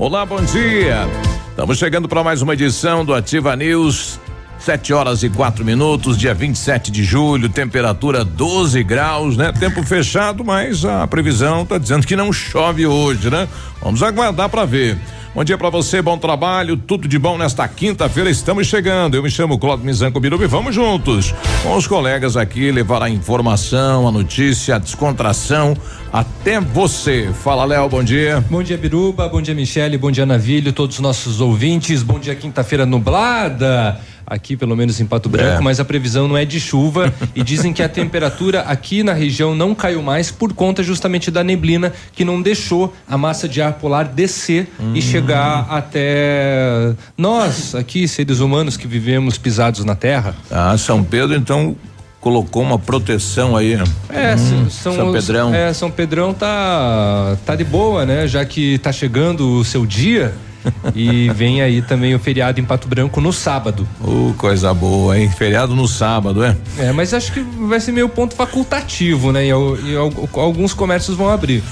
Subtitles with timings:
[0.00, 1.06] Olá, bom dia.
[1.50, 4.18] Estamos chegando para mais uma edição do Ativa News.
[4.60, 9.52] 7 horas e quatro minutos, dia 27 de julho, temperatura 12 graus, né?
[9.52, 13.48] Tempo fechado, mas a previsão está dizendo que não chove hoje, né?
[13.80, 14.98] Vamos aguardar para ver.
[15.34, 18.28] Bom dia para você, bom trabalho, tudo de bom nesta quinta-feira.
[18.28, 19.14] Estamos chegando.
[19.14, 23.08] Eu me chamo Claudio Mizanco Biruba e vamos juntos com os colegas aqui levar a
[23.08, 25.74] informação, a notícia, a descontração
[26.12, 27.30] até você.
[27.32, 28.44] Fala, Léo, bom dia.
[28.50, 32.02] Bom dia, Biruba, bom dia, Michele, bom dia, Navilho, todos os nossos ouvintes.
[32.02, 34.00] Bom dia, quinta-feira nublada
[34.30, 35.60] aqui pelo menos em Pato Branco, é.
[35.60, 39.54] mas a previsão não é de chuva e dizem que a temperatura aqui na região
[39.56, 43.72] não caiu mais por conta justamente da neblina que não deixou a massa de ar
[43.74, 44.92] polar descer hum.
[44.94, 50.36] e chegar até nós aqui, seres humanos que vivemos pisados na terra.
[50.50, 51.76] Ah, São Pedro então
[52.20, 53.74] colocou uma proteção aí.
[54.10, 55.54] É, hum, São, São Pedrão.
[55.54, 58.28] É, São Pedrão tá tá de boa, né?
[58.28, 60.34] Já que tá chegando o seu dia,
[60.94, 63.86] e vem aí também o feriado em Pato Branco no sábado.
[64.00, 65.30] Uh, coisa boa, hein?
[65.30, 66.56] Feriado no sábado, é?
[66.78, 69.46] É, mas acho que vai ser meio ponto facultativo, né?
[69.46, 69.96] E, e, e
[70.34, 71.62] alguns comércios vão abrir.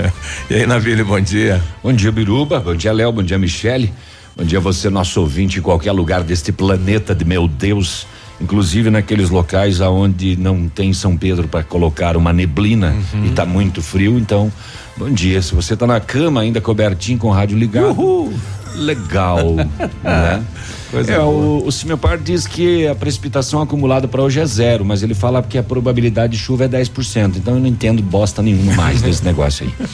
[0.50, 1.62] e aí, Navile, bom dia.
[1.82, 2.60] Bom dia, Biruba.
[2.60, 3.12] Bom dia, Léo.
[3.12, 3.92] Bom dia, Michele.
[4.36, 8.06] Bom dia, você, nosso ouvinte, em qualquer lugar deste planeta de meu Deus
[8.40, 13.24] inclusive naqueles locais aonde não tem São Pedro para colocar uma neblina uhum.
[13.24, 14.52] e está muito frio, então
[14.98, 15.40] Bom dia.
[15.40, 17.90] Se você está na cama ainda cobertinho com o rádio ligado.
[17.90, 18.34] Uhul.
[18.74, 19.54] Legal,
[20.02, 20.44] né?
[20.90, 25.02] Coisa é, o, o Cimepar diz que a precipitação acumulada para hoje é zero, mas
[25.02, 27.36] ele fala que a probabilidade de chuva é 10%.
[27.36, 29.88] Então eu não entendo bosta nenhuma mais desse negócio aí.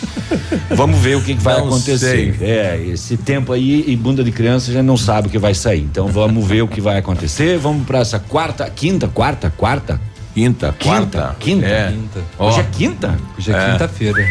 [0.71, 1.99] Vamos ver o que, que vai não acontecer.
[1.99, 2.37] Sei.
[2.41, 5.81] É, esse tempo aí e bunda de criança já não sabe o que vai sair.
[5.81, 7.59] Então vamos ver o que vai acontecer.
[7.59, 10.01] Vamos para essa quarta, quinta, quarta, quarta?
[10.33, 11.37] Quinta, quarta.
[11.39, 11.67] Quinta?
[11.67, 11.67] Quinta.
[11.67, 11.91] É.
[11.91, 12.21] quinta.
[12.39, 13.19] Hoje é quinta?
[13.39, 13.71] Hoje é, é.
[13.71, 14.29] quinta-feira.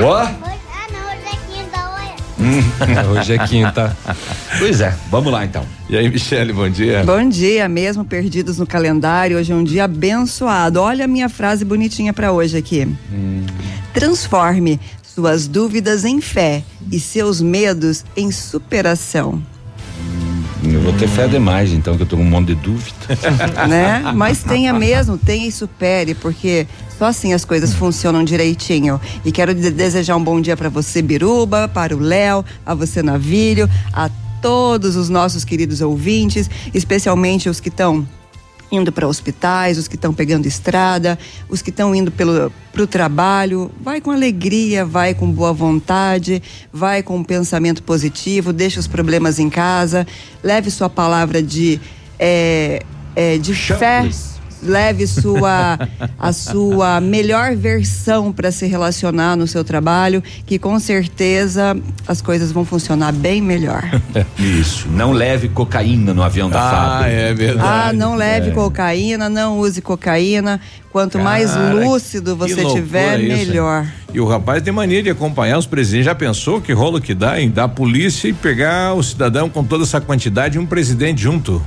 [0.00, 0.51] Ó.
[2.42, 2.60] Hum,
[3.14, 3.96] hoje é quinta.
[4.58, 5.64] Pois é, vamos lá então.
[5.88, 7.04] E aí, Michele, bom dia.
[7.04, 9.38] Bom dia, mesmo perdidos no calendário.
[9.38, 10.80] Hoje é um dia abençoado.
[10.80, 12.88] Olha a minha frase bonitinha para hoje aqui.
[13.12, 13.46] Hum.
[13.94, 19.40] Transforme suas dúvidas em fé e seus medos em superação.
[20.64, 22.94] Eu vou ter fé demais, então, que eu tô com um monte de dúvida.
[23.68, 24.12] né?
[24.14, 29.00] Mas tenha mesmo, tenha e supere, porque só assim as coisas funcionam direitinho.
[29.24, 33.68] E quero desejar um bom dia para você, Biruba, para o Léo, a você, Navilho,
[33.92, 34.08] a
[34.40, 38.06] todos os nossos queridos ouvintes, especialmente os que estão
[38.72, 41.18] indo para hospitais, os que estão pegando estrada,
[41.48, 43.70] os que estão indo para o trabalho.
[43.82, 49.38] Vai com alegria, vai com boa vontade, vai com um pensamento positivo, deixa os problemas
[49.38, 50.06] em casa,
[50.42, 51.78] leve sua palavra de,
[52.18, 52.82] é,
[53.14, 54.08] é, de fé
[54.62, 55.78] leve sua
[56.18, 62.52] a sua melhor versão para se relacionar no seu trabalho, que com certeza as coisas
[62.52, 63.82] vão funcionar bem melhor.
[64.38, 64.88] Isso.
[64.88, 67.10] Não leve cocaína no avião da ah, fábrica.
[67.10, 67.68] é verdade.
[67.68, 68.52] Ah, não leve é.
[68.52, 70.60] cocaína, não use cocaína.
[70.90, 73.86] Quanto Cara, mais lúcido você tiver, melhor.
[74.12, 76.04] E o rapaz tem mania de acompanhar os presidentes.
[76.04, 79.84] Já pensou que rolo que dá em dar polícia e pegar o cidadão com toda
[79.84, 81.62] essa quantidade e um presidente junto?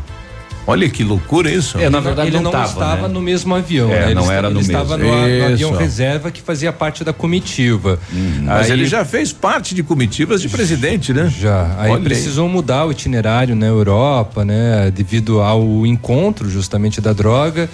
[0.67, 1.77] Olha que loucura isso.
[1.77, 3.13] É, na verdade ele não, não tava, estava né?
[3.13, 3.91] no mesmo avião.
[3.91, 4.13] É, né?
[4.13, 4.71] não era no ele mesmo.
[4.71, 7.99] estava no, no, avião reserva que fazia parte da comitiva.
[8.11, 11.31] Hum, mas ele já fez parte de comitivas de presidente, né?
[11.39, 11.75] Já.
[11.77, 12.53] Aí Olha precisou aí.
[12.53, 14.91] mudar o itinerário na Europa, né?
[14.91, 17.69] Devido ao encontro justamente da droga.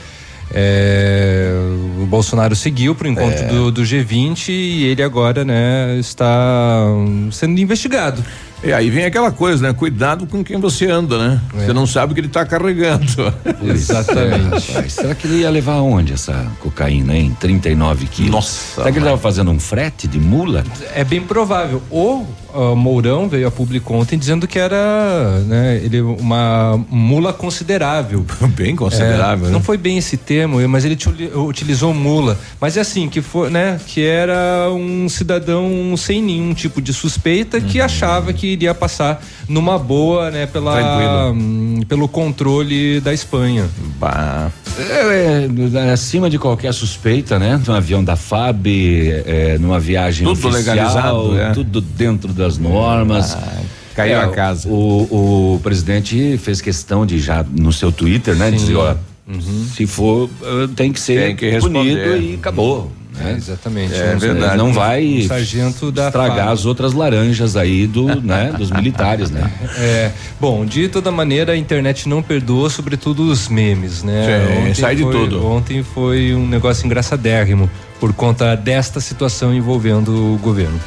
[0.53, 1.53] É,
[2.01, 3.48] o Bolsonaro seguiu para o encontro é.
[3.48, 6.86] do, do, G20 e ele agora, né, está
[7.31, 8.24] sendo investigado.
[8.63, 9.74] E aí vem aquela coisa, né?
[9.74, 11.42] Cuidado com quem você anda, né?
[11.56, 11.65] É.
[11.65, 13.33] Você não sabe o que ele está carregando.
[13.63, 14.71] Exatamente.
[14.74, 17.36] Mas será que ele ia levar aonde essa cocaína, hein?
[17.39, 18.31] 39 quilos.
[18.31, 18.75] Nossa.
[18.75, 20.63] Será que ele estava fazendo um frete de mula?
[20.94, 21.81] É bem provável.
[21.89, 28.25] Ou uh, Mourão veio a público ontem dizendo que era né, ele, uma mula considerável.
[28.56, 29.45] Bem considerável.
[29.45, 29.53] É, né?
[29.53, 30.98] Não foi bem esse termo, mas ele
[31.36, 32.38] utilizou mula.
[32.59, 33.80] Mas é assim, que foi, né?
[33.88, 37.63] Que era um cidadão sem nenhum tipo de suspeita uhum.
[37.63, 40.45] que achava que iria passar numa boa, né?
[40.45, 43.69] Pela, hum, pelo controle da Espanha.
[44.00, 44.51] Bah.
[44.77, 47.62] É, é, acima de qualquer suspeita, né?
[47.68, 51.51] Um avião da FAB, é, numa viagem tudo oficial, legalizado, é.
[51.51, 53.36] tudo dentro das normas.
[53.36, 53.62] Ah,
[53.94, 54.69] caiu é, a casa.
[54.69, 58.50] O, o, presidente fez questão de já no seu Twitter, né?
[58.51, 58.57] Sim.
[58.57, 58.95] Dizer, ó,
[59.27, 59.68] uhum.
[59.75, 62.92] se for, eh, tem que ser tem que punido e acabou.
[63.25, 63.94] É, exatamente.
[63.94, 64.57] É, verdade.
[64.57, 69.51] Não vai sargento da estragar as outras laranjas aí do, né, dos militares, né?
[69.77, 74.65] É, bom, de toda maneira a internet não perdoa, sobretudo os memes, né?
[74.65, 75.45] Sim, sai de foi, tudo.
[75.45, 77.69] Ontem foi um negócio engraçadérrimo
[78.00, 80.79] por conta desta situação envolvendo o governo.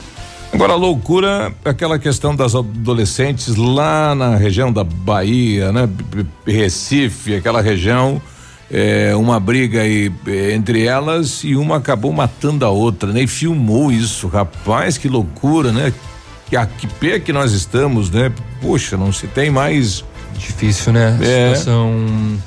[0.53, 5.89] Agora, a loucura é aquela questão das adolescentes lá na região da Bahia, né?
[6.47, 8.23] Recife, aquela região
[8.71, 13.23] é, uma briga aí é, entre elas e uma acabou matando a outra, né?
[13.23, 15.93] E filmou isso, rapaz, que loucura, né?
[16.47, 18.33] Que, a, que pé que nós estamos, né?
[18.61, 20.05] Poxa, não se tem mais.
[20.37, 21.17] Difícil, né?
[21.23, 21.55] É.
[21.55, 22.39] Situação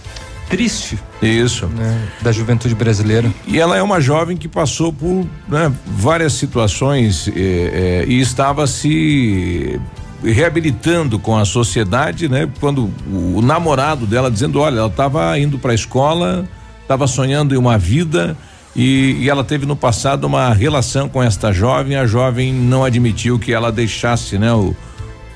[0.50, 0.98] triste.
[1.22, 1.68] Isso.
[1.68, 2.08] Né?
[2.22, 3.32] Da juventude brasileira.
[3.46, 8.66] E ela é uma jovem que passou por né, várias situações é, é, e estava
[8.68, 9.80] se
[10.24, 12.50] reabilitando com a sociedade, né?
[12.60, 16.48] Quando o, o namorado dela dizendo, olha, ela estava indo para a escola,
[16.82, 18.38] estava sonhando em uma vida
[18.76, 23.40] e, e, ela teve no passado uma relação com esta jovem, a jovem não admitiu
[23.40, 24.54] que ela deixasse, né?
[24.54, 24.76] O,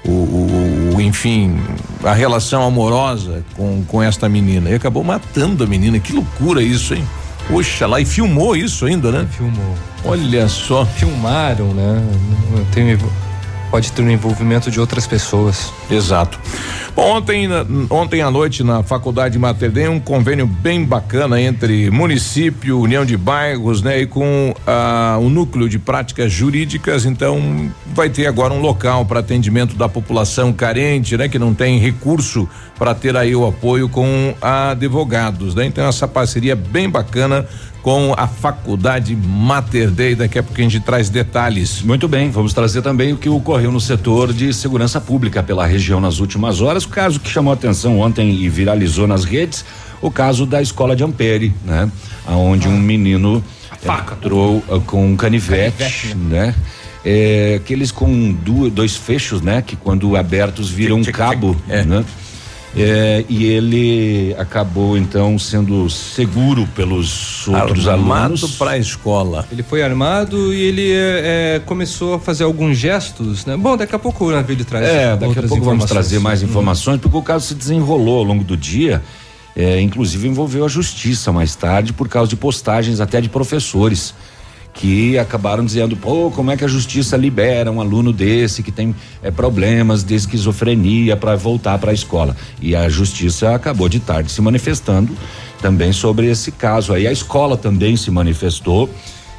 [0.05, 1.59] o, o, o enfim,
[2.03, 5.99] a relação amorosa com, com esta menina e acabou matando a menina.
[5.99, 7.03] Que loucura isso, hein?
[7.47, 9.27] Poxa, lá e filmou isso ainda, né?
[9.31, 9.75] Filmou.
[10.05, 10.85] Olha só.
[10.85, 12.01] Filmaram, né?
[12.73, 12.97] Tem
[13.71, 15.71] pode ter um envolvimento de outras pessoas.
[15.89, 16.37] Exato.
[16.93, 17.47] Bom, ontem,
[17.89, 23.15] ontem à noite na Faculdade Mater Dei um convênio bem bacana entre município, União de
[23.15, 27.05] Bairros, né, e com ah, o núcleo de práticas jurídicas.
[27.05, 31.79] Então, vai ter agora um local para atendimento da população carente, né, que não tem
[31.79, 32.47] recurso
[32.77, 35.65] para ter aí o apoio com advogados, né?
[35.65, 37.47] Então, essa parceria bem bacana
[37.81, 40.15] com a Faculdade Mater Dei.
[40.15, 41.81] Daqui a pouco a gente traz detalhes.
[41.81, 45.99] Muito bem, vamos trazer também o que ocorreu no setor de segurança pública pela região
[45.99, 46.85] nas últimas horas.
[46.85, 49.65] O caso que chamou atenção ontem e viralizou nas redes,
[50.01, 51.91] o caso da escola de Ampere, né?
[52.27, 53.43] Onde um menino
[54.13, 56.45] entrou uh, com um canivete, canivete né?
[56.47, 56.55] né?
[57.03, 58.31] É, aqueles com
[58.71, 59.61] dois fechos, né?
[59.61, 61.83] Que quando abertos viram um cabo, é.
[61.83, 62.05] né?
[62.75, 68.55] É, e ele acabou então sendo seguro pelos outros armado alunos.
[68.55, 69.45] para a escola.
[69.51, 73.57] Ele foi armado e ele é, é, começou a fazer alguns gestos, né?
[73.57, 74.85] Bom, daqui a pouco o Navilho traz.
[74.87, 78.43] É, daqui a pouco vamos trazer mais informações, porque o caso se desenrolou ao longo
[78.43, 79.01] do dia.
[79.53, 84.13] É, inclusive envolveu a justiça mais tarde por causa de postagens até de professores
[84.73, 88.95] que acabaram dizendo, pô, como é que a justiça libera um aluno desse que tem
[89.21, 92.35] é, problemas de esquizofrenia para voltar para a escola?
[92.61, 95.15] E a justiça acabou de tarde se manifestando
[95.61, 96.93] também sobre esse caso.
[96.93, 98.89] Aí a escola também se manifestou.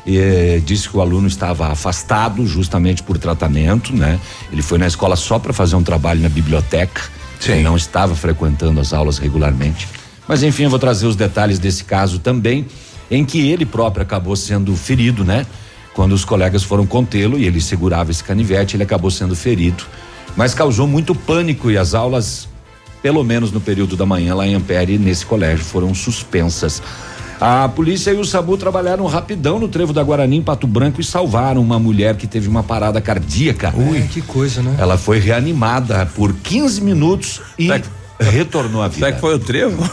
[0.05, 4.19] E, eh, disse que o aluno estava afastado justamente por tratamento, né?
[4.50, 7.02] Ele foi na escola só para fazer um trabalho na biblioteca,
[7.38, 7.62] Sim.
[7.62, 9.87] não estava frequentando as aulas regularmente.
[10.26, 12.67] Mas enfim, eu vou trazer os detalhes desse caso também
[13.12, 15.44] em que ele próprio acabou sendo ferido, né?
[15.92, 19.84] Quando os colegas foram contê-lo e ele segurava esse canivete, ele acabou sendo ferido.
[20.34, 22.48] Mas causou muito pânico e as aulas,
[23.02, 26.82] pelo menos no período da manhã lá em Ampere, nesse colégio, foram suspensas.
[27.38, 31.04] A polícia e o SAMU trabalharam rapidão no trevo da Guarani, em Pato Branco, e
[31.04, 33.74] salvaram uma mulher que teve uma parada cardíaca.
[33.76, 34.76] Ui, que coisa, né?
[34.78, 37.69] Ela foi reanimada por 15 minutos e
[38.19, 39.06] retornou à vida.
[39.06, 39.82] Será que foi o trevo?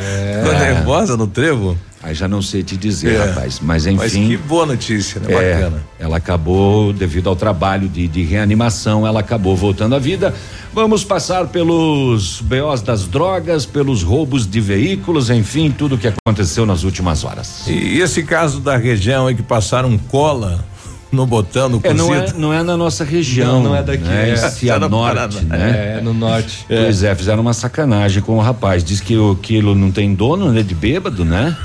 [0.00, 0.42] É.
[0.42, 1.78] Ficou nervosa no trevo?
[2.02, 3.24] Aí já não sei te dizer, é.
[3.24, 3.60] rapaz.
[3.60, 3.98] Mas enfim.
[3.98, 5.32] Mas que boa notícia, né?
[5.32, 5.82] É, Bacana.
[5.98, 10.32] Ela acabou, devido ao trabalho de, de reanimação, ela acabou voltando à vida.
[10.72, 16.64] Vamos passar pelos BOs das drogas, pelos roubos de veículos, enfim, tudo o que aconteceu
[16.64, 17.66] nas últimas horas.
[17.66, 20.64] E, esse caso da região aí que passaram cola
[21.10, 23.54] no botão, no é, não é Não é na nossa região.
[23.54, 24.04] Não, não é daqui.
[24.04, 24.30] Né?
[24.30, 25.96] É, Cianorte, né?
[25.98, 26.64] É, no norte.
[26.68, 27.14] Pois é.
[27.14, 28.84] fizeram uma sacanagem com o rapaz.
[28.84, 30.62] Diz que o quilo não tem dono, né?
[30.62, 31.56] De bêbado, né?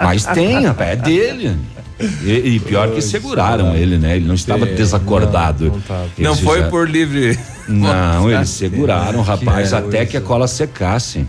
[0.00, 1.56] Mas tem, rapaz, é dele.
[2.22, 4.16] E, e pior que seguraram ele, né?
[4.16, 5.66] Ele não estava desacordado.
[5.66, 7.38] Não, não, não foi por livre.
[7.68, 11.26] Não, eles seguraram o rapaz até que a cola secasse.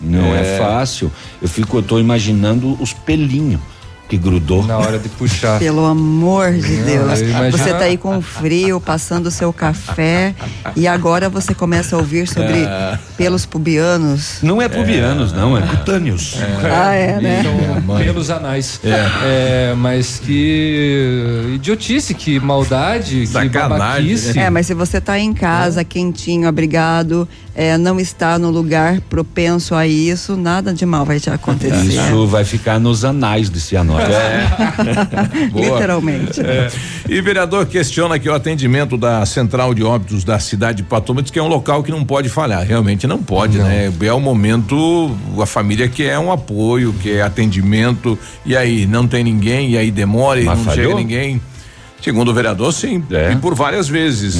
[0.00, 1.10] Não é, é fácil.
[1.40, 3.60] Eu fico, eu tô imaginando os pelinhos
[4.08, 4.64] que grudou.
[4.64, 5.58] Na hora de puxar.
[5.58, 7.20] Pelo amor de Deus.
[7.50, 10.34] Você tá aí com frio, passando o seu café
[10.74, 12.98] e agora você começa a ouvir sobre É.
[13.16, 14.38] pelos pubianos.
[14.42, 16.36] Não é pubianos, não, é cutâneos.
[16.62, 17.42] Ah, é, né?
[17.42, 18.80] São pelos anais.
[18.84, 19.74] É.
[19.76, 24.38] mas que idiotice, que maldade, que Sacanagem, babaquice.
[24.38, 29.74] É, mas se você tá em casa, quentinho, abrigado, é, não está no lugar propenso
[29.74, 31.86] a isso, nada de mal vai te acontecer.
[31.86, 34.10] Isso vai ficar nos anais de Cianorte.
[35.50, 35.64] Boa.
[35.64, 36.42] Literalmente.
[37.08, 41.30] E vereador questiona que o atendimento da central de óbitos da cidade de Patoma diz
[41.30, 42.62] que é um local que não pode falhar.
[42.62, 43.90] Realmente não pode, né?
[44.02, 49.70] É o momento, a família quer um apoio, quer atendimento, e aí não tem ninguém,
[49.70, 50.90] e aí demora, e Mas não falhou?
[50.90, 51.40] chega ninguém.
[52.02, 53.02] Segundo o vereador, sim.
[53.10, 53.32] É?
[53.32, 54.36] E por várias vezes.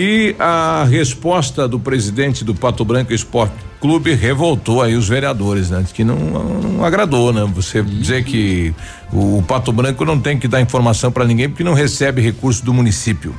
[0.00, 5.80] E a resposta do presidente do Pato Branco Esporte Clube revoltou aí os vereadores, né?
[5.82, 7.44] Diz Que não, não agradou, né?
[7.52, 8.72] Você dizer que
[9.12, 12.72] o, Pato Branco não tem que dar informação para ninguém porque não recebe recurso do
[12.72, 13.34] município.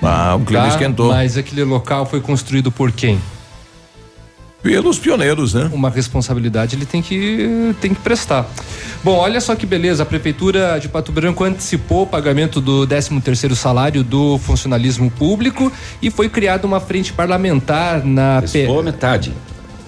[0.00, 0.68] Ah, o clima Tá?
[0.68, 1.08] esquentou.
[1.08, 3.18] Mas aquele local foi construído por quem?
[4.64, 5.70] Pelos pioneiros, né?
[5.74, 8.48] Uma responsabilidade ele tem que, tem que prestar.
[9.04, 13.20] Bom, olha só que beleza, a Prefeitura de Pato Branco antecipou o pagamento do 13
[13.20, 18.64] terceiro salário do funcionalismo público e foi criada uma frente parlamentar na P...
[18.64, 19.34] Pô, metade.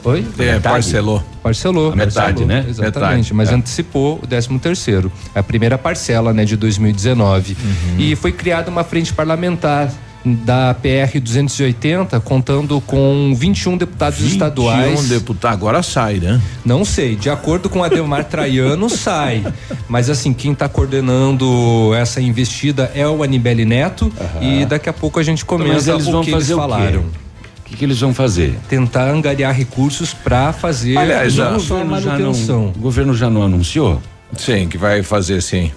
[0.05, 0.19] Oi?
[0.39, 0.63] É, Metade.
[0.63, 1.25] parcelou.
[1.43, 1.93] Parcelou.
[1.93, 2.67] A metade, parcelou, né?
[2.69, 3.55] Exatamente, Metade, mas é.
[3.55, 7.55] antecipou o 13 terceiro, a primeira parcela, né, de 2019.
[7.59, 7.97] Uhum.
[7.99, 9.91] E foi criada uma frente parlamentar
[10.35, 14.99] da PR 280, contando com 21 deputados estaduais.
[15.01, 16.41] Um deputado agora sai, né?
[16.65, 19.45] Não sei, de acordo com Ademar Traiano, sai.
[19.89, 25.21] Mas assim, quem está coordenando essa investida é o Anibele Neto e daqui a pouco
[25.21, 27.01] a gente comenta Mas eles o que eles o falaram.
[27.01, 28.57] O que, que eles vão fazer?
[28.69, 33.43] Tentar angariar recursos para fazer Aliás, já- só a já não, o governo já não
[33.43, 34.01] anunciou?
[34.37, 35.73] Sim, que vai fazer sim.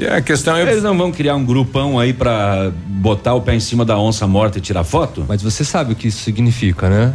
[0.00, 0.62] E a questão é.
[0.62, 4.26] Eles não vão criar um grupão aí pra botar o pé em cima da onça
[4.26, 5.24] morta e tirar foto?
[5.28, 7.12] Mas você sabe o que isso significa, né?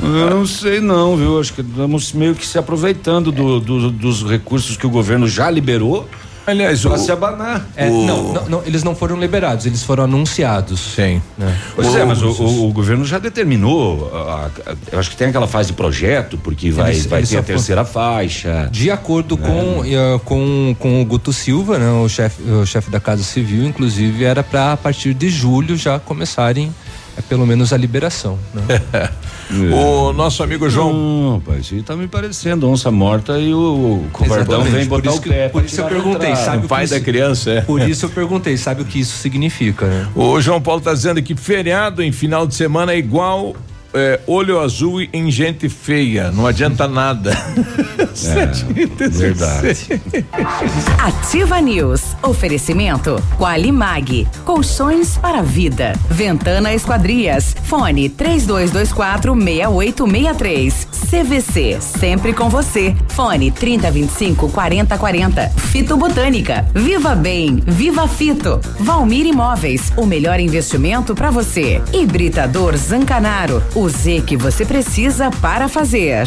[0.00, 1.40] Eu não sei não, viu?
[1.40, 5.50] Acho que estamos meio que se aproveitando do- do- dos recursos que o governo já
[5.50, 6.08] liberou
[6.46, 6.98] Aliás, pra o.
[6.98, 7.66] se abanar.
[7.76, 10.80] É, O- não, não, não, eles não foram liberados, eles foram anunciados.
[10.94, 11.22] Sim.
[11.38, 11.56] né?
[11.74, 14.10] Pois é, mas o, o- o governo já determinou.
[14.14, 17.30] a- a- eu acho que tem aquela fase de projeto, porque vai, Eles- vai eles
[17.30, 18.68] ter a terceira faixa.
[18.70, 23.00] De acordo com, eh, com, com o Guto Silva, né, o chefe o chefe da
[23.00, 26.72] Casa Civil, inclusive, era para a partir de julho já começarem
[27.16, 28.38] eh, pelo menos a liberação.
[28.52, 29.10] Né?
[29.74, 30.90] O nosso amigo João.
[31.32, 35.10] Não, pai, isso tá me parecendo onça morta e o, covardão Exatamente, vem por botar
[35.10, 35.48] isso o que- pé.
[35.50, 37.60] por isso eu perguntei, sabe O pai da criança, é.
[37.60, 40.08] Por isso eu perguntei, sabe o que isso significa, né?
[40.14, 43.54] O João Paulo está dizendo que feriado em final de semana é igual
[43.94, 46.30] é, olho azul em gente feia.
[46.30, 47.32] Não adianta nada.
[48.26, 50.00] É, verdade.
[51.02, 52.00] Ativa News.
[52.22, 54.28] Oferecimento Qualimag.
[54.44, 55.94] Colchões para vida.
[56.08, 57.56] Ventana Esquadrias.
[57.64, 60.88] Fone 3224 6863.
[61.10, 61.78] CVC.
[61.80, 62.94] Sempre com você.
[63.08, 65.48] Fone 3025 4040.
[65.72, 66.64] Fito Botânica.
[66.72, 67.56] Viva Bem.
[67.66, 68.60] Viva Fito.
[68.78, 69.92] Valmir Imóveis.
[69.96, 71.82] O melhor investimento para você.
[71.92, 73.60] Hibridador Zancanaro.
[73.74, 76.26] O Z que você precisa para fazer.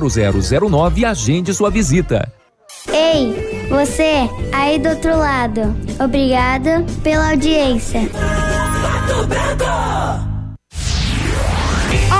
[0.00, 2.32] 32250009 e agende sua visita.
[2.88, 5.74] Ei, você aí do outro lado.
[5.98, 8.00] Obrigada pela audiência.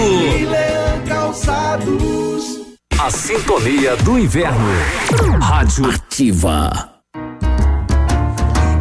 [1.08, 2.62] Calçados.
[3.00, 4.70] A sintonia do inverno.
[5.41, 6.89] Rádio Ativa.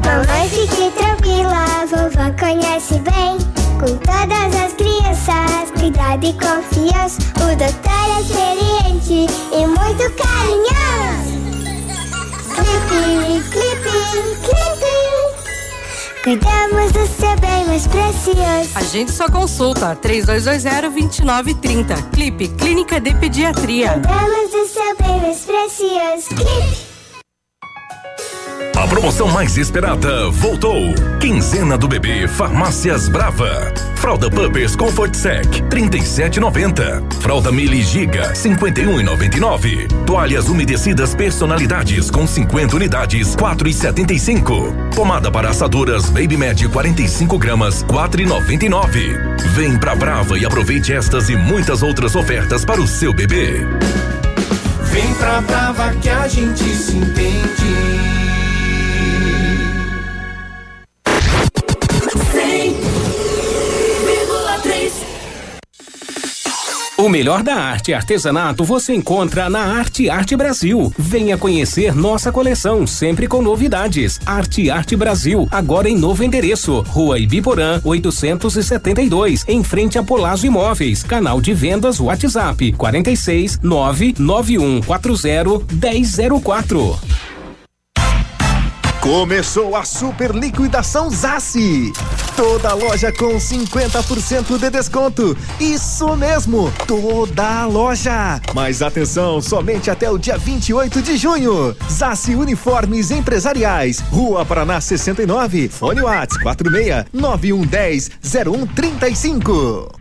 [0.05, 3.39] Mamãe, fique tranquila, vovó conhece bem.
[3.81, 7.21] Com todas as crianças, cuidado e confiança.
[7.37, 11.33] O doutor é experiente e muito carinhoso.
[12.55, 13.91] Clipe, clipe,
[14.45, 14.92] clipe.
[16.23, 18.71] Cuidamos do seu bem mais precioso.
[18.77, 22.11] Agende sua consulta 3220-2930.
[22.13, 23.95] Clipe Clínica de Pediatria.
[23.95, 26.29] Cuidamos do seu bem mais precioso.
[26.29, 26.93] Clipe.
[28.77, 30.95] A promoção mais esperada voltou.
[31.21, 33.75] Quinzena do bebê Farmácias Brava.
[34.03, 37.05] Fralda Pampers Comfort Sec 37,90.
[37.21, 39.87] Fralda Mili Giga 51,99.
[40.05, 44.93] Toalhas umedecidas personalidades com 50 unidades 4,75.
[44.97, 49.37] Pomada para assadoras Baby Med 45 gramas 4,99.
[49.55, 53.65] Vem pra Brava e aproveite estas e muitas outras ofertas para o seu bebê.
[54.83, 58.02] Vem pra Brava que a gente se entende.
[67.03, 70.95] O melhor da arte e artesanato você encontra na Arte Arte Brasil.
[70.97, 74.21] Venha conhecer nossa coleção, sempre com novidades.
[74.25, 76.81] Arte Arte Brasil, agora em novo endereço.
[76.83, 81.03] Rua Ibiporã, 872, em frente a Polazo Imóveis.
[81.03, 87.32] Canal de vendas WhatsApp 46 99140 1004.
[89.03, 91.93] Começou a super liquidação Zassi.
[92.37, 95.37] Toda loja com 50% de desconto.
[95.59, 98.41] Isso mesmo, toda loja.
[98.55, 101.77] Mas atenção, somente até o dia 28 de junho.
[101.91, 109.99] Zassi Uniformes Empresariais, Rua Paraná 69, Fone Whats 46 9110 0135.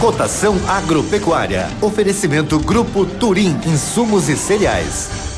[0.00, 1.68] Cotação agropecuária.
[1.82, 5.29] Oferecimento Grupo Turim, insumos e cereais.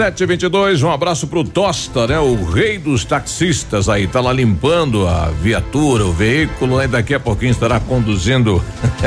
[0.00, 2.18] Sete vinte e dois, um abraço pro Tosta, né?
[2.18, 6.88] O rei dos taxistas aí, tá lá limpando a viatura, o veículo, né?
[6.88, 8.64] Daqui a pouquinho estará conduzindo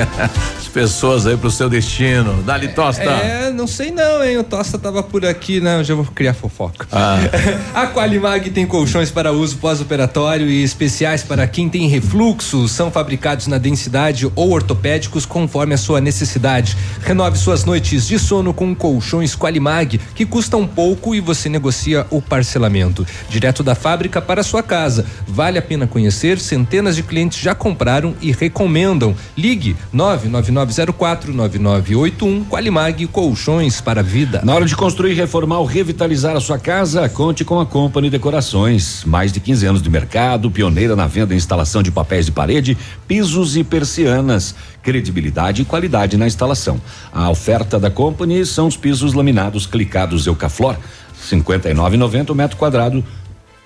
[0.55, 2.43] as pessoas aí pro seu destino.
[2.43, 3.01] Dali, Tosta.
[3.01, 4.37] É, não sei não, hein?
[4.37, 5.79] O Tosta tava por aqui, né?
[5.79, 6.85] Eu já vou criar fofoca.
[6.91, 7.17] Ah.
[7.73, 12.67] a Qualimag tem colchões para uso pós-operatório e especiais para quem tem refluxo.
[12.67, 16.77] São fabricados na densidade ou ortopédicos conforme a sua necessidade.
[17.01, 20.82] Renove suas noites de sono com colchões Qualimag, que custam pouco
[21.15, 23.05] e você negocia o parcelamento.
[23.29, 25.05] Direto da fábrica para sua casa.
[25.27, 29.15] Vale a pena conhecer, centenas de clientes já compraram e recomendam.
[29.37, 34.41] Ligue 99904 9981 Qualimag Colchões para Vida.
[34.43, 39.03] Na hora de construir, reformar ou revitalizar a sua casa, conte com a Company Decorações.
[39.05, 42.77] Mais de 15 anos de mercado, pioneira na venda e instalação de papéis de parede,
[43.07, 44.53] pisos e persianas.
[44.83, 46.79] Credibilidade e qualidade na instalação.
[47.11, 50.75] A oferta da Company são os pisos laminados clicados Eucaflor,
[51.19, 53.03] 59,90 metro quadrado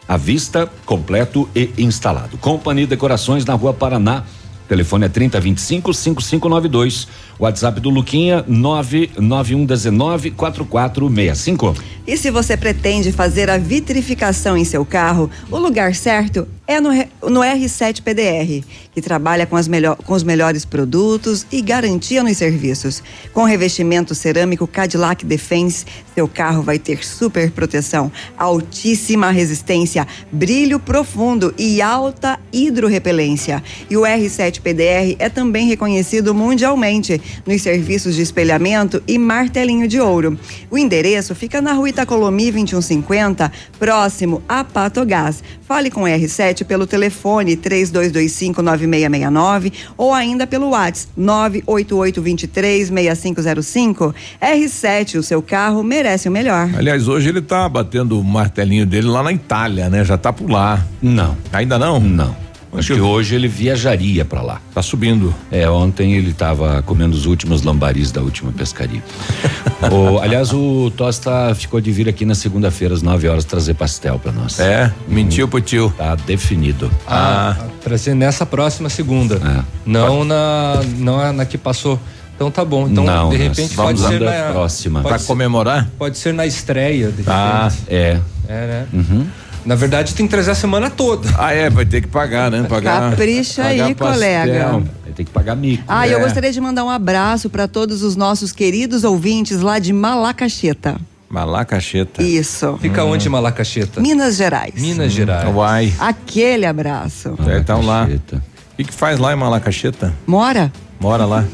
[0.07, 2.37] à vista, completo e instalado.
[2.37, 4.23] Companhia Decorações na Rua Paraná.
[4.67, 7.07] Telefone é 3025 5592.
[7.39, 11.75] WhatsApp do Luquinha 99119 4465.
[12.07, 16.89] E se você pretende fazer a vitrificação em seu carro, o lugar certo é no,
[17.29, 22.37] no R7 PDR, que trabalha com, as melhor, com os melhores produtos e garantia nos
[22.37, 23.01] serviços.
[23.33, 31.53] Com revestimento cerâmico Cadillac Defense, seu carro vai ter super proteção, altíssima resistência, brilho profundo
[31.57, 33.63] e alta hidrorrepelência.
[33.89, 39.99] E o R7 PDR é também reconhecido mundialmente nos serviços de espelhamento e martelinho de
[39.99, 40.37] ouro.
[40.69, 45.43] O endereço fica na rua Itacolomi 2150, próximo a Patogás.
[45.67, 54.15] Fale com o R7 pelo telefone 32259669 ou ainda pelo WhatsApp 988236505.
[54.41, 56.69] R7, o seu carro merece o melhor.
[56.75, 60.05] Aliás, hoje ele tá batendo o martelinho dele lá na Itália, né?
[60.05, 60.85] Já tá por lá.
[61.01, 61.37] Não.
[61.51, 61.99] Ainda não?
[61.99, 62.46] Não.
[62.73, 64.61] Acho que hoje ele viajaria para lá.
[64.73, 65.33] Tá subindo.
[65.51, 69.01] É, ontem ele estava comendo os últimos lambaris da última pescaria.
[69.91, 74.19] o, aliás, o Tosta ficou de vir aqui na segunda-feira às 9 horas trazer pastel
[74.19, 74.59] para nós.
[74.59, 75.93] É, mentiu pro tio.
[75.97, 76.91] Tá definido.
[77.07, 79.35] Ah, trazer nessa próxima segunda.
[79.35, 79.63] É.
[79.85, 81.99] Não na não na que passou.
[82.35, 82.87] Então tá bom.
[82.87, 84.99] Então Não, de nós repente vamos pode ser na próxima.
[85.01, 85.89] pode Pra ser- comemorar?
[85.97, 87.83] Pode ser na estreia, de Ah, repente.
[87.89, 88.19] é.
[88.47, 88.85] É, né?
[88.93, 89.25] Uhum.
[89.67, 91.27] Na verdade tem que trazer a semana toda.
[91.37, 92.65] Ah, é, vai ter que pagar, né?
[92.69, 93.09] Pagar.
[93.09, 94.13] Capricha pagar aí, pastel.
[94.13, 94.69] colega.
[95.03, 95.83] Vai ter que pagar mico.
[95.89, 99.77] Ah, e eu gostaria de mandar um abraço para todos os nossos queridos ouvintes lá
[99.77, 100.95] de Malacacheta.
[101.29, 102.23] Malacacheta.
[102.23, 102.77] Isso.
[102.81, 103.99] Fica onde Malacacheta?
[103.99, 104.75] Minas Gerais.
[104.81, 105.53] Minas Gerais.
[105.53, 105.93] Uai.
[105.99, 107.37] Aquele abraço.
[107.45, 107.83] É, então lá.
[107.83, 108.43] O Malacacheta.
[108.77, 110.13] que, que faz lá em Malacacheta?
[110.25, 110.71] Mora?
[110.99, 111.45] Mora lá.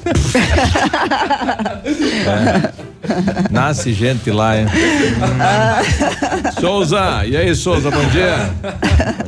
[3.05, 3.51] É.
[3.51, 4.65] Nasce gente lá, hein?
[4.65, 6.61] Hum.
[6.61, 8.49] Souza, e aí, Souza, bom dia.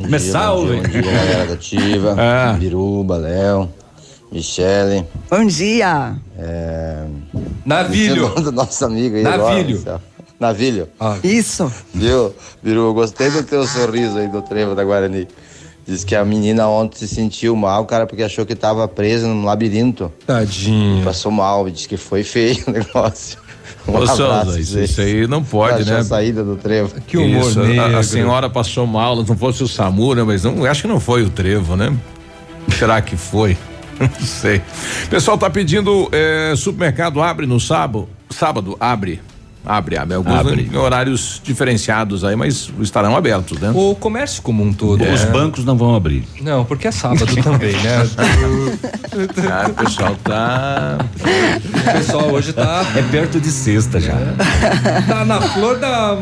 [0.08, 0.76] Me salve.
[0.76, 2.16] Bom dia, galera da Ativa.
[2.18, 2.54] É.
[2.54, 3.68] Biruba, Léo,
[4.32, 5.04] Michele.
[5.30, 6.14] Bom dia.
[6.38, 7.04] É...
[7.66, 8.12] Navilho.
[8.12, 9.80] Esse o nome do nosso amigo aí Navilho.
[9.82, 10.00] agora.
[10.40, 10.88] Navilho.
[11.22, 11.70] Isso.
[11.94, 12.34] Viu?
[12.62, 15.28] Biruba, gostei do teu sorriso aí do trevo da Guarani.
[15.86, 19.44] Diz que a menina ontem se sentiu mal, cara, porque achou que tava presa num
[19.44, 20.12] labirinto.
[20.26, 21.04] Tadinho.
[21.04, 23.38] Passou mal, diz que foi feio o negócio.
[23.86, 25.98] Um Ô, abraço, Souza, isso, isso aí não pode, né?
[25.98, 27.00] a saída do trevo.
[27.06, 27.98] Que humor Isso, a- negro.
[27.98, 30.24] A, senhora passou mal, não fosse o SAMU, né?
[30.24, 31.96] Mas não, acho que não foi o trevo, né?
[32.76, 33.56] Será que foi?
[33.98, 34.60] Não sei.
[35.08, 39.22] Pessoal tá pedindo, é, supermercado abre no sábado, sábado abre,
[39.66, 40.70] abre, abre, alguns Abre.
[40.72, 43.72] em horários diferenciados aí, mas estarão abertos, né?
[43.74, 45.02] O comércio como um todo.
[45.02, 45.30] Os né?
[45.30, 46.24] bancos não vão abrir.
[46.40, 48.06] Não, porque é sábado também, né?
[49.50, 54.14] Ah, o pessoal tá, O pessoal hoje tá, É perto de sexta já.
[55.08, 56.18] tá na flor da.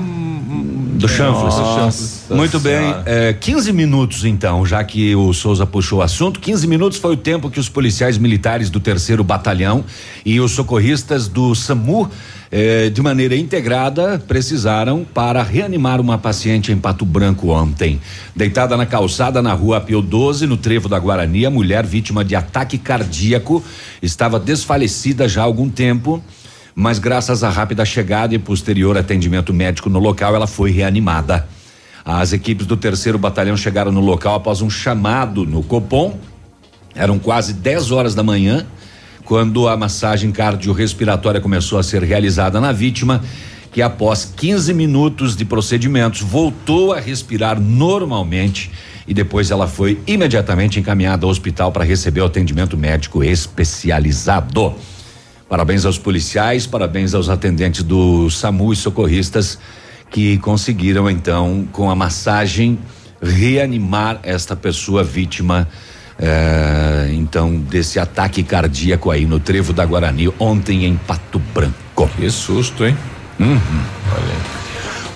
[0.94, 2.26] Do chanfles.
[2.30, 6.38] Muito bem, é, 15 minutos então, já que o Souza puxou o assunto.
[6.38, 9.84] 15 minutos foi o tempo que os policiais militares do terceiro batalhão
[10.24, 12.08] e os socorristas do SAMU,
[12.56, 18.00] eh, de maneira integrada, precisaram para reanimar uma paciente em Pato Branco ontem.
[18.36, 22.36] Deitada na calçada na rua Pio 12, no trevo da Guarani, a mulher vítima de
[22.36, 23.60] ataque cardíaco
[24.00, 26.22] estava desfalecida já há algum tempo
[26.76, 31.48] mas graças à rápida chegada e posterior atendimento médico no local, ela foi reanimada.
[32.04, 36.18] As equipes do terceiro batalhão chegaram no local após um chamado no Copom.
[36.94, 38.66] Eram quase 10 horas da manhã,
[39.24, 43.22] quando a massagem cardiorrespiratória começou a ser realizada na vítima,
[43.72, 48.70] que após 15 minutos de procedimentos voltou a respirar normalmente
[49.06, 54.74] e depois ela foi imediatamente encaminhada ao hospital para receber o atendimento médico especializado.
[55.48, 59.58] Parabéns aos policiais, parabéns aos atendentes do SAMU e socorristas
[60.10, 62.78] que conseguiram então com a massagem
[63.20, 65.68] reanimar esta pessoa vítima
[66.18, 72.08] eh, então desse ataque cardíaco aí no trevo da Guarani ontem em Pato Branco.
[72.16, 72.96] que susto, hein?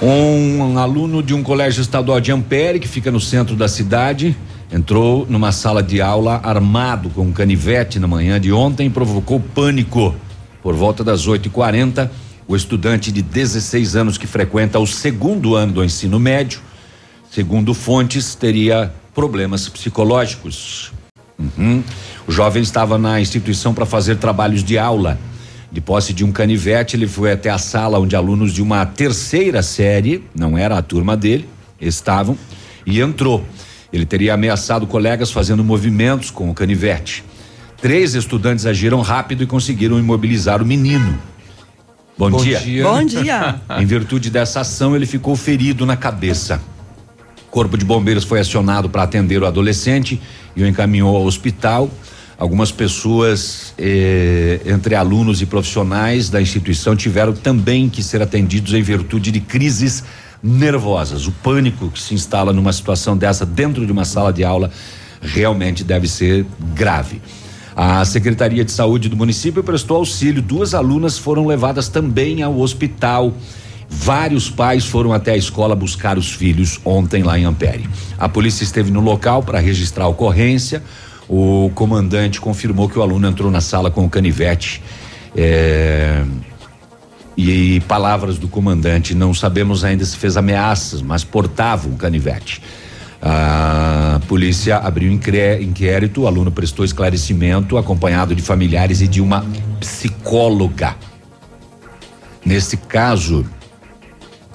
[0.01, 4.37] Um aluno de um colégio estadual de Ampere, que fica no centro da cidade,
[4.73, 9.41] entrou numa sala de aula armado com um canivete na manhã de ontem e provocou
[9.41, 10.15] pânico.
[10.63, 12.11] Por volta das 8h40,
[12.47, 16.61] o estudante de 16 anos que frequenta o segundo ano do ensino médio,
[17.31, 20.93] segundo fontes, teria problemas psicológicos.
[21.37, 21.83] Uhum.
[22.25, 25.19] O jovem estava na instituição para fazer trabalhos de aula.
[25.73, 29.61] De posse de um canivete, ele foi até a sala onde alunos de uma terceira
[29.61, 31.49] série, não era a turma dele,
[31.81, 32.39] estavam,
[32.87, 33.45] e entrou.
[33.93, 37.25] Ele teria ameaçado colegas fazendo movimentos com o canivete.
[37.83, 41.19] Três estudantes agiram rápido e conseguiram imobilizar o menino.
[42.17, 42.61] Bom, Bom dia.
[42.61, 42.85] dia.
[42.85, 43.61] Bom dia.
[43.81, 46.61] Em virtude dessa ação, ele ficou ferido na cabeça.
[47.51, 50.21] Corpo de bombeiros foi acionado para atender o adolescente
[50.55, 51.91] e o encaminhou ao hospital.
[52.39, 58.83] Algumas pessoas, eh, entre alunos e profissionais da instituição, tiveram também que ser atendidos em
[58.83, 60.05] virtude de crises
[60.43, 61.27] nervosas.
[61.27, 64.71] O pânico que se instala numa situação dessa dentro de uma sala de aula
[65.21, 67.21] realmente deve ser grave.
[67.75, 70.43] A Secretaria de Saúde do município prestou auxílio.
[70.43, 73.33] Duas alunas foram levadas também ao hospital.
[73.89, 77.89] Vários pais foram até a escola buscar os filhos ontem lá em Ampere.
[78.19, 80.83] A polícia esteve no local para registrar a ocorrência.
[81.29, 84.83] O comandante confirmou que o aluno entrou na sala com o canivete.
[85.35, 86.23] É,
[87.37, 92.61] e palavras do comandante, não sabemos ainda se fez ameaças, mas portava um canivete.
[93.23, 99.45] A polícia abriu inquérito, o aluno prestou esclarecimento, acompanhado de familiares e de uma
[99.81, 100.97] psicóloga.
[102.45, 103.47] Nesse caso,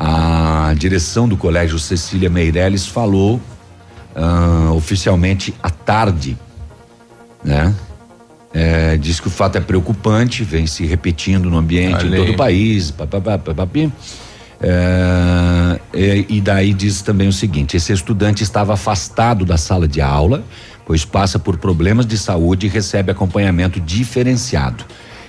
[0.06, 3.40] a direção do colégio Cecília Meirelles falou
[4.14, 6.38] uh, oficialmente à tarde,
[7.42, 7.74] né?
[8.54, 12.36] É, diz que o fato é preocupante, vem se repetindo no ambiente em todo o
[12.36, 12.92] país.
[12.92, 13.40] Papapá,
[14.62, 20.02] é, e, e daí diz também o seguinte: esse estudante estava afastado da sala de
[20.02, 20.44] aula,
[20.86, 24.84] pois passa por problemas de saúde e recebe acompanhamento diferenciado.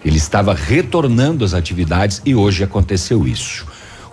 [0.05, 3.65] Ele estava retornando às atividades e hoje aconteceu isso.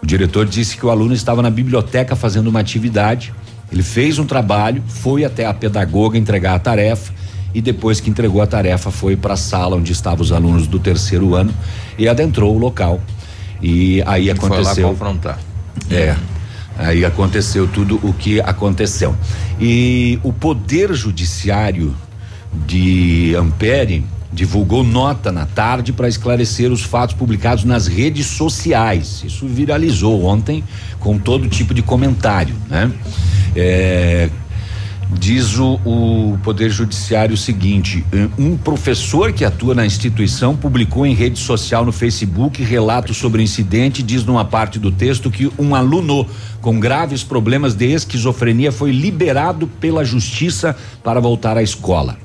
[0.02, 3.34] O diretor disse que o aluno estava na biblioteca fazendo uma atividade.
[3.72, 7.14] Ele fez um trabalho, foi até a pedagoga entregar a tarefa
[7.54, 10.80] e depois que entregou a tarefa foi para a sala onde estavam os alunos do
[10.80, 11.54] terceiro ano
[11.98, 13.00] e adentrou o local.
[13.62, 14.74] E aí e aconteceu.
[14.74, 15.40] Foi lá confrontar.
[15.90, 16.16] É.
[16.78, 19.16] Aí aconteceu tudo o que aconteceu.
[19.60, 21.96] E o Poder Judiciário
[22.66, 29.24] de Ampere divulgou nota na tarde para esclarecer os fatos publicados nas redes sociais.
[29.26, 30.64] Isso viralizou ontem
[31.00, 32.92] com todo tipo de comentário, né?
[33.56, 34.30] É,
[35.20, 38.06] Diz o, o, Poder Judiciário o seguinte:
[38.38, 43.44] um professor que atua na instituição publicou em rede social no Facebook relatos sobre o
[43.44, 44.02] incidente.
[44.02, 46.26] Diz numa parte do texto que um aluno
[46.62, 52.18] com graves problemas de esquizofrenia foi liberado pela justiça para voltar à escola.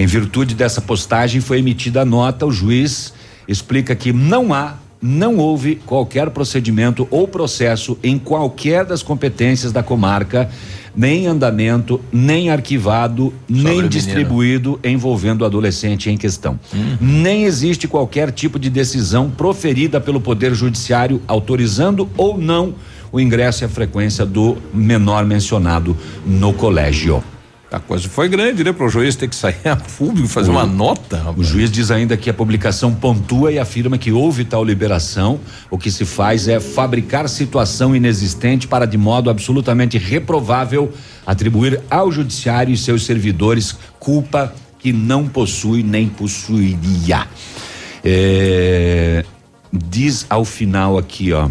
[0.00, 2.46] Em virtude dessa postagem, foi emitida a nota.
[2.46, 3.12] O juiz
[3.46, 9.82] explica que não há não houve qualquer procedimento ou processo em qualquer das competências da
[9.82, 10.48] comarca
[10.96, 16.58] nem andamento, nem arquivado, Sobre nem distribuído envolvendo o adolescente em questão.
[16.74, 16.96] Hum.
[16.98, 22.74] Nem existe qualquer tipo de decisão proferida pelo Poder Judiciário autorizando ou não
[23.12, 27.22] o ingresso e a frequência do menor mencionado no colégio.
[27.70, 28.72] A coisa foi grande, né?
[28.72, 31.18] Para o juiz ter que sair a público fazer o, uma nota.
[31.18, 31.38] Rapaz.
[31.38, 35.38] O juiz diz ainda que a publicação pontua e afirma que houve tal liberação.
[35.70, 40.92] O que se faz é fabricar situação inexistente para, de modo absolutamente reprovável,
[41.24, 47.28] atribuir ao judiciário e seus servidores culpa que não possui nem possuiria.
[48.04, 49.24] É,
[49.72, 51.48] diz ao final aqui, ó.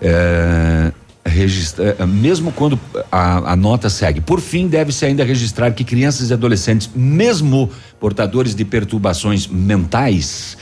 [0.00, 0.92] É,
[1.36, 2.78] eh, mesmo quando
[3.10, 4.20] a, a, nota segue.
[4.20, 7.70] Por fim, deve-se ainda registrar que crianças e adolescentes, mesmo
[8.00, 10.56] portadores de perturbações mentais,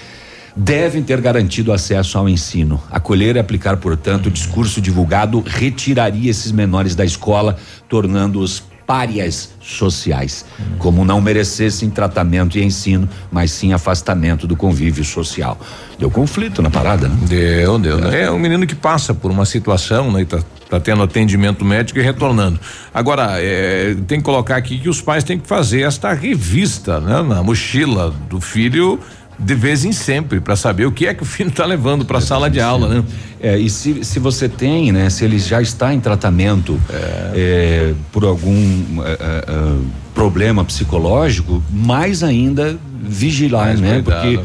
[0.56, 2.80] devem ter garantido acesso ao ensino.
[2.90, 7.56] Acolher e aplicar, portanto, o discurso divulgado retiraria esses menores da escola,
[7.88, 10.44] tornando-os párias sociais,
[10.78, 15.58] como não merecessem tratamento e ensino, mas sim afastamento do convívio social.
[15.98, 17.16] Deu conflito na parada, né?
[17.26, 18.12] Deu, deu.
[18.12, 20.22] É, é um menino que passa por uma situação, né?
[20.22, 22.58] E tá, tá tendo atendimento médico e retornando.
[22.92, 27.22] Agora, é, tem que colocar aqui que os pais têm que fazer esta revista, né?
[27.22, 29.00] Na mochila do filho
[29.38, 32.18] de vez em sempre para saber o que é que o filho está levando para
[32.18, 33.04] a sala de aula, né?
[33.40, 35.10] É, e se, se você tem, né?
[35.10, 37.32] Se ele já está em tratamento é.
[37.34, 39.76] É, por algum é, é, é,
[40.14, 44.02] problema psicológico, mais ainda vigilar, mais né?
[44.02, 44.22] Cuidado.
[44.22, 44.40] Porque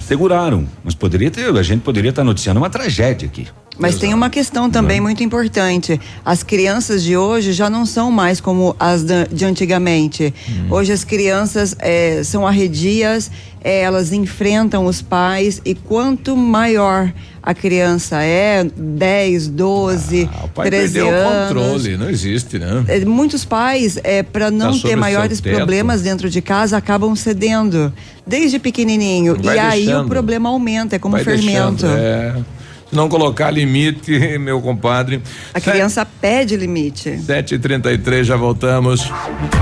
[0.00, 3.46] seguraram, mas poderia ter, a gente poderia estar tá noticiando uma tragédia aqui.
[3.78, 4.00] Mas Exato.
[4.06, 6.00] tem uma questão também muito importante.
[6.24, 10.32] As crianças de hoje já não são mais como as de antigamente.
[10.48, 10.66] Hum.
[10.70, 13.30] Hoje as crianças é, são arredias,
[13.62, 17.12] é, elas enfrentam os pais e quanto maior
[17.42, 21.12] a criança é, 10, 12, ah, o pai 13 anos.
[21.12, 22.84] o controle, não existe, né?
[22.88, 27.92] É, muitos pais, é, para não tá ter maiores problemas dentro de casa, acabam cedendo
[28.26, 29.36] desde pequenininho.
[29.40, 30.06] Vai e aí deixando.
[30.06, 31.86] o problema aumenta, é como Vai fermento.
[31.86, 32.55] Deixando, é
[32.88, 35.22] Se não colocar limite, meu compadre.
[35.52, 37.10] A criança pede limite.
[37.10, 39.10] 7h33, já voltamos.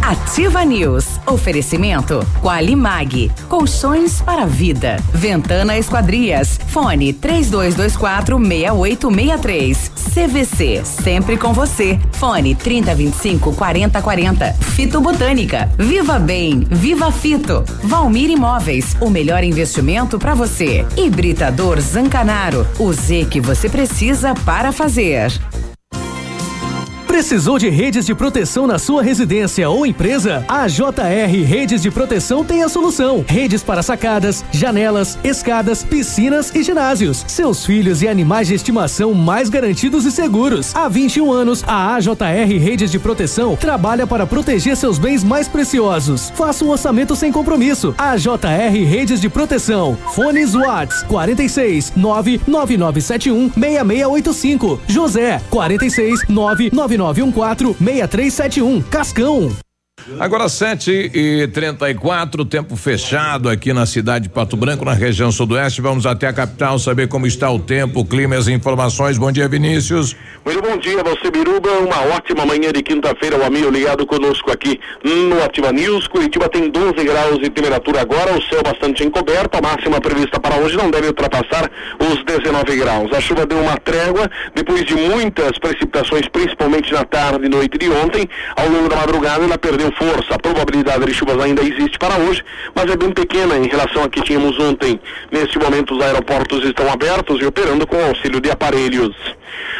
[0.02, 1.06] Ativa News.
[1.26, 2.24] Oferecimento.
[2.42, 3.30] Qualimag.
[3.48, 4.96] Colchões para a vida.
[5.12, 6.60] Ventana Esquadrias.
[6.68, 9.92] Fone 3224 6863.
[10.14, 10.82] CVC.
[10.84, 11.98] Sempre com você.
[12.12, 14.52] Fone 3025 4040.
[14.52, 15.70] Fito Botânica.
[15.78, 16.66] Viva Bem.
[16.70, 17.64] Viva Fito.
[17.82, 18.96] Valmir Imóveis.
[19.00, 20.84] O melhor investimento para você.
[20.96, 22.66] Hibridador Zancanaro.
[22.78, 25.31] O Z que você precisa para fazer.
[27.14, 30.44] Precisou de redes de proteção na sua residência ou empresa?
[30.48, 33.24] A JR Redes de Proteção tem a solução.
[33.29, 37.24] Redes para sacadas, janelas, escadas, piscinas e ginásios.
[37.29, 40.74] Seus filhos e animais de estimação mais garantidos e seguros.
[40.74, 46.31] Há 21 anos, a AJR Redes de Proteção trabalha para proteger seus bens mais preciosos.
[46.31, 47.94] Faça um orçamento sem compromisso.
[47.96, 49.96] AJR Redes de Proteção.
[50.16, 54.81] Fones Watts 46 99971 6685.
[54.88, 58.82] José 46 999 914-6371.
[58.88, 59.63] Cascão.
[60.20, 65.80] Agora 7 e 34 tempo fechado aqui na cidade de Pato Branco, na região sudoeste.
[65.80, 69.16] Vamos até a capital saber como está o tempo, o clima e as informações.
[69.16, 70.14] Bom dia, Vinícius.
[70.44, 71.70] Muito bom dia, você Biruba.
[71.78, 76.07] Uma ótima manhã de quinta-feira, o amigo ligado conosco aqui no Ativa News.
[76.07, 79.57] Curitiba tem 12 graus de temperatura agora, o céu bastante encoberto.
[79.57, 83.11] A máxima prevista para hoje não deve ultrapassar os 19 graus.
[83.11, 87.88] A chuva deu uma trégua depois de muitas precipitações, principalmente na tarde e noite de
[87.88, 88.28] ontem.
[88.54, 90.35] Ao longo da madrugada, ela perdeu força.
[90.35, 94.09] A probabilidade de chuvas ainda existe para hoje, mas é bem pequena em relação a
[94.09, 95.00] que tínhamos ontem.
[95.30, 99.14] Neste momento, os aeroportos estão abertos e operando com auxílio de aparelhos.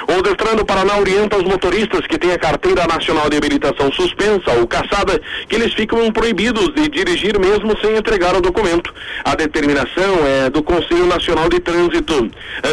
[0.07, 4.53] O Detran do Paraná orienta os motoristas que têm a carteira nacional de habilitação suspensa
[4.59, 8.92] ou caçada que eles ficam proibidos de dirigir mesmo sem entregar o documento.
[9.24, 12.31] A determinação é do Conselho Nacional de Trânsito.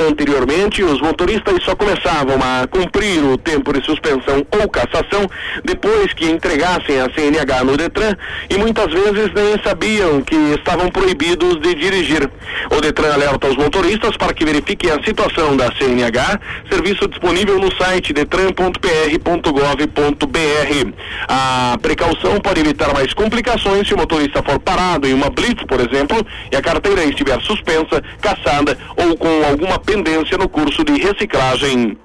[0.07, 5.29] Anteriormente, os motoristas só começavam a cumprir o tempo de suspensão ou cassação
[5.63, 8.15] depois que entregassem a CNH no Detran
[8.49, 12.29] e muitas vezes nem sabiam que estavam proibidos de dirigir.
[12.75, 17.71] O Detran alerta os motoristas para que verifiquem a situação da CNH, serviço disponível no
[17.75, 20.93] site detran.pr.gov.br.
[21.27, 25.79] A precaução pode evitar mais complicações se o motorista for parado em uma blitz, por
[25.79, 31.97] exemplo, e a carteira estiver suspensa, caçada ou com alguma pendência no curso de reciclagem.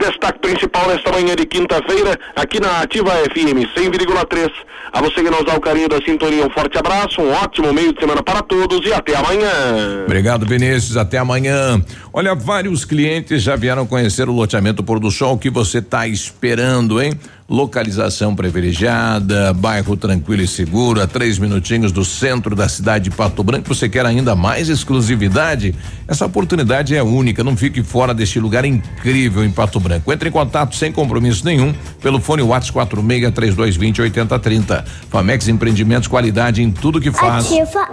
[0.00, 4.50] Destaque principal nesta manhã de quinta-feira, aqui na Ativa FM 100,3.
[4.92, 7.92] A você que nos dá o carinho da sintonia, um forte abraço, um ótimo meio
[7.92, 10.04] de semana para todos e até amanhã.
[10.06, 10.96] Obrigado, Vinícius.
[10.96, 11.80] Até amanhã.
[12.12, 15.36] Olha, vários clientes já vieram conhecer o loteamento Pôr do Sol.
[15.38, 17.12] Que você está esperando, hein?
[17.50, 23.42] Localização privilegiada, bairro tranquilo e seguro, a três minutinhos do centro da cidade de Pato
[23.42, 23.66] Branco.
[23.74, 25.74] Você quer ainda mais exclusividade?
[26.06, 27.42] Essa oportunidade é única.
[27.42, 30.12] Não fique fora deste lugar incrível em Pato Branco.
[30.12, 34.84] Entre em contato sem compromisso nenhum pelo fone WhatsApp 46 3220 8030.
[35.10, 37.46] Famex Empreendimentos, qualidade em tudo que faz.
[37.46, 37.84] Ativa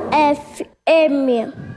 [0.86, 1.77] FM.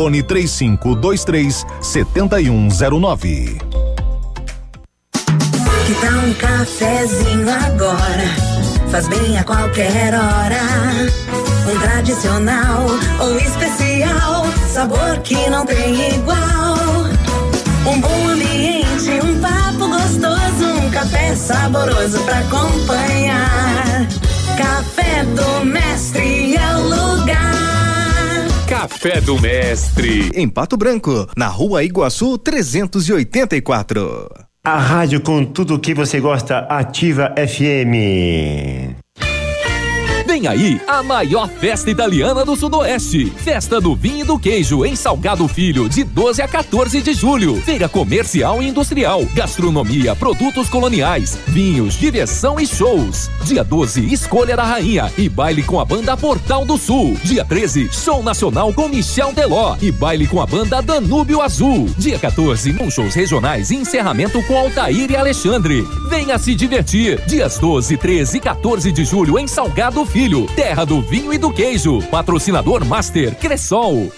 [0.00, 3.58] Fone 3523 7109.
[5.86, 8.24] Que tal um cafezinho agora?
[8.90, 10.62] Faz bem a qualquer hora.
[11.70, 12.86] Um tradicional
[13.20, 17.04] ou especial, sabor que não tem igual.
[17.86, 24.08] Um bom ambiente, um papo gostoso, um café saboroso pra acompanhar.
[24.56, 26.39] Café do Mestre.
[28.80, 30.30] Café do Mestre.
[30.34, 34.26] Em Pato Branco, na rua Iguaçu 384.
[34.64, 38.96] A rádio com tudo que você gosta, Ativa FM.
[40.40, 43.26] Vem aí a maior festa italiana do Sudoeste.
[43.26, 47.56] Festa do Vinho e do Queijo em Salgado Filho, de 12 a 14 de julho.
[47.60, 53.30] Feira comercial e industrial, gastronomia, produtos coloniais, vinhos, diversão e shows.
[53.44, 57.18] Dia 12, Escolha da Rainha e baile com a banda Portal do Sul.
[57.22, 61.86] Dia 13, show nacional com Michel Teló e baile com a banda Danúbio Azul.
[61.98, 65.86] Dia 14, com shows regionais e encerramento com Altair e Alexandre.
[66.08, 67.20] Venha se divertir.
[67.26, 71.52] Dias 12, 13 e 14 de julho em Salgado Filho, terra do vinho e do
[71.52, 72.00] queijo.
[72.10, 74.12] Patrocinador Master Cressol.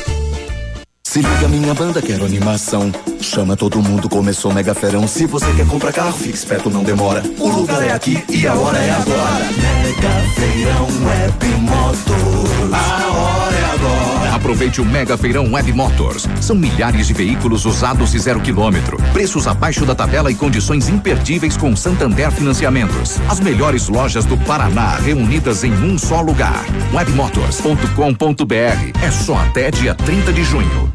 [1.02, 2.90] Se liga minha banda, quero animação.
[3.20, 5.06] Chama todo mundo, começou mega ferão.
[5.06, 7.22] Se você quer comprar carro, fique esperto, não demora.
[7.38, 9.44] O lugar é aqui e a hora é agora.
[9.56, 12.72] Mega feirão Web Motors.
[12.72, 14.21] A hora é agora.
[14.42, 16.26] Aproveite o Mega Feirão Web Motors.
[16.40, 18.96] São milhares de veículos usados e zero quilômetro.
[19.12, 23.20] Preços abaixo da tabela e condições imperdíveis com Santander Financiamentos.
[23.28, 26.64] As melhores lojas do Paraná reunidas em um só lugar.
[26.92, 28.98] Webmotors.com.br.
[29.00, 30.92] É só até dia 30 de junho.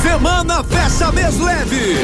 [0.00, 1.96] Semana Fecha Mês Leve.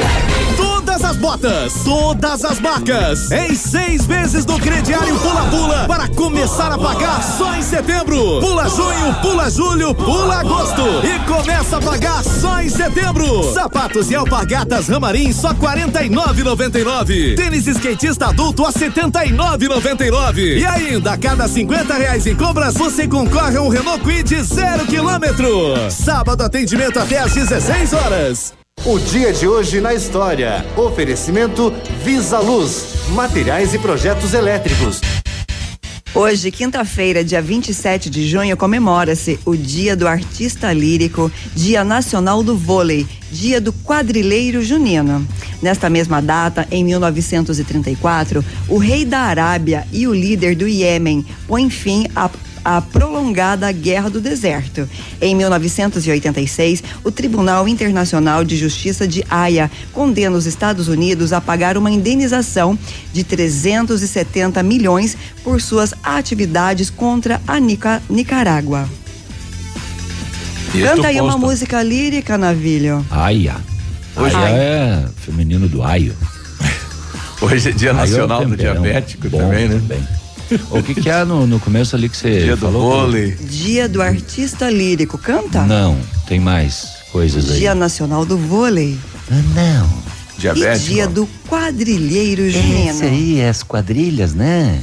[0.95, 6.71] Todas as botas, todas as marcas, em seis meses do crediário Pula Pula para começar
[6.71, 8.39] a pagar só em setembro.
[8.39, 13.43] Pula junho, pula julho, pula agosto e começa a pagar só em setembro.
[13.53, 17.35] Sapatos e alpargatas Ramarim só 49,99.
[17.35, 20.59] Tênis skatista adulto a 79,99.
[20.59, 24.85] E ainda a cada 50 reais em compras você concorre a um Renault Kwid zero
[24.85, 25.75] quilômetro.
[25.91, 28.54] Sábado atendimento até às 16 horas.
[28.83, 30.63] O dia de hoje na história.
[30.77, 31.73] Oferecimento
[32.03, 35.01] Visa Luz, materiais e projetos elétricos.
[36.13, 42.55] Hoje, quinta-feira, dia 27 de junho, comemora-se o Dia do Artista Lírico, Dia Nacional do
[42.55, 45.27] Vôlei, Dia do Quadrilheiro Junino.
[45.63, 51.71] Nesta mesma data, em 1934, o rei da Arábia e o líder do Iêmen põem
[51.71, 52.29] fim a
[52.65, 54.89] a prolongada Guerra do Deserto.
[55.21, 61.77] Em 1986, o Tribunal Internacional de Justiça de Haia condena os Estados Unidos a pagar
[61.77, 62.77] uma indenização
[63.13, 68.89] de 370 milhões por suas atividades contra a Nica Nicarágua.
[70.71, 73.05] Canta aí uma música lírica, Navilho.
[73.11, 73.55] Aia.
[74.15, 74.55] Hoje Aia Ai.
[74.55, 76.15] é feminino do aio.
[77.39, 78.81] Hoje é dia Aio é nacional do temperão.
[78.81, 79.81] diabético Bom também, né?
[80.71, 83.01] O que que é no, no começo ali que você Dia do falou?
[83.01, 83.31] vôlei.
[83.35, 85.17] Dia do Artista Lírico.
[85.17, 85.61] Canta?
[85.63, 87.59] Não, tem mais coisas aí.
[87.59, 88.97] Dia Nacional do Vôlei.
[89.55, 90.05] não.
[90.37, 92.89] E Dia do Quadrilheiro Junino.
[92.91, 94.79] Esse aí, as quadrilhas, né?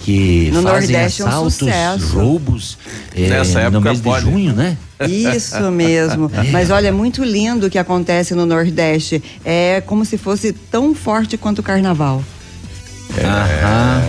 [0.00, 2.06] Que No fazem Nordeste é um assaltos, sucesso.
[2.18, 2.78] roubos.
[3.14, 4.24] é, Nessa época no mês pode.
[4.24, 4.76] de junho, né?
[5.08, 6.30] Isso mesmo.
[6.52, 9.22] Mas olha, é muito lindo o que acontece no Nordeste.
[9.44, 12.22] É como se fosse tão forte quanto o carnaval.
[13.18, 14.02] Aham.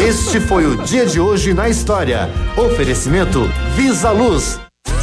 [0.00, 2.30] Este foi o dia de hoje na história.
[2.56, 4.63] Oferecimento Visa Luz.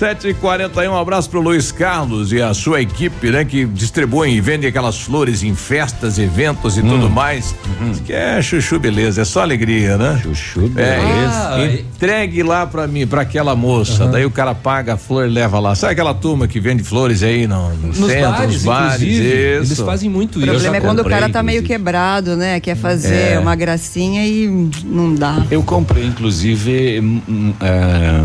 [0.00, 0.16] News.
[0.16, 3.44] 7h41, um abraço pro Luiz Carlos e a sua equipe, né?
[3.44, 7.54] Que distribuem e vendem aquelas flores em festas, eventos e tudo mais.
[7.90, 10.20] Diz Que é chuchu beleza, é só alegria, né?
[10.22, 11.48] Chuchu beleza.
[11.50, 14.06] Ah, entregue lá pra mim, pra aquela moça.
[14.06, 15.74] Daí o cara paga a flor e leva lá.
[15.74, 19.02] Sabe aquela turma que vende flores aí no, no Nos centro, bares, nos bares?
[19.02, 19.22] Isso.
[19.22, 20.50] eles fazem muito O isso.
[20.50, 21.74] problema é quando o cara tá meio inclusive.
[21.78, 22.60] quebrado, né?
[22.60, 23.38] Quer fazer É.
[23.38, 24.46] uma gracinha e
[24.84, 25.44] não dá.
[25.50, 28.20] Eu comprei, inclusive, hum, hum, é,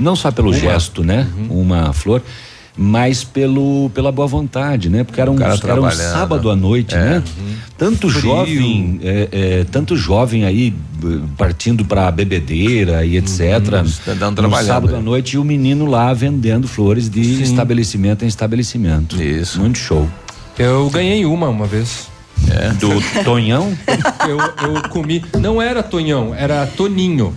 [0.00, 1.28] não só pelo gesto, né?
[1.36, 1.60] Uhum.
[1.60, 2.22] Uma flor,
[2.76, 5.04] mas pelo, pela boa vontade, né?
[5.04, 6.98] Porque era um, era um sábado à noite, É.
[6.98, 7.22] né?
[7.76, 8.22] Tanto Frio.
[8.22, 10.72] jovem, é, é, tanto jovem aí
[11.36, 13.38] partindo pra bebedeira e etc.
[14.04, 17.42] tá dando no trabalhado, sábado à noite e o menino lá vendendo flores de Sim.
[17.42, 19.20] estabelecimento em estabelecimento.
[19.22, 19.60] Isso.
[19.60, 20.08] Muito show.
[20.58, 22.09] Eu ganhei uma uma vez.
[22.78, 23.76] Do Tonhão?
[24.28, 25.24] Eu, eu comi.
[25.38, 27.34] Não era Tonhão, era Toninho.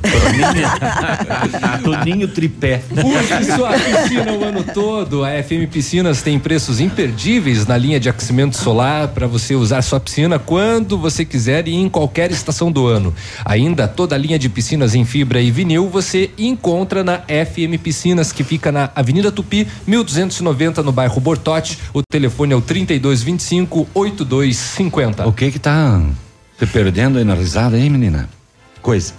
[1.84, 2.82] Toninho Tripé.
[2.92, 5.24] Use sua piscina o ano todo.
[5.24, 10.00] A FM Piscinas tem preços imperdíveis na linha de aquecimento solar para você usar sua
[10.00, 13.14] piscina quando você quiser e em qualquer estação do ano.
[13.46, 18.32] Ainda toda a linha de piscinas em fibra e vinil você encontra na FM Piscinas,
[18.32, 21.78] que fica na Avenida Tupi, 1290, no bairro Bortote.
[21.94, 24.93] O telefone é o 3225 8250.
[25.28, 26.02] O que que tá
[26.58, 28.30] Te perdendo aí na risada, hein, menina?
[28.84, 29.14] Coisa.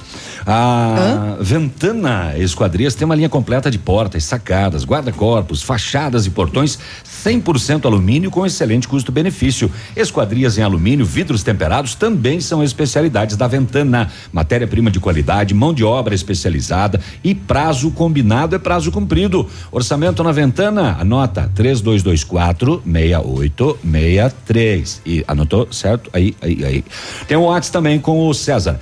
[0.46, 6.78] A Ventana Esquadrias tem uma linha completa de portas, sacadas, guarda-corpos, fachadas e portões
[7.24, 9.72] 100% alumínio com excelente custo-benefício.
[9.96, 14.12] Esquadrias em alumínio, vidros temperados também são especialidades da Ventana.
[14.30, 19.48] Matéria-prima de qualidade, mão de obra especializada e prazo combinado é prazo cumprido.
[19.72, 25.00] Orçamento na Ventana, anota 3224 6863.
[25.06, 26.10] E anotou certo?
[26.12, 26.84] Aí, aí, aí.
[27.26, 28.78] Tem o WhatsApp também com o César.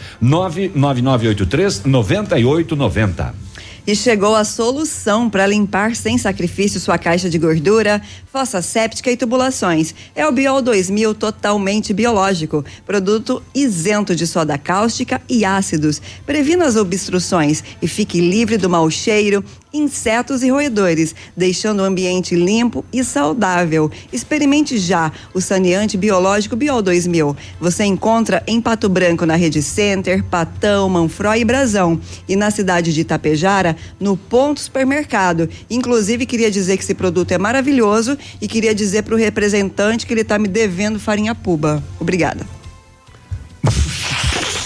[0.74, 3.52] 99983 9890.
[3.84, 9.16] E chegou a solução para limpar sem sacrifício sua caixa de gordura, fossa séptica e
[9.16, 9.92] tubulações.
[10.14, 16.00] É o Biol 2000 totalmente biológico, produto isento de soda cáustica e ácidos.
[16.24, 22.34] Previna as obstruções e fique livre do mau cheiro, insetos e roedores, deixando o ambiente
[22.34, 23.90] limpo e saudável.
[24.12, 27.36] Experimente já o saneante biológico Biol 2000.
[27.60, 32.00] Você encontra em Pato Branco na Rede Center, Patão, Manfroy e Brasão.
[32.28, 35.48] E na cidade de Itapejara, no Ponto Supermercado.
[35.70, 40.12] Inclusive, queria dizer que esse produto é maravilhoso e queria dizer para o representante que
[40.12, 41.82] ele está me devendo farinha puba.
[41.98, 42.61] Obrigada.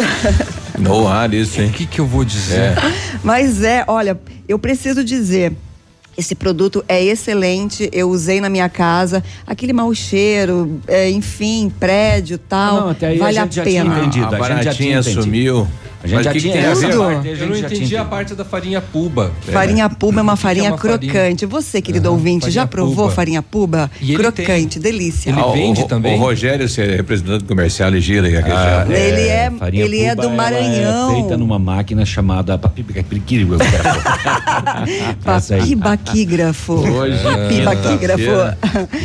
[0.79, 1.69] No ar isso, hein?
[1.69, 2.59] O que, que eu vou dizer?
[2.61, 2.75] É.
[3.25, 5.53] Mas é, olha, eu preciso dizer.
[6.19, 12.39] Esse produto é excelente, eu usei na minha casa, aquele mau cheiro, é, enfim, prédio
[12.39, 13.99] tal, Não, até aí a vale a, gente já tinha pena.
[13.99, 14.25] entendido.
[14.25, 15.69] A A gente já tinha baratinha entendido.
[16.03, 16.91] A gente Mas já que que tinha tem a ver?
[16.91, 16.99] Tudo.
[17.05, 19.33] parte, a Eu não gente já entendi tinha a parte da farinha puba.
[19.51, 20.99] Farinha puba é uma que que é farinha uma farinha?
[21.13, 21.47] crocante.
[21.47, 23.11] Você, querido Aham, ouvinte, já farinha provou puba.
[23.11, 23.91] farinha puba?
[24.01, 25.31] E Crocante, delícia.
[25.31, 26.15] Ele Ah, vende o, também?
[26.17, 28.57] O Rogério, você é representante comercial e gira aí a região.
[28.59, 31.11] Ah, Ele é- farinha ele é puba, do ela Maranhão.
[31.11, 33.65] É feita numa máquina chamada papibaquígrafo.
[35.27, 35.57] Essa.
[35.57, 36.73] Papibaquígrafo.
[36.75, 38.57] Hoje, Papibaquígrafo.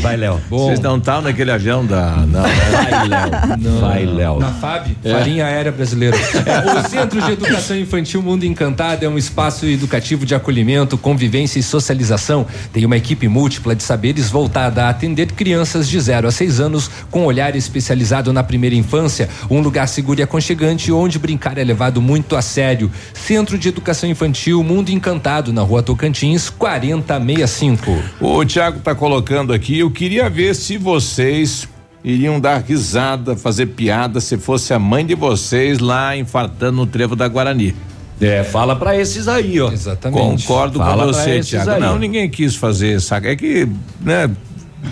[0.01, 0.39] Vai, Léo.
[0.49, 2.17] Vocês não estavam naquele avião da.
[2.27, 2.41] Não?
[2.43, 3.79] Vai, Léo.
[3.79, 4.39] Vai, Léo.
[4.39, 5.11] Na FAB, É.
[5.11, 6.17] Farinha Aérea Brasileira.
[6.17, 11.63] É, Centro de Educação Infantil Mundo Encantado é um espaço educativo de acolhimento, convivência e
[11.63, 12.45] socialização.
[12.73, 16.91] Tem uma equipe múltipla de saberes voltada a atender crianças de 0 a 6 anos
[17.09, 19.29] com olhar especializado na primeira infância.
[19.49, 22.91] Um lugar seguro e aconchegante onde brincar é levado muito a sério.
[23.13, 28.03] Centro de Educação Infantil Mundo Encantado, na rua Tocantins, 4065.
[28.19, 31.69] O Thiago tá colocando aqui, eu queria ver se vocês
[32.03, 37.15] iriam dar risada, fazer piada se fosse a mãe de vocês lá infartando no trevo
[37.15, 37.75] da Guarani.
[38.19, 39.71] É, fala pra esses aí, ó.
[39.71, 40.45] Exatamente.
[40.45, 41.79] Concordo Fala com você, aí.
[41.79, 43.29] Não, ninguém quis fazer, saca?
[43.31, 43.67] É que,
[43.99, 44.29] né,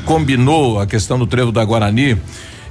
[0.03, 2.17] combinou a questão do trevo da Guarani.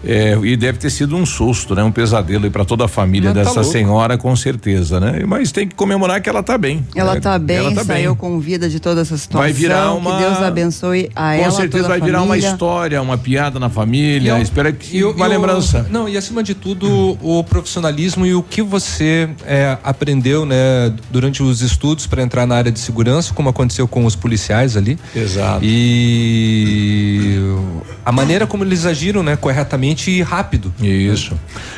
[0.05, 1.83] É, e deve ter sido um susto, né?
[1.83, 3.73] Um pesadelo aí para toda a família Mas tá dessa louco.
[3.73, 5.25] senhora, com certeza, né?
[5.27, 6.87] Mas tem que comemorar que ela tá bem.
[6.95, 7.21] Ela né?
[7.21, 8.19] tá bem, Ela tá saiu bem.
[8.21, 9.41] com vida de toda essa situação.
[9.43, 10.17] Vai virar uma.
[10.17, 13.59] Que Deus abençoe a Com ela, certeza toda a vai virar uma história, uma piada
[13.59, 14.31] na família.
[14.33, 15.87] eu- Espero que e o- uma e o- lembrança.
[15.91, 21.43] Não, e acima de tudo, o profissionalismo e o que você é, aprendeu, né, durante
[21.43, 24.99] os estudos para entrar na área de segurança, como aconteceu com os policiais ali.
[25.15, 25.61] Exato.
[25.65, 27.39] E
[28.05, 30.73] a maneira como eles agiram, né, corretamente e rápido.
[30.81, 31.35] Isso.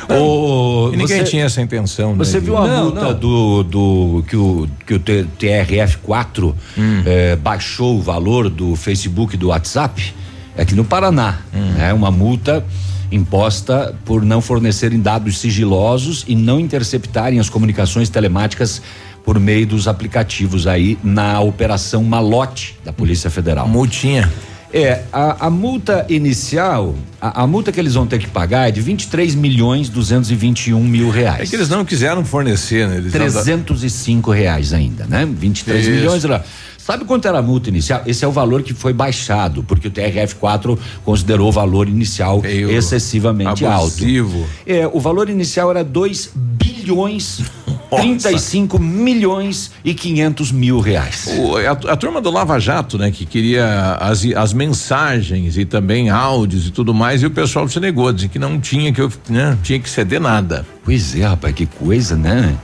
[0.08, 2.18] Ô, E ninguém você- tinha essa intenção, né?
[2.24, 3.14] Você de- viu a Não, multa não.
[3.14, 7.02] do, do que o que o T- TRF4 Hum.
[7.06, 10.14] eh, baixou o valor do Facebook e do WhatsApp?
[10.56, 11.74] É aqui no Paraná, Hum.
[11.80, 12.64] é uma multa
[13.12, 18.80] imposta por não fornecerem dados sigilosos e não interceptarem as comunicações telemáticas
[19.24, 23.68] por meio dos aplicativos aí na operação Malote da Polícia Federal.
[23.68, 24.30] Multinha.
[24.72, 28.70] É, a, a multa inicial, a, a multa que eles vão ter que pagar é
[28.70, 31.42] de 23 milhões 221 mil reais.
[31.42, 32.98] É que eles não quiseram fornecer, né?
[32.98, 35.26] Eles 305 reais ainda, né?
[35.26, 35.90] 23 Isso.
[35.90, 36.44] milhões lá.
[36.78, 38.02] Sabe quanto era a multa inicial?
[38.06, 42.70] Esse é o valor que foi baixado, porque o TRF4 considerou o valor inicial Meio
[42.70, 44.38] excessivamente abusivo.
[44.38, 44.50] alto.
[44.66, 47.42] É, o valor inicial era 2 bilhões
[47.90, 51.26] 35 milhões e 500 mil reais.
[51.38, 56.10] O- a, a turma do Lava Jato, né, que queria as, as mensagens e também
[56.10, 59.12] áudios e tudo mais, e o pessoal se negou, dizia que não tinha que, eu-
[59.28, 60.64] né, tinha que ceder nada.
[60.84, 62.56] Pois é, rapaz, que coisa, né?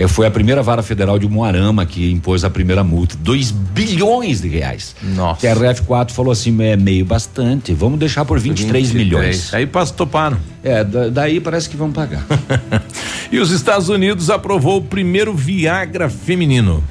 [0.00, 4.40] É, foi a primeira vara federal de Moarama que impôs a primeira multa, 2 bilhões
[4.40, 4.96] de reais.
[5.02, 5.46] Nossa.
[5.46, 9.52] TRF4 falou assim, é meio bastante, vamos deixar por 23, milhões.
[9.52, 10.38] Aí toparam.
[10.64, 12.24] É, da- daí parece que vão pagar.
[13.32, 16.82] E os Estados Unidos aprovou o primeiro Viagra feminino.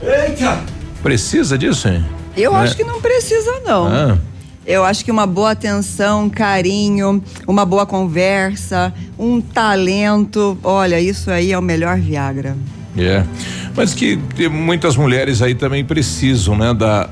[0.00, 0.60] Eita!
[1.02, 2.04] Precisa disso, hein?
[2.36, 2.58] Eu Né?
[2.60, 3.86] acho que não precisa, não.
[3.88, 4.18] Ah,
[4.66, 11.52] Eu acho que uma boa atenção, carinho, uma boa conversa, um talento, olha, isso aí
[11.52, 12.56] é o melhor Viagra.
[12.98, 13.24] é.
[13.76, 14.16] Mas que
[14.48, 17.08] muitas mulheres aí também precisam, né, da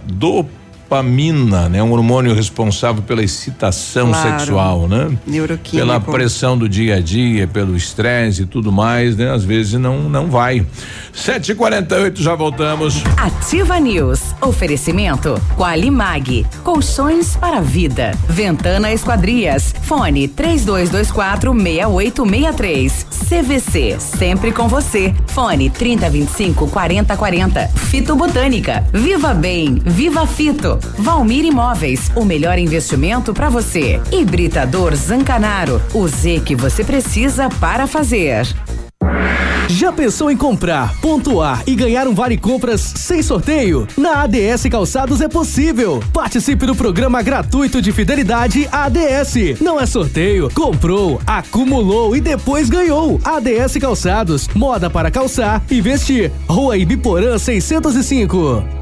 [0.92, 1.82] dopamina, né?
[1.82, 4.38] Um hormônio responsável pela excitação Claro.
[4.38, 5.10] sexual, né?
[5.26, 5.76] Neuroquímico.
[5.76, 9.30] Pela pressão do dia a dia, pelo estresse e tudo mais, né?
[9.32, 10.66] Às vezes não não vai.
[11.14, 13.02] 7h48, já voltamos.
[13.16, 14.20] Ativa News.
[14.40, 16.46] Oferecimento Qualimag.
[16.62, 18.12] Colchões para a vida.
[18.28, 19.74] Ventana Esquadrias.
[19.82, 23.06] Fone 3224 6863.
[23.28, 23.96] CVC.
[23.98, 25.14] Sempre com você.
[25.28, 27.68] Fone 3025 4040.
[27.68, 28.84] Fito Botânica.
[28.92, 29.80] Viva Bem.
[29.84, 30.78] Viva Fito.
[30.98, 32.10] Valmir Imóveis.
[32.14, 34.00] O melhor investimento para você.
[34.10, 35.80] Hibridador Zancanaro.
[35.94, 38.46] O Z que você precisa para fazer.
[39.68, 43.88] Já pensou em comprar, pontuar e ganhar um vale compras sem sorteio?
[43.96, 46.02] Na ADS Calçados é possível.
[46.12, 49.60] Participe do programa gratuito de fidelidade ADS.
[49.60, 53.18] Não é sorteio, comprou, acumulou e depois ganhou.
[53.24, 56.30] ADS Calçados, moda para calçar e vestir.
[56.46, 58.81] Rua Ibiporã 605.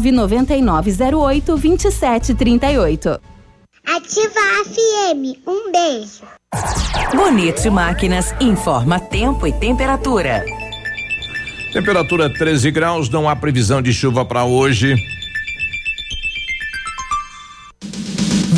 [0.00, 3.20] 99908 2738.
[3.86, 5.38] Ativa a FM.
[5.46, 6.22] Um beijo.
[7.14, 10.44] Bonito Máquinas informa tempo e temperatura.
[11.72, 14.96] Temperatura 13 graus, não há previsão de chuva para hoje.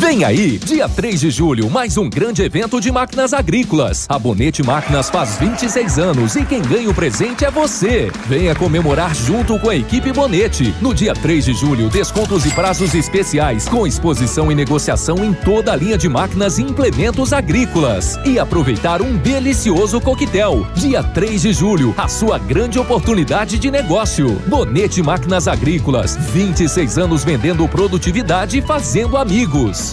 [0.05, 4.05] Vem aí, dia 3 de julho, mais um grande evento de máquinas agrícolas.
[4.09, 8.11] A Bonete Máquinas faz 26 anos e quem ganha o presente é você.
[8.27, 10.75] Venha comemorar junto com a equipe Bonete.
[10.81, 15.71] No dia 3 de julho, descontos e prazos especiais, com exposição e negociação em toda
[15.71, 18.19] a linha de máquinas e implementos agrícolas.
[18.25, 20.67] E aproveitar um delicioso coquetel.
[20.75, 24.31] Dia 3 de julho, a sua grande oportunidade de negócio.
[24.47, 29.92] Bonete Máquinas Agrícolas, 26 anos vendendo produtividade e fazendo amigos.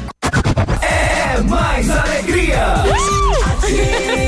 [0.83, 2.75] É mais alegria.
[3.61, 4.20] Se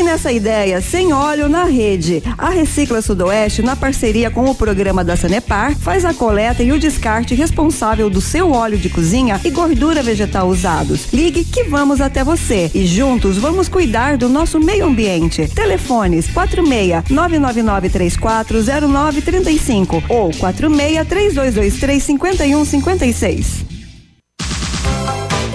[0.00, 2.22] ligue nessa ideia, sem óleo na rede.
[2.38, 6.78] A Recicla Sudoeste, na parceria com o programa da Sanepar, faz a coleta e o
[6.78, 11.12] descarte responsável do seu óleo de cozinha e gordura vegetal usados.
[11.12, 15.46] Ligue que vamos até você e juntos vamos cuidar do nosso meio ambiente.
[15.48, 23.69] Telefones 46 999 340935 ou 46 3223 5156.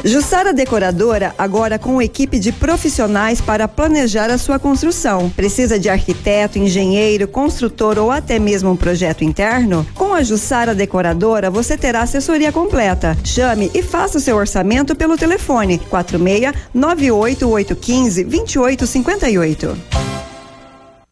[0.07, 5.31] Jussara Decoradora, agora com equipe de profissionais para planejar a sua construção.
[5.31, 9.83] Precisa de arquiteto, engenheiro, construtor ou até mesmo um projeto interno?
[9.95, 13.17] Com a Jussara Decoradora, você terá assessoria completa.
[13.23, 19.77] Chame e faça o seu orçamento pelo telefone 46 98815 2858.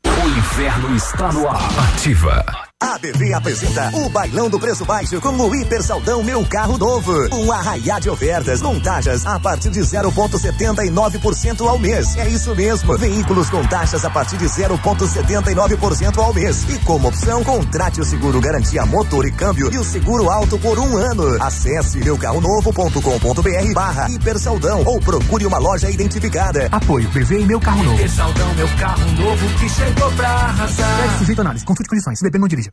[0.06, 1.96] O inferno está no ar.
[1.96, 2.72] Ativa.
[2.84, 7.14] A ABV apresenta o Bailão do Preço Baixo com o Hiper Saldão Meu Carro Novo.
[7.34, 12.14] Um arraiá de ofertas, montagens a partir de 0,79% ao mês.
[12.18, 12.98] É isso mesmo.
[12.98, 16.66] Veículos com taxas a partir de 0,79% ao mês.
[16.68, 20.78] E como opção, contrate o seguro garantia motor e câmbio e o seguro alto por
[20.78, 21.42] um ano.
[21.42, 26.68] Acesse meucarronovo.com.br barra Hiper Saldão ou procure uma loja identificada.
[26.70, 28.10] Apoio BV e Meu Carro Novo.
[28.10, 31.02] Saldão, meu carro novo que chegou pra arrasar.
[31.02, 31.64] Deve sujeito análise.
[31.64, 32.20] Consulte condições.
[32.20, 32.72] Se beber, não dirija.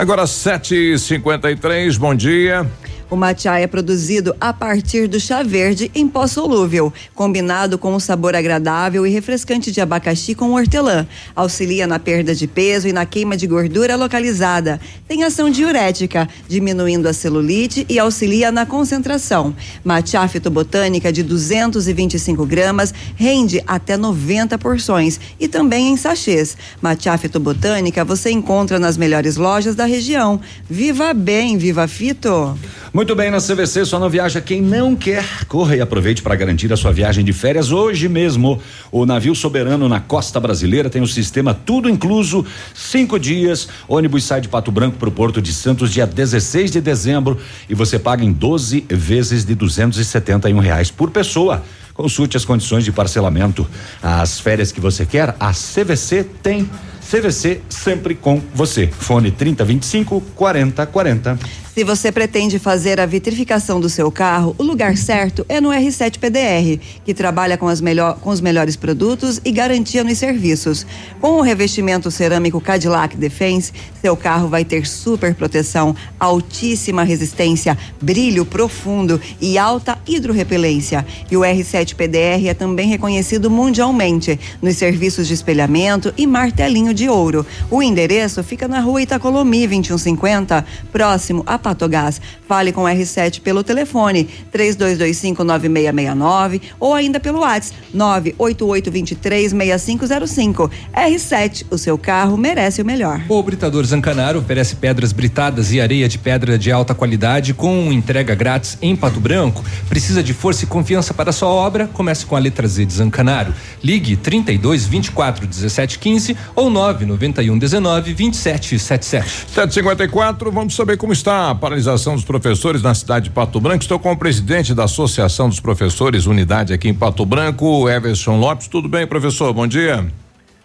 [0.00, 2.66] Agora 7h53, bom dia.
[3.10, 7.98] O matcha é produzido a partir do chá verde em pó solúvel, combinado com um
[7.98, 11.04] sabor agradável e refrescante de abacaxi com hortelã.
[11.34, 14.80] Auxilia na perda de peso e na queima de gordura localizada.
[15.08, 19.56] Tem ação diurética, diminuindo a celulite e auxilia na concentração.
[19.82, 26.56] Matcha fitobotânica de 225 gramas rende até 90 porções e também em sachês.
[26.80, 30.40] Matcha fitobotânica você encontra nas melhores lojas da região.
[30.68, 32.56] Viva bem, viva fito!
[33.00, 35.24] Muito bem, na CVC só não viaja quem não quer.
[35.48, 38.60] Corra e aproveite para garantir a sua viagem de férias hoje mesmo.
[38.92, 42.44] O navio soberano na costa brasileira tem o sistema tudo incluso,
[42.74, 43.70] cinco dias.
[43.88, 47.38] Ônibus sai de Pato Branco para o Porto de Santos dia 16 de dezembro
[47.70, 51.62] e você paga em 12 vezes de 271 reais por pessoa.
[51.94, 53.66] Consulte as condições de parcelamento.
[54.02, 56.68] As férias que você quer, a CVC tem.
[57.10, 58.86] CVC sempre com você.
[58.86, 61.38] Fone 3025 4040.
[61.72, 66.18] Se você pretende fazer a vitrificação do seu carro, o lugar certo é no R7
[66.18, 70.84] PDR, que trabalha com, melhor, com os melhores produtos e garantia nos serviços.
[71.20, 78.44] Com o revestimento cerâmico Cadillac Defense, seu carro vai ter super proteção, altíssima resistência, brilho
[78.44, 81.06] profundo e alta hidrorrepelência.
[81.30, 87.08] E o R7 PDR é também reconhecido mundialmente nos serviços de espelhamento e martelinho de
[87.08, 87.46] ouro.
[87.70, 92.20] O endereço fica na rua Itacolomi 2150, próximo a Patogás.
[92.48, 100.70] Fale com o R7 pelo telefone 32259669 ou ainda pelo WhatsApp 988236505.
[100.94, 103.22] R7, o seu carro merece o melhor.
[103.28, 108.34] O Britador Zancanaro oferece pedras britadas e areia de pedra de alta qualidade com entrega
[108.34, 109.62] grátis em Pato Branco.
[109.88, 111.88] Precisa de força e confiança para sua obra?
[111.92, 113.52] Comece com a letra Z de Zancanaro.
[113.82, 119.50] Ligue 32 24 17 15 ou 991 19 27 77.
[119.52, 123.82] 754, vamos saber como está a paralisação dos professores na cidade de Pato Branco.
[123.82, 128.68] Estou com o presidente da Associação dos Professores, unidade aqui em Pato Branco, Everson Lopes.
[128.68, 129.52] Tudo bem, professor?
[129.52, 130.06] Bom dia.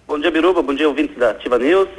[0.07, 0.61] Bom dia, Biruba.
[0.61, 1.89] Bom dia, ouvintes da Ativa News.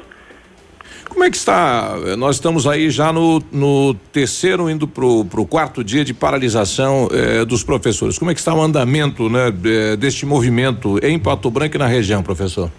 [1.08, 1.96] Como é que está?
[2.16, 7.44] Nós estamos aí já no, no terceiro, indo para o quarto dia de paralisação eh,
[7.44, 8.18] dos professores.
[8.18, 11.86] Como é que está o andamento né, eh, deste movimento em Pato Branco e na
[11.86, 12.70] região, professor?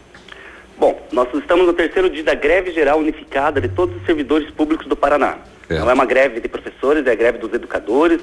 [0.78, 4.86] Bom, nós estamos no terceiro dia da greve geral unificada de todos os servidores públicos
[4.88, 5.38] do Paraná.
[5.70, 5.80] É.
[5.80, 8.22] Não é uma greve de professores, é a greve dos educadores,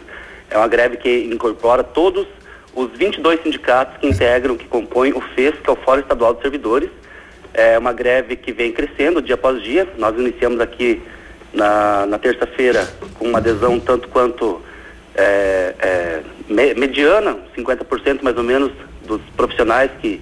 [0.51, 2.27] é uma greve que incorpora todos
[2.75, 6.43] os 22 sindicatos que integram, que compõem o FES, que é o Fórum Estadual dos
[6.43, 6.91] Servidores.
[7.53, 9.89] É uma greve que vem crescendo dia após dia.
[9.99, 11.03] Nós iniciamos aqui
[11.53, 12.89] na, na terça-feira
[13.19, 14.61] com uma adesão tanto quanto
[15.15, 18.73] é, é, me- mediana, 50% mais ou menos
[19.07, 20.21] dos profissionais que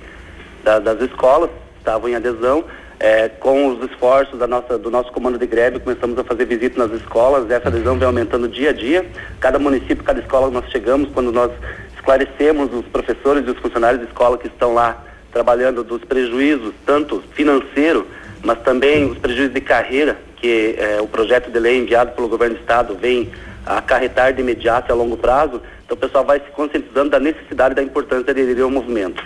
[0.65, 1.49] da- das escolas
[1.83, 2.65] estavam em adesão.
[2.99, 6.79] É, com os esforços da nossa, do nosso comando de greve, começamos a fazer visitas
[6.79, 9.05] nas escolas, essa adesão vem aumentando dia a dia.
[9.41, 11.51] Cada município, cada escola nós chegamos, quando nós
[11.97, 17.23] esclarecemos os professores e os funcionários de escola que estão lá trabalhando dos prejuízos, tanto
[17.33, 18.07] financeiro,
[18.45, 22.55] mas também os prejuízos de carreira, que é, o projeto de lei enviado pelo governo
[22.55, 23.33] do estado vem
[23.67, 25.61] acarretar de imediato e a longo prazo.
[25.85, 29.23] Então o pessoal vai se conscientizando da necessidade e da importância de aderir ao movimento.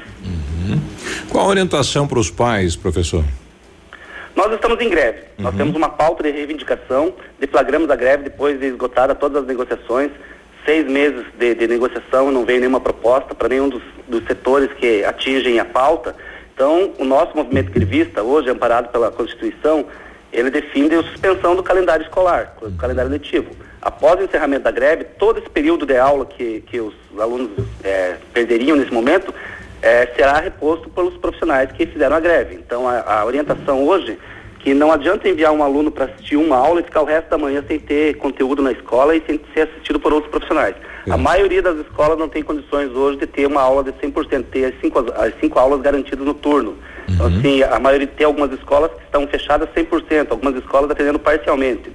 [1.30, 3.24] Qual a orientação para os pais, professor?
[4.34, 5.20] Nós estamos em greve.
[5.38, 10.10] Nós temos uma pauta de reivindicação, deflagramos a greve depois de esgotada todas as negociações.
[10.64, 15.04] Seis meses de, de negociação, não veio nenhuma proposta para nenhum dos, dos setores que
[15.04, 16.14] atingem a pauta.
[16.52, 19.86] Então, o nosso movimento grevista, hoje amparado pela Constituição,
[20.32, 23.50] ele define a suspensão do calendário escolar, do calendário letivo.
[23.80, 27.50] Após o encerramento da greve, todo esse período de aula que, que os alunos
[27.84, 29.32] eh, perderiam nesse momento
[29.82, 32.54] eh, será reposto pelos profissionais que fizeram a greve.
[32.54, 34.18] Então, a, a orientação hoje
[34.66, 37.38] que não adianta enviar um aluno para assistir uma aula e ficar o resto da
[37.38, 40.74] manhã sem ter conteúdo na escola e sem ser assistido por outros profissionais.
[41.08, 44.64] A maioria das escolas não tem condições hoje de ter uma aula de 100%, ter
[44.64, 46.76] as cinco, as cinco aulas garantidas no turno.
[47.08, 51.92] Então, assim, a maioria tem algumas escolas que estão fechadas 100%, algumas escolas atendendo parcialmente.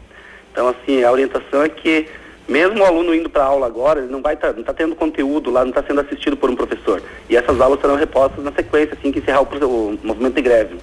[0.53, 2.07] Então, assim, a orientação é que
[2.51, 5.49] mesmo o aluno indo para aula agora, ele não vai tá, não está tendo conteúdo
[5.49, 7.01] lá, não está sendo assistido por um professor.
[7.29, 10.75] E essas aulas serão repostas na sequência, assim que encerrar o, o movimento de greve.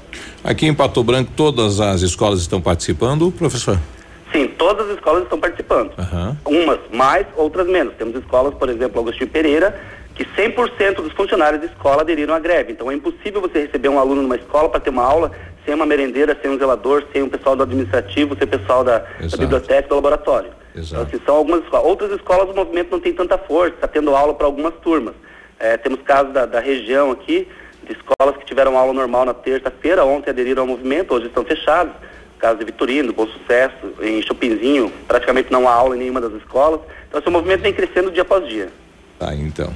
[0.43, 3.79] Aqui em Pato Branco, todas as escolas estão participando, professor?
[4.33, 5.93] Sim, todas as escolas estão participando.
[5.99, 6.37] Aham.
[6.47, 7.95] Umas mais, outras menos.
[7.95, 9.79] Temos escolas, por exemplo, Agostinho Pereira,
[10.19, 12.73] que 100% dos funcionários da escola aderiram à greve.
[12.73, 15.31] Então é impossível você receber um aluno numa escola para ter uma aula
[15.65, 18.99] sem uma merendeira, sem um zelador, sem um pessoal do administrativo, sem o pessoal da,
[18.99, 19.41] da Exato.
[19.41, 20.51] biblioteca, do laboratório.
[20.75, 21.87] Então, assim, são algumas escolas.
[21.87, 25.15] Outras escolas o movimento não tem tanta força, está tendo aula para algumas turmas.
[25.59, 27.47] É, temos casos da, da região aqui,
[27.85, 31.93] de escolas que tiveram aula normal na terça-feira, ontem aderiram ao movimento, hoje estão fechados.
[32.39, 36.81] caso de Vitorino, Bom Sucesso, em Chopinzinho, praticamente não há aula em nenhuma das escolas.
[37.09, 38.69] Então, esse movimento vem crescendo dia após dia.
[39.19, 39.73] Tá, então.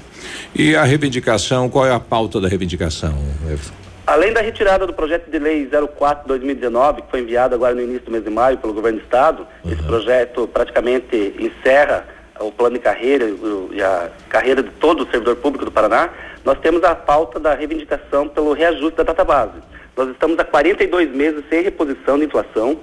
[0.55, 3.14] E a reivindicação, qual é a pauta da reivindicação,
[3.53, 3.82] Efraim?
[4.07, 8.11] Além da retirada do projeto de lei 04-2019, que foi enviado agora no início do
[8.11, 12.05] mês de maio pelo governo do estado, esse projeto praticamente encerra
[12.40, 13.32] o plano de carreira
[13.70, 16.11] e a carreira de todo o servidor público do Paraná,
[16.45, 19.62] nós temos a pauta da reivindicação pelo reajuste da database.
[19.97, 22.78] Nós estamos há 42 meses sem reposição de inflação.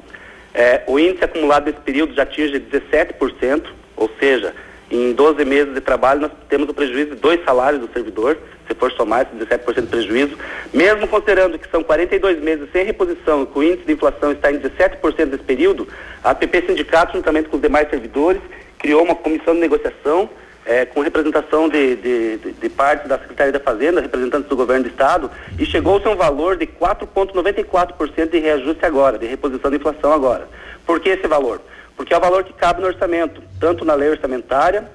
[0.54, 3.66] É, o índice acumulado nesse período já atinge 17%,
[3.98, 4.54] ou seja,
[4.92, 8.38] em 12 meses de trabalho nós temos o prejuízo de dois salários do servidor,
[8.68, 10.38] se for somar esse 17% de prejuízo.
[10.74, 14.52] Mesmo considerando que são 42 meses sem reposição e que o índice de inflação está
[14.52, 15.88] em 17% nesse período,
[16.24, 18.42] a APP Sindicato, juntamente com os demais servidores,
[18.78, 20.30] criou uma comissão de negociação
[20.66, 24.84] eh, com representação de, de, de, de partes da Secretaria da Fazenda, representantes do governo
[24.84, 29.78] do Estado, e chegou-se a um valor de 4,94% de reajuste agora, de reposição da
[29.78, 30.48] inflação agora.
[30.86, 31.62] Por que esse valor?
[32.00, 34.86] Porque é o valor que cabe no orçamento, tanto na lei orçamentária,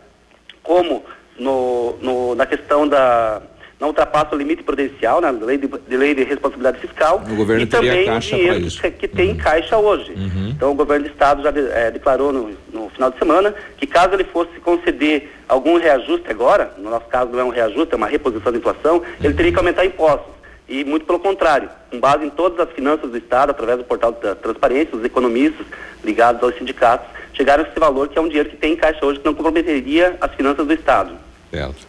[0.63, 1.05] como
[1.39, 3.43] no, no- na questão da.
[3.79, 7.23] Não ultrapassa o limite prudencial, na lei de, de lei de responsabilidade fiscal.
[7.31, 10.15] O governo e também caixa o dinheiro que, que tem em caixa hoje.
[10.49, 13.87] Então o governo do estado já de- eh, declarou no, no final de semana que
[13.87, 17.97] caso ele fosse conceder algum reajuste agora, no nosso caso não é um reajuste, é
[17.99, 20.33] uma reposição da inflação, ele teria que aumentar impostos.
[20.69, 24.13] E muito pelo contrário, com base em todas as finanças do Estado, através do portal
[24.13, 25.67] da transparência, os economistas
[26.03, 29.05] ligados aos sindicatos chegaram a esse valor que é um dinheiro que tem em caixa
[29.05, 31.15] hoje que não comprometeria as finanças do Estado.
[31.51, 31.87] Certo.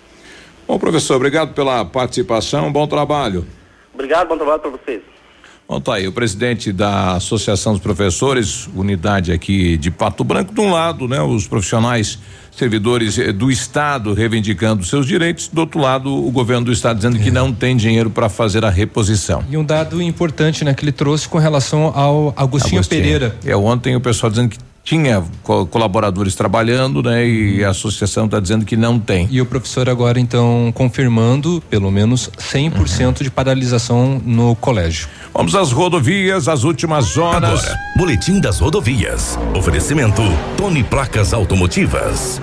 [0.67, 3.45] Bom, professor, obrigado pela participação, bom trabalho.
[3.93, 5.01] Obrigado, bom trabalho para vocês.
[5.67, 10.61] Bom, tá aí, o presidente da Associação dos Professores, unidade aqui de Pato Branco, de
[10.61, 12.19] um lado, né, os profissionais
[12.57, 17.19] servidores eh, do Estado reivindicando seus direitos, do outro lado, o governo do Estado dizendo
[17.19, 19.43] que não tem dinheiro para fazer a reposição.
[19.49, 23.01] E um dado importante, né, que ele trouxe com relação ao Agostinho, Agostinho.
[23.01, 23.35] Pereira.
[23.45, 28.39] É, ontem o pessoal dizendo que tinha co- colaboradores trabalhando, né, e a associação está
[28.39, 29.27] dizendo que não tem.
[29.31, 35.09] E o professor agora, então, confirmando pelo menos 100% de paralisação no colégio.
[35.33, 37.65] Vamos às rodovias, as últimas horas.
[37.65, 39.37] Agora, Boletim das Rodovias.
[39.55, 40.21] Oferecimento
[40.55, 42.39] Tony Placas Automotivas.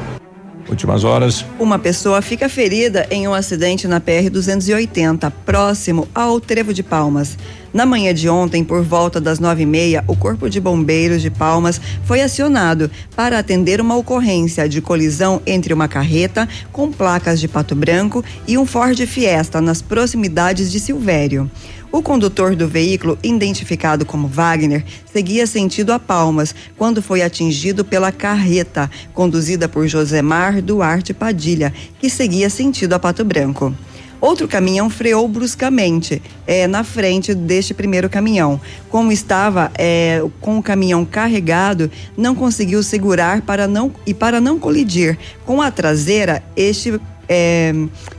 [0.72, 1.44] Últimas horas.
[1.60, 7.36] Uma pessoa fica ferida em um acidente na PR-280, próximo ao Trevo de Palmas.
[7.74, 11.28] Na manhã de ontem, por volta das nove e meia, o Corpo de Bombeiros de
[11.28, 17.48] Palmas foi acionado para atender uma ocorrência de colisão entre uma carreta com placas de
[17.48, 21.50] pato branco e um Ford Fiesta nas proximidades de Silvério.
[21.92, 24.82] O condutor do veículo, identificado como Wagner,
[25.12, 31.70] seguia sentido a Palmas quando foi atingido pela carreta, conduzida por Josemar Duarte Padilha,
[32.00, 33.74] que seguia sentido a Pato Branco.
[34.22, 38.58] Outro caminhão freou bruscamente eh, na frente deste primeiro caminhão.
[38.88, 44.58] Como estava eh, com o caminhão carregado, não conseguiu segurar para não, e para não
[44.60, 47.72] colidir com a traseira, este eh,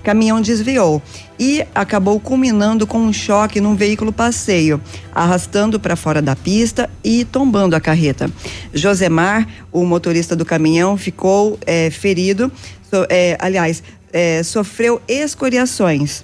[0.04, 1.02] caminhão desviou
[1.40, 4.80] e acabou culminando com um choque num veículo passeio,
[5.14, 8.30] arrastando para fora da pista e tombando a carreta.
[8.74, 12.52] Josemar, o motorista do caminhão, ficou eh, ferido,
[12.90, 13.82] so- eh, aliás,
[14.12, 16.24] eh, sofreu escoriações.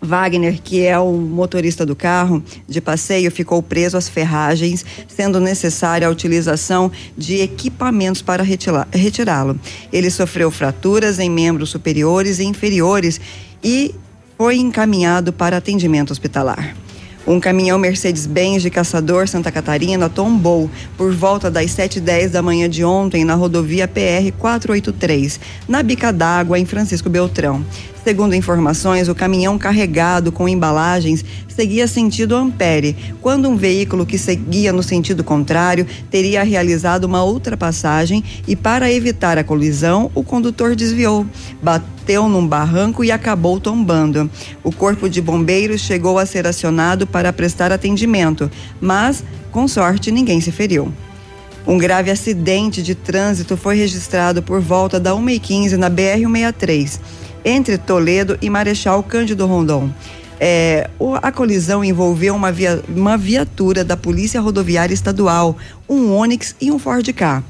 [0.00, 6.06] Wagner, que é o motorista do carro de passeio, ficou preso às ferragens, sendo necessária
[6.06, 8.44] a utilização de equipamentos para
[8.92, 9.58] retirá-lo.
[9.92, 13.20] Ele sofreu fraturas em membros superiores e inferiores
[13.62, 13.94] e
[14.36, 16.76] foi encaminhado para atendimento hospitalar.
[17.26, 22.82] Um caminhão Mercedes-Benz de caçador Santa Catarina tombou por volta das 7h10 da manhã de
[22.82, 25.38] ontem na rodovia PR 483,
[25.68, 27.62] na bica d'água em Francisco Beltrão.
[28.08, 34.72] Segundo informações, o caminhão carregado com embalagens seguia sentido Ampere, quando um veículo que seguia
[34.72, 41.26] no sentido contrário teria realizado uma ultrapassagem e, para evitar a colisão, o condutor desviou,
[41.62, 44.30] bateu num barranco e acabou tombando.
[44.64, 48.50] O corpo de bombeiros chegou a ser acionado para prestar atendimento,
[48.80, 50.90] mas, com sorte, ninguém se feriu.
[51.66, 56.98] Um grave acidente de trânsito foi registrado por volta da 1h15 na BR-163,
[57.44, 59.90] entre Toledo e Marechal Cândido Rondon.
[60.40, 60.88] É,
[61.20, 65.56] a colisão envolveu uma, via- uma viatura da Polícia Rodoviária Estadual,
[65.88, 67.42] um Onix e um Ford K.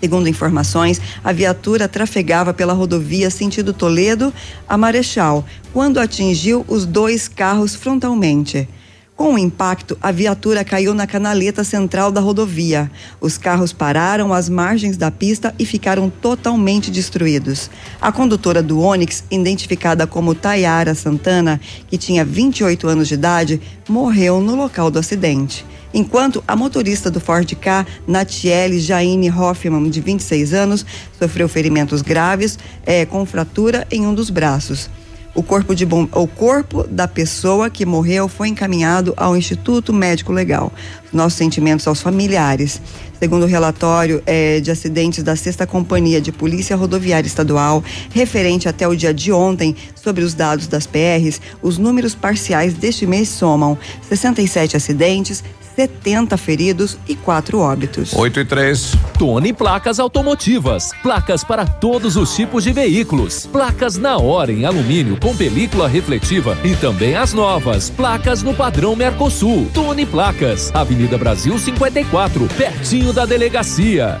[0.00, 4.32] Segundo informações, a viatura trafegava pela rodovia sentido Toledo
[4.68, 8.68] a Marechal, quando atingiu os dois carros frontalmente.
[9.16, 12.90] Com o impacto, a viatura caiu na canaleta central da rodovia.
[13.20, 17.70] Os carros pararam às margens da pista e ficaram totalmente destruídos.
[18.00, 24.40] A condutora do Onix, identificada como Tayara Santana, que tinha 28 anos de idade, morreu
[24.40, 25.64] no local do acidente.
[25.94, 30.84] Enquanto a motorista do Ford K, Natiele Jaine Hoffman, de 26 anos,
[31.16, 34.90] sofreu ferimentos graves, eh, com fratura em um dos braços.
[35.34, 40.32] O corpo, de bom, o corpo da pessoa que morreu foi encaminhado ao Instituto Médico
[40.32, 40.72] Legal.
[41.12, 42.80] Nossos sentimentos aos familiares.
[43.18, 48.86] Segundo o relatório eh, de acidentes da Sexta Companhia de Polícia Rodoviária Estadual, referente até
[48.86, 53.76] o dia de ontem, sobre os dados das PRs, os números parciais deste mês somam
[54.08, 55.42] 67 acidentes,
[55.74, 58.12] 70 feridos e 4 óbitos.
[58.14, 58.92] 8 e 3.
[59.18, 60.90] Tony Placas Automotivas.
[61.02, 63.46] Placas para todos os tipos de veículos.
[63.46, 67.90] Placas na hora em alumínio com película refletiva e também as novas.
[67.90, 69.70] Placas no padrão Mercosul.
[69.72, 70.70] Tony Placas.
[70.74, 74.20] Avenida Brasil 54, pertinho da delegacia.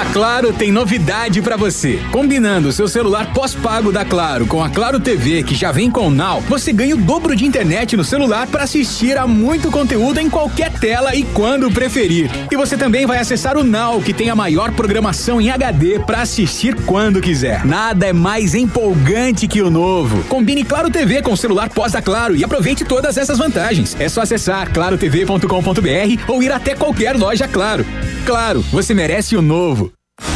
[0.00, 2.00] A Claro tem novidade para você.
[2.10, 6.10] Combinando seu celular pós-pago da Claro com a Claro TV, que já vem com o
[6.10, 10.30] Now, você ganha o dobro de internet no celular para assistir a muito conteúdo em
[10.30, 12.30] qualquer tela e quando preferir.
[12.50, 16.22] E você também vai acessar o Now, que tem a maior programação em HD para
[16.22, 17.66] assistir quando quiser.
[17.66, 20.24] Nada é mais empolgante que o novo.
[20.24, 23.94] Combine Claro TV com o celular pós da Claro e aproveite todas essas vantagens.
[24.00, 27.84] É só acessar clarotv.com.br ou ir até qualquer loja Claro.
[28.24, 29.89] Claro, você merece o novo.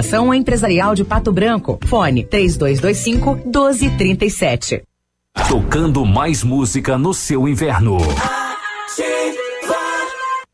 [0.33, 1.79] Empresarial de Pato Branco.
[1.85, 4.83] Fone 3225 1237.
[5.47, 7.97] Tocando mais música no seu inverno.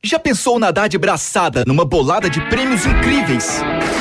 [0.07, 3.59] Já pensou nadar de braçada numa bolada de prêmios incríveis?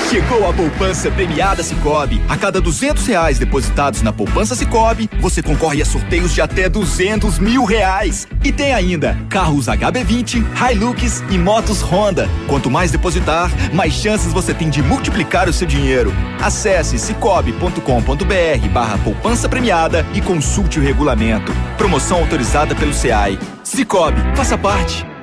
[0.09, 2.23] Chegou a poupança premiada Cicobi.
[2.29, 7.41] A cada duzentos reais depositados na poupança Cicobi, você concorre a sorteios de até duzentos
[7.41, 8.29] mil reais.
[8.45, 12.31] E tem ainda carros HB20, Hilux e motos Honda.
[12.47, 16.15] Quanto mais depositar, mais chances você tem de multiplicar o seu dinheiro.
[16.41, 21.51] Acesse cicobi.com.br barra poupança premiada e consulte o regulamento.
[21.77, 23.41] Promoção autorizada pelo SEAI.
[23.65, 25.16] Cicobi, faça parte.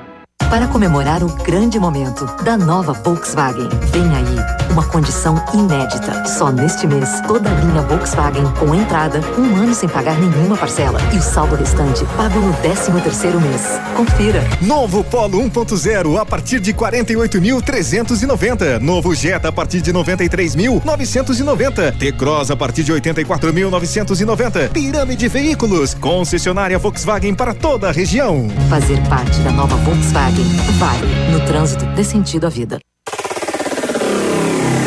[0.50, 4.36] Para comemorar o grande momento da nova Volkswagen, vem aí
[4.72, 6.26] uma condição inédita.
[6.28, 11.00] Só neste mês, toda a linha Volkswagen com entrada, um ano sem pagar nenhuma parcela
[11.14, 13.80] e o saldo restante pago no 13 terceiro mês.
[13.96, 14.44] Confira.
[14.62, 18.80] Novo Polo 1.0 a partir de 48.390.
[18.80, 21.98] Novo Jetta a partir de 93.990.
[21.98, 24.70] T-Cross a partir de 84.990.
[24.70, 28.48] Pirâmide Veículos, concessionária Volkswagen para toda a região.
[28.70, 30.33] Fazer parte da nova Volkswagen
[30.80, 31.08] vale.
[31.32, 32.80] No trânsito, dê sentido à vida.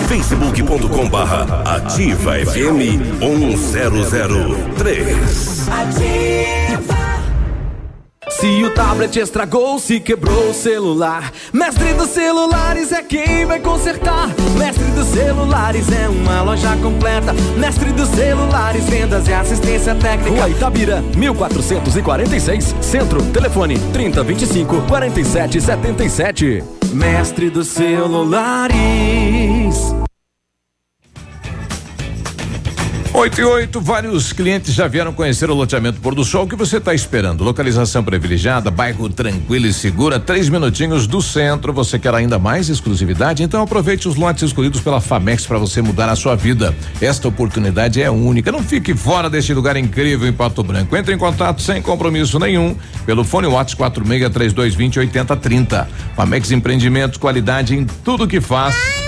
[0.09, 5.67] facebook.com barra ativa FM 1003.
[8.39, 14.29] Se o tablet estragou, se quebrou o celular, Mestre dos Celulares é quem vai consertar.
[14.59, 17.33] Mestre dos Celulares é uma loja completa.
[17.57, 20.37] Mestre dos Celulares, vendas e assistência técnica.
[20.37, 26.63] Rua Itabira, 1446, Centro, telefone 3025 4777.
[26.93, 28.77] Mestre dos Celulares.
[33.17, 36.45] 8 e 8, vários clientes já vieram conhecer o loteamento Pôr do Sol.
[36.45, 37.43] O que você está esperando?
[37.43, 41.73] Localização privilegiada, bairro tranquilo e segura, três minutinhos do centro.
[41.73, 43.43] Você quer ainda mais exclusividade?
[43.43, 46.77] Então aproveite os lotes escolhidos pela Famex para você mudar a sua vida.
[47.01, 48.53] Esta oportunidade é única.
[48.53, 50.95] Não fique fora deste lugar incrível em Pato Branco.
[50.95, 55.89] Entre em contato sem compromisso nenhum pelo fone WhatsApp 463220 8030.
[56.15, 59.06] Famex Empreendimentos, qualidade em tudo que faz.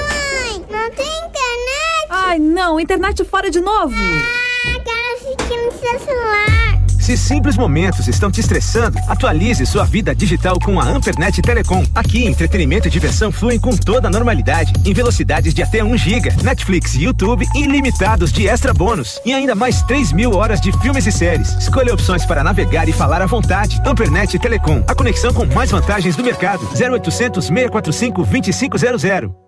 [2.29, 2.37] Não tem internet?
[2.37, 3.95] Ai, não, internet fora de novo.
[3.95, 6.79] Ah, quero assistir no seu celular.
[7.01, 11.83] Se simples momentos estão te estressando, atualize sua vida digital com a Ampernet Telecom.
[11.95, 16.43] Aqui, entretenimento e diversão fluem com toda a normalidade, em velocidades de até 1 GB,
[16.43, 21.07] Netflix e YouTube ilimitados de extra bônus e ainda mais 3 mil horas de filmes
[21.07, 21.57] e séries.
[21.59, 23.81] Escolha opções para navegar e falar à vontade.
[23.87, 26.61] Ampernet Telecom, a conexão com mais vantagens do mercado.
[26.79, 29.48] 0800 645 2500.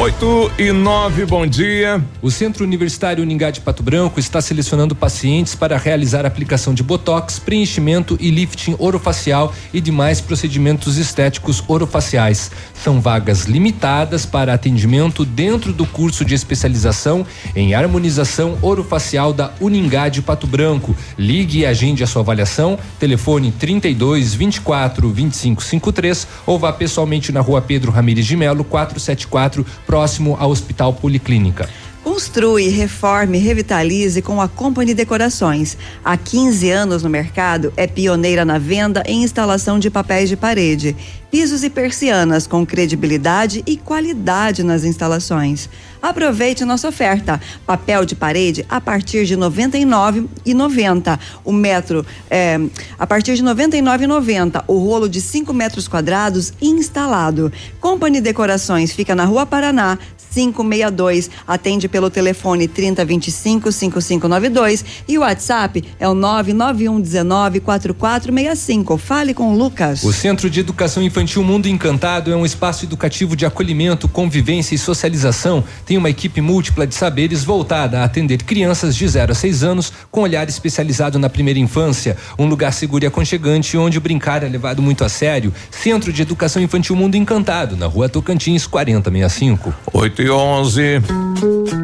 [0.00, 2.00] 8 e 9, bom dia.
[2.22, 7.40] O Centro Universitário Uningá de Pato Branco está selecionando pacientes para realizar aplicação de botox,
[7.40, 12.52] preenchimento e lifting orofacial e demais procedimentos estéticos orofaciais.
[12.74, 17.26] São vagas limitadas para atendimento dentro do curso de especialização
[17.56, 20.94] em harmonização orofacial da Uningá de Pato Branco.
[21.18, 22.78] Ligue e agende a sua avaliação.
[23.00, 29.66] Telefone 32 24 25 53 ou vá pessoalmente na Rua Pedro Ramires de Melo 474,
[29.88, 31.66] próximo ao Hospital Policlínica.
[32.04, 35.78] Construi, reforme, revitalize com a Company Decorações.
[36.04, 40.94] Há 15 anos no mercado, é pioneira na venda e instalação de papéis de parede,
[41.30, 45.68] pisos e persianas com credibilidade e qualidade nas instalações.
[46.00, 52.58] Aproveite nossa oferta: papel de parede a partir de R$ 99,90 o metro, é,
[52.98, 57.52] a partir de R$ 99,90 o rolo de 5 metros quadrados instalado.
[57.80, 59.98] Company Decorações fica na Rua Paraná.
[60.30, 61.30] 562.
[61.46, 68.96] Atende pelo telefone 3025 5592 e o WhatsApp é o 99119 4465.
[68.98, 70.02] Fale com o Lucas.
[70.04, 74.78] O Centro de Educação Infantil Mundo Encantado é um espaço educativo de acolhimento, convivência e
[74.78, 75.64] socialização.
[75.84, 79.92] Tem uma equipe múltipla de saberes voltada a atender crianças de 0 a 6 anos
[80.12, 82.16] com olhar especializado na primeira infância.
[82.38, 85.52] Um lugar seguro e aconchegante onde o brincar é levado muito a sério.
[85.72, 89.74] Centro de Educação Infantil Mundo Encantado, na rua Tocantins, 4065.
[89.92, 90.82] 8 e 11.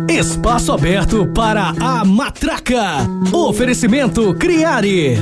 [0.08, 2.98] Espaço aberto para a matraca.
[3.32, 5.18] Oferecimento Criare.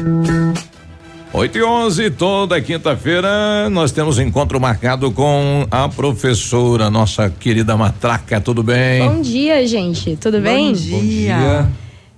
[1.34, 7.74] 8 e 11, toda quinta-feira nós temos um encontro marcado com a professora, nossa querida
[7.74, 9.08] Matraca, tudo bem?
[9.08, 10.14] Bom dia, gente.
[10.16, 10.66] Tudo bem?
[10.66, 10.98] Bom dia.
[10.98, 11.70] Bom dia.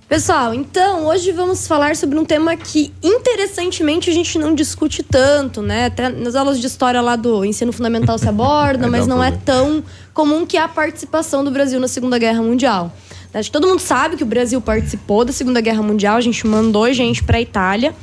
[0.09, 5.61] Pessoal, então hoje vamos falar sobre um tema que interessantemente a gente não discute tanto,
[5.61, 5.85] né?
[5.85, 9.81] Até nas aulas de história lá do ensino fundamental se aborda, mas não é tão
[10.13, 12.93] comum que é a participação do Brasil na Segunda Guerra Mundial.
[13.33, 16.45] Acho que todo mundo sabe que o Brasil participou da Segunda Guerra Mundial, a gente
[16.45, 17.95] mandou gente para a Itália.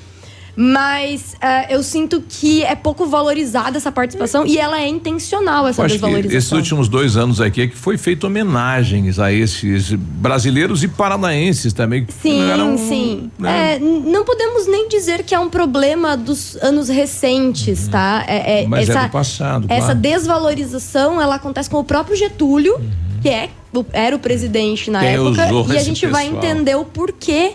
[0.55, 5.81] Mas eh, eu sinto que é pouco valorizada essa participação e ela é intencional, essa
[5.81, 6.39] Eu acho desvalorização.
[6.39, 11.73] esses últimos dois anos aqui é que foi feito homenagens a esses brasileiros e paranaenses
[11.73, 12.05] também.
[12.05, 13.31] que Sim, eram, sim.
[13.39, 13.77] né?
[13.77, 18.23] É, não podemos nem dizer que é um problema dos anos recentes, tá?
[18.27, 18.69] É, é- Uhum.
[18.69, 19.99] Mas é essa, do passado, Essa claro.
[20.01, 22.79] desvalorização, ela acontece com o próprio Getúlio,
[23.23, 23.49] que é,
[23.93, 26.45] era o presidente na Quem época, e a gente vai pessoal?
[26.45, 27.53] entender o porquê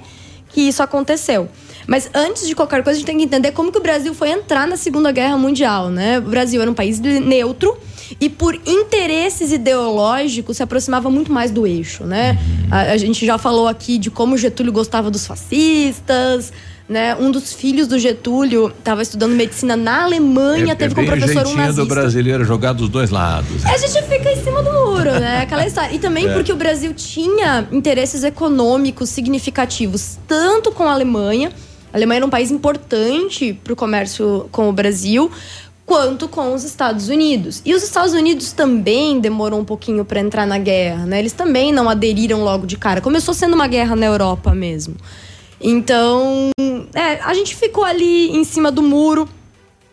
[0.49, 1.48] que isso aconteceu.
[1.88, 4.30] Mas antes de qualquer coisa, a gente tem que entender como que o Brasil foi
[4.30, 6.20] entrar na Segunda Guerra Mundial, né?
[6.20, 7.78] O Brasil era um país neutro
[8.20, 12.38] e por interesses ideológicos se aproximava muito mais do eixo, né?
[12.70, 16.52] A, a gente já falou aqui de como Getúlio gostava dos fascistas,
[16.90, 17.16] né?
[17.16, 21.48] Um dos filhos do Getúlio estava estudando medicina na Alemanha, É- teve é como professor
[21.48, 21.82] um nazista.
[21.82, 23.66] do brasileiro jogar dos dois lados.
[23.66, 25.42] A gente fica em cima do muro, né?
[25.42, 25.94] Aquela história.
[25.94, 26.34] E também É.
[26.34, 31.52] porque o Brasil tinha interesses econômicos significativos, tanto com a Alemanha.
[31.98, 35.32] A Alemanha era um país importante para o comércio com o Brasil,
[35.84, 37.60] quanto com os Estados Unidos.
[37.65, 41.18] E os Estados Unidos também demorou um pouquinho para entrar na guerra, né?
[41.18, 43.02] Eles também não aderiram logo de cara.
[43.02, 44.95] Começou sendo uma guerra na Europa mesmo.
[45.60, 46.52] Então,
[46.94, 49.28] é, a gente ficou ali em cima do muro.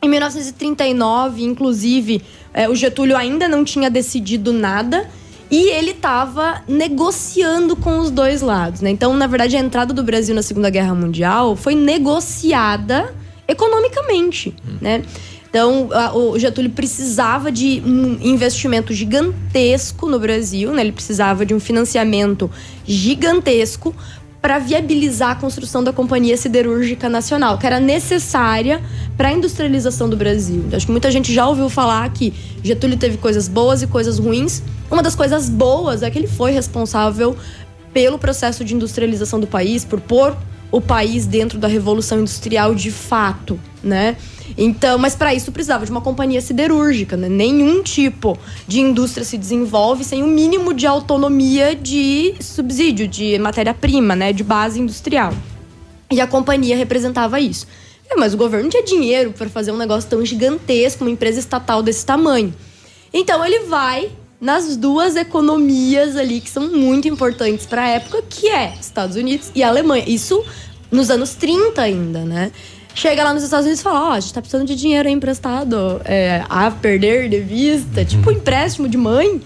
[0.02, 2.20] Em 1939, inclusive,
[2.52, 5.08] é, o Getúlio ainda não tinha decidido nada
[5.50, 8.80] e ele estava negociando com os dois lados.
[8.80, 8.90] Né?
[8.90, 13.14] Então, na verdade, a entrada do Brasil na Segunda Guerra Mundial foi negociada
[13.46, 14.54] economicamente.
[14.80, 15.02] Né?
[15.48, 20.82] Então, o Getúlio precisava de um investimento gigantesco no Brasil, né?
[20.82, 22.50] ele precisava de um financiamento
[22.84, 23.94] gigantesco
[24.44, 28.78] para viabilizar a construção da Companhia Siderúrgica Nacional, que era necessária
[29.16, 30.66] para a industrialização do Brasil.
[30.70, 34.62] Acho que muita gente já ouviu falar que Getúlio teve coisas boas e coisas ruins.
[34.90, 37.34] Uma das coisas boas é que ele foi responsável
[37.94, 40.36] pelo processo de industrialização do país, por pôr
[40.70, 44.14] o país dentro da revolução industrial de fato, né?
[44.56, 47.28] Então, mas para isso precisava de uma companhia siderúrgica, né?
[47.28, 53.38] Nenhum tipo de indústria se desenvolve sem o um mínimo de autonomia de subsídio, de
[53.38, 54.32] matéria-prima, né?
[54.32, 55.32] De base industrial.
[56.10, 57.66] E a companhia representava isso.
[58.10, 61.40] É, mas o governo não tinha dinheiro para fazer um negócio tão gigantesco, uma empresa
[61.40, 62.54] estatal desse tamanho.
[63.12, 64.10] Então ele vai
[64.40, 69.50] nas duas economias ali que são muito importantes para a época, que é Estados Unidos
[69.54, 70.04] e Alemanha.
[70.06, 70.44] Isso
[70.90, 72.52] nos anos 30 ainda, né?
[72.94, 76.00] Chega lá nos Estados Unidos e fala: Ó, a gente tá precisando de dinheiro emprestado
[76.04, 79.42] é, a perder de vista, tipo empréstimo de mãe.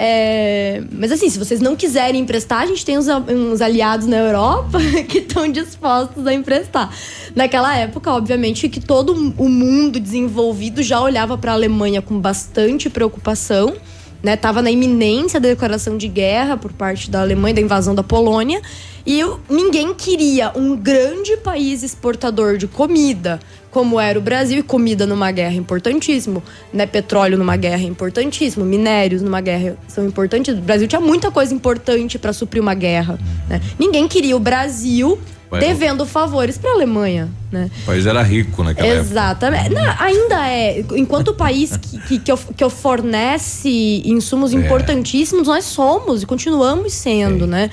[0.00, 4.16] É, mas assim, se vocês não quiserem emprestar, a gente tem uns, uns aliados na
[4.16, 4.78] Europa
[5.08, 6.88] que estão dispostos a emprestar.
[7.34, 12.88] Naquela época, obviamente, que todo o mundo desenvolvido já olhava para a Alemanha com bastante
[12.88, 13.74] preocupação.
[14.20, 18.02] Né, tava na iminência da declaração de guerra por parte da Alemanha, da invasão da
[18.02, 18.60] Polônia.
[19.06, 23.40] E ninguém queria um grande país exportador de comida,
[23.70, 26.42] como era o Brasil, e comida numa guerra é importantíssimo,
[26.72, 26.84] né?
[26.84, 30.58] Petróleo numa guerra é importantíssimo, minérios numa guerra são importantes.
[30.58, 33.18] O Brasil tinha muita coisa importante para suprir uma guerra.
[33.48, 33.60] Né?
[33.78, 35.18] Ninguém queria o Brasil
[35.50, 37.70] Devendo favores para a Alemanha, né?
[37.82, 39.00] O país era rico naquela época.
[39.00, 39.74] Exatamente.
[39.98, 40.84] Ainda é.
[40.92, 44.56] Enquanto o país que, que, que, fornece insumos É.
[44.56, 47.70] importantíssimos, nós somos e continuamos sendo, né?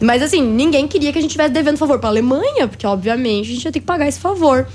[0.00, 3.50] Mas assim, ninguém queria que a gente estivesse devendo favor para a Alemanha, porque obviamente
[3.50, 4.66] a gente ia ter que pagar esse favor.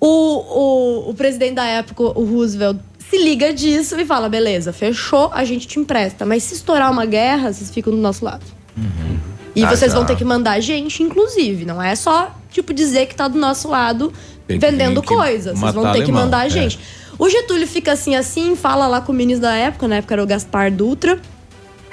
[0.00, 5.30] O, o, o presidente da época, o Roosevelt, se liga disso e fala: beleza, fechou,
[5.32, 6.24] a gente te empresta.
[6.24, 8.44] Mas se estourar uma guerra, vocês ficam do nosso lado.
[9.54, 9.98] E Ah, vocês tá.
[9.98, 11.64] vão ter que mandar gente, inclusive.
[11.64, 14.12] Não é só, tipo, dizer que tá do nosso lado
[14.46, 15.58] Tem que vendendo que coisas.
[15.58, 16.50] Vocês vão ter que alemão, mandar é.
[16.50, 16.78] gente.
[17.18, 20.22] O Getúlio fica assim, assim, fala lá com o ministro da época, na época era
[20.22, 21.20] o Gaspar Dutra.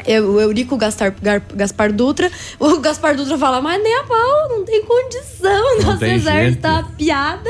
[0.06, 1.14] Eu- O Eurico Gaspar,
[1.54, 2.32] Gaspar Dutra.
[2.60, 5.78] O Gaspar Dutra fala, mas nem a pau, não tem condição.
[5.80, 6.62] Não Nosso tem exército gente.
[6.62, 7.50] tá piada.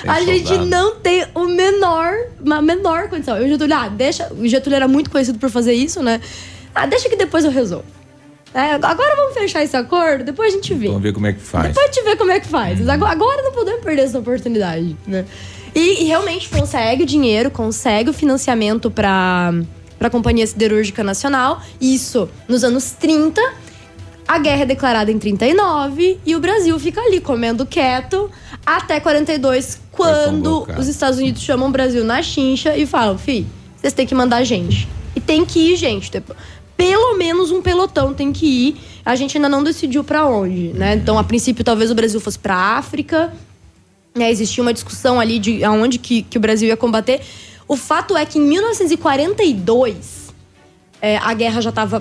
[0.00, 0.66] Tem a gente soldado.
[0.70, 2.12] não tem o menor,
[2.44, 3.40] uma menor condição.
[3.40, 4.32] E o Getúlio, ah, deixa.
[4.32, 6.20] O Getúlio era muito conhecido por fazer isso, né?
[6.74, 7.84] Ah, deixa que depois eu resolvo.
[8.54, 10.88] É, agora vamos fechar esse acordo, depois a gente vê.
[10.88, 11.68] Vamos ver como é que faz.
[11.68, 12.80] Depois a gente vê como é que faz.
[12.80, 15.24] Mas agora, não podemos perder essa oportunidade, né?
[15.74, 19.52] E, e realmente consegue o dinheiro, consegue o financiamento para
[20.00, 21.62] a Companhia Siderúrgica Nacional.
[21.80, 23.40] Isso nos anos 30.
[24.26, 28.30] A guerra é declarada em 39 e o Brasil fica ali comendo quieto
[28.64, 33.46] até 42, quando os Estados Unidos chamam o Brasil na chincha e falam: fi,
[33.76, 34.86] vocês têm que mandar gente.
[35.16, 36.10] E tem que ir gente.
[36.10, 36.36] Tipo,
[36.78, 38.76] Pelo menos um pelotão tem que ir.
[39.04, 40.94] A gente ainda não decidiu pra onde, né?
[40.94, 43.34] Então, a princípio, talvez o Brasil fosse pra África.
[44.14, 44.30] Né?
[44.30, 47.20] Existia uma discussão ali de aonde que, que o Brasil ia combater.
[47.66, 50.32] O fato é que em 1942
[51.02, 52.00] é, a guerra já estava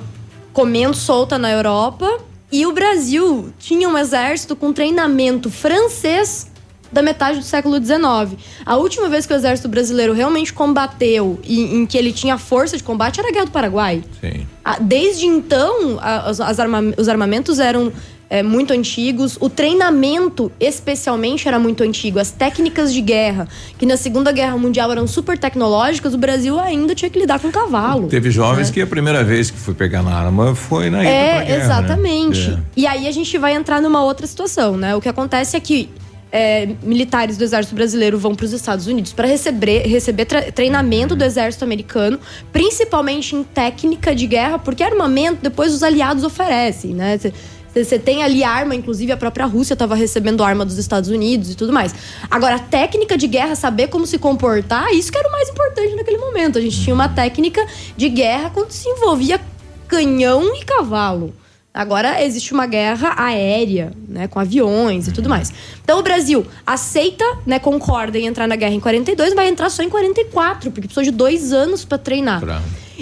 [0.53, 2.19] comendo solta na Europa
[2.51, 6.51] e o Brasil tinha um exército com treinamento francês
[6.91, 8.39] da metade do século XIX.
[8.65, 12.77] A última vez que o exército brasileiro realmente combateu e em que ele tinha força
[12.77, 14.03] de combate era a Guerra do Paraguai.
[14.21, 14.45] Sim.
[14.81, 17.91] Desde então, as- as arma- os armamentos eram
[18.29, 22.19] é, muito antigos, o treinamento, especialmente, era muito antigo.
[22.19, 23.47] As técnicas de guerra,
[23.77, 27.49] que na Segunda Guerra Mundial eram super tecnológicas, o Brasil ainda tinha que lidar com
[27.49, 28.09] cavalo.
[28.09, 28.73] Teve jovens né?
[28.73, 31.57] que a primeira vez que foi pegar na arma foi na ida pra É, guerra,
[31.57, 31.63] né?
[31.63, 32.49] exatamente.
[32.51, 32.57] É.
[32.75, 34.93] E aí a gente vai entrar numa outra situação, né?
[34.93, 35.89] O que acontece é que
[36.31, 41.15] é, militares do Exército Brasileiro vão para os Estados Unidos para receber, receber tre- treinamento
[41.15, 42.19] do Exército Americano,
[42.51, 47.17] principalmente em técnica de guerra, porque armamento depois os aliados oferecem, né?
[47.17, 47.33] Cê-
[47.73, 51.55] você tem ali arma, inclusive a própria Rússia estava recebendo arma dos Estados Unidos e
[51.55, 51.93] tudo mais.
[52.29, 56.17] Agora, técnica de guerra, saber como se comportar, isso que era o mais importante naquele
[56.17, 56.57] momento.
[56.57, 57.63] A gente tinha uma técnica
[57.95, 59.39] de guerra quando se envolvia
[59.87, 61.35] canhão e cavalo.
[61.77, 65.53] Agora existe uma guerra aérea, né, com aviões e tudo mais.
[65.83, 69.83] Então o Brasil aceita, né, concorda em entrar na guerra em 42, vai entrar só
[69.83, 72.39] em 44, porque precisou de dois anos para treinar.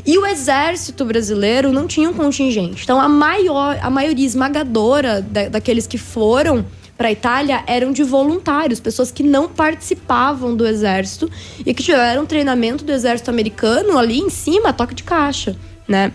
[0.06, 2.84] E o exército brasileiro não tinha um contingente.
[2.84, 6.66] Então a maior, a maioria esmagadora da- daqueles que foram
[6.98, 11.30] para a Itália eram de voluntários, pessoas que não participavam do exército
[11.66, 15.56] e que tiveram treinamento do exército americano ali em cima, toque de caixa,
[15.88, 16.12] né?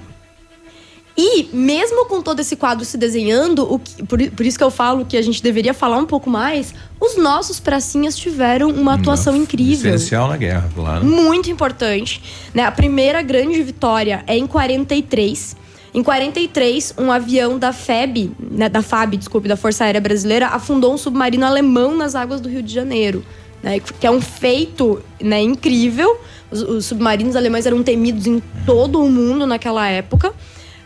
[1.22, 4.70] E mesmo com todo esse quadro se desenhando, o que- por, por isso que eu
[4.70, 9.36] falo que a gente deveria falar um pouco mais, os nossos pracinhas tiveram uma atuação
[9.36, 9.94] incrível.
[9.94, 11.04] Essencial na guerra, claro.
[11.04, 12.22] Muito importante.
[12.54, 12.62] Né?
[12.62, 15.56] A primeira grande vitória é em 43.
[15.92, 20.94] Em 43, um avião da FEB, né, da FAB, desculpe, da Força Aérea Brasileira, afundou
[20.94, 23.22] um submarino alemão nas águas do Rio de Janeiro.
[23.62, 26.16] Né, que é um feito né, incrível.
[26.50, 30.32] Os, os submarinos alemães eram temidos em todo o mundo naquela época.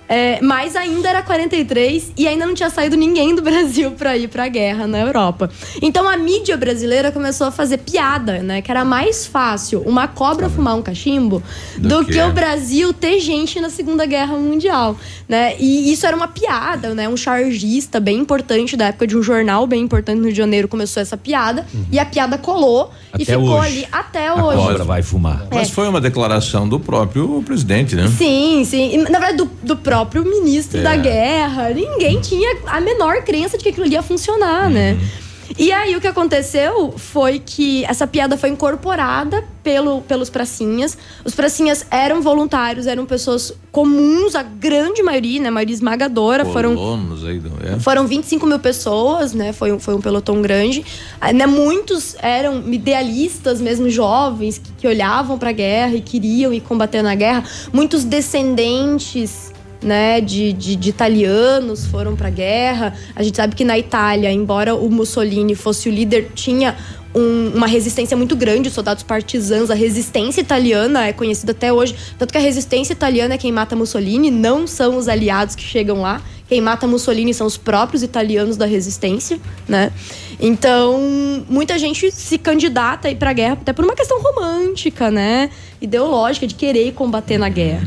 [0.09, 4.29] É, mas ainda era 43 e ainda não tinha saído ninguém do Brasil para ir
[4.29, 5.51] para a guerra na Europa.
[5.81, 8.61] Então a mídia brasileira começou a fazer piada, né?
[8.61, 11.43] Que era mais fácil uma cobra fumar um cachimbo
[11.79, 12.27] do, que que, é.
[12.27, 14.97] o Brasil ter gente na Segunda Guerra Mundial,
[15.29, 15.57] né?
[15.59, 17.09] E isso era uma piada, né?
[17.09, 20.69] Um chargista bem importante da época de um jornal bem importante no Rio de Janeiro
[20.69, 23.67] começou essa piada e a piada colou e Até ficou hoje.
[23.67, 24.59] ali até A hoje.
[24.59, 25.47] cobra vai fumar.
[25.51, 25.55] É.
[25.55, 28.07] Mas foi uma declaração do próprio presidente, né?
[28.19, 28.95] Sim, sim.
[28.95, 29.94] E, na verdade, do, do próprio
[30.25, 30.83] ministro É.
[30.83, 31.71] da guerra.
[31.71, 34.93] Ninguém tinha a menor crença de que aquilo ia funcionar, né?
[34.93, 35.25] Uhum.
[35.59, 40.97] E aí o que aconteceu foi que essa piada foi incorporada pelo, pelos pracinhas.
[41.25, 45.49] Os pracinhas eram voluntários, eram pessoas comuns, a grande maioria, né?
[45.49, 46.45] A maioria esmagadora.
[46.47, 47.53] Foram Colonos aí do.
[47.65, 47.79] É.
[47.79, 49.53] foram 25 mil pessoas, né?
[49.53, 50.85] Foi, um- foi um pelotão grande.
[51.21, 56.53] Ah, né, Muitos eram idealistas, mesmo jovens, que, que olhavam para a guerra e queriam
[56.55, 57.45] ir combater na guerra.
[57.73, 59.53] Muitos descendentes.
[59.85, 62.95] Né, de, de, de italianos foram para a guerra.
[63.15, 66.75] A gente sabe que na Itália, embora o Mussolini fosse o líder, tinha
[67.15, 69.71] um- uma resistência muito grande, os soldados partisãos.
[69.71, 71.95] A resistência italiana é conhecida até hoje.
[72.19, 76.01] Tanto que a resistência italiana é quem mata Mussolini, não são os aliados que chegam
[76.01, 76.23] lá.
[76.49, 79.39] Quem mata Mussolini são os próprios italianos da resistência,
[79.69, 79.93] né?
[80.41, 85.51] Então, muita gente se candidata a ir pra guerra até por uma questão romântica, né?
[85.79, 87.87] Ideológica, de querer combater na guerra.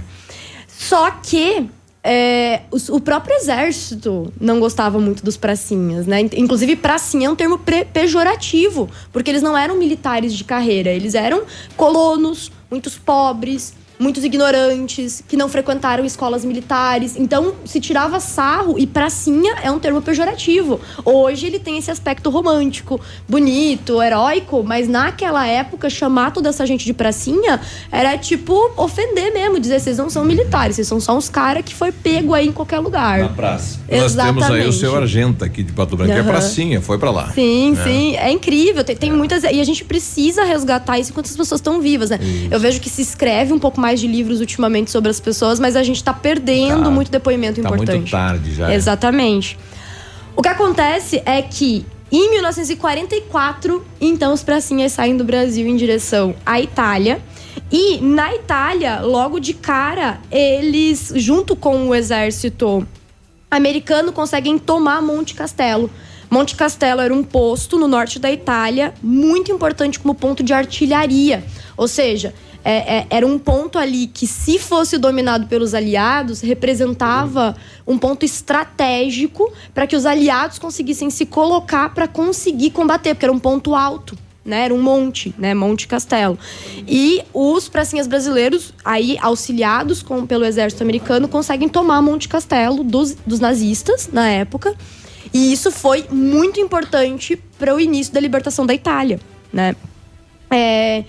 [0.68, 1.66] Só que
[2.04, 6.22] é, o próprio exército não gostava muito dos pracinhas, né?
[6.22, 7.60] In- Inclusive, pracinha é um termo
[7.94, 11.44] pejorativo, porque eles não eram militares de carreira, eles eram
[11.76, 17.16] colonos, muitos pobres, muitos ignorantes, que não frequentaram escolas militares.
[17.18, 20.80] Então, se tirava sarro, e pracinha é um termo pejorativo.
[21.04, 26.86] Hoje ele tem esse aspecto romântico, bonito, heróico, mas naquela época, chamar toda essa gente
[26.86, 27.60] de pracinha
[27.92, 31.74] era tipo ofender mesmo, dizer vocês não são militares, vocês são só uns caras que
[31.74, 33.20] foi pego aí em qualquer lugar.
[33.20, 33.80] Na praça.
[33.90, 34.76] Nós temos aí o Exatamente.
[34.76, 37.32] seu Argenta aqui de Pato Branco, que é pracinha, foi pra lá.
[37.32, 37.84] Sim, né?
[37.84, 38.16] sim.
[38.18, 38.84] É incrível.
[38.84, 39.44] Tem, tem muitas.
[39.44, 42.20] E a gente precisa resgatar isso enquanto as pessoas estão vivas, né?
[42.52, 45.76] Eu vejo que se escreve um pouco mais de livros ultimamente sobre as pessoas, mas
[45.76, 46.90] a gente tá perdendo Tá.
[46.90, 47.98] muito depoimento Tá importante.
[47.98, 48.74] muito tarde já.
[48.74, 49.58] Exatamente.
[50.36, 56.36] O que acontece é que em 1944, então os pracinhas saem do Brasil em direção
[56.46, 57.20] à Itália.
[57.72, 62.88] E na Itália, logo de cara, eles, junto com o exército
[63.50, 65.90] americano, conseguem tomar Monte Castelo.
[66.30, 71.44] Monte Castelo era um posto no norte da Itália, muito importante como ponto de artilharia.
[71.76, 72.34] Ou seja,
[72.70, 77.56] é- é- era um ponto ali que, se fosse dominado pelos aliados, representava
[77.88, 83.32] um ponto estratégico para que os aliados conseguissem se colocar para conseguir combater, porque era
[83.32, 84.18] um ponto alto.
[84.44, 86.40] Né, era um monte, né, Monte Castelo.
[86.88, 93.14] E os pracinhas brasileiros, aí auxiliados com, pelo exército americano, conseguem tomar Monte Castelo dos,
[93.26, 94.74] dos nazistas na época.
[95.34, 99.20] E isso foi muito importante para o início da libertação da Itália,
[99.52, 99.76] né?
[100.50, 101.04] É,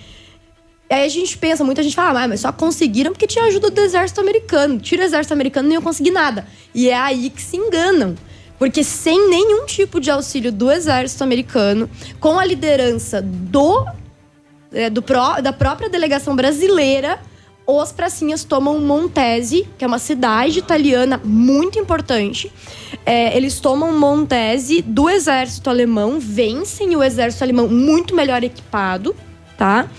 [0.90, 3.80] Aí a gente pensa, muita gente fala, ah, mas só conseguiram porque tinha ajuda do
[3.80, 4.80] exército americano.
[4.80, 6.46] Tira o exército americano, não iam conseguir nada.
[6.74, 8.14] E é aí que se enganam.
[8.58, 11.88] Porque sem nenhum tipo de auxílio do exército americano,
[12.18, 13.86] com a liderança do,
[14.72, 17.20] é, do pró- da própria delegação brasileira,
[17.66, 22.50] os pracinhas tomam Montese, que é uma cidade italiana muito importante.
[23.04, 29.14] É, eles tomam Montese do exército alemão, vencem o exército alemão muito melhor equipado,
[29.58, 29.90] tá?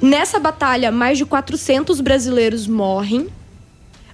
[0.00, 3.26] Nessa batalha, mais de 400 brasileiros morrem.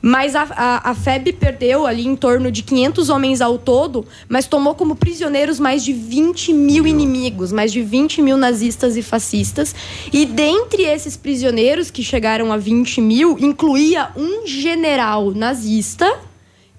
[0.06, 4.46] Mas a, a, a FEB perdeu ali em torno de 500 homens ao todo, mas
[4.46, 9.74] tomou como prisioneiros mais de 20 mil inimigos, mais de 20 mil nazistas e fascistas.
[10.12, 16.18] E dentre esses prisioneiros, que chegaram a 20 mil, incluía um general nazista,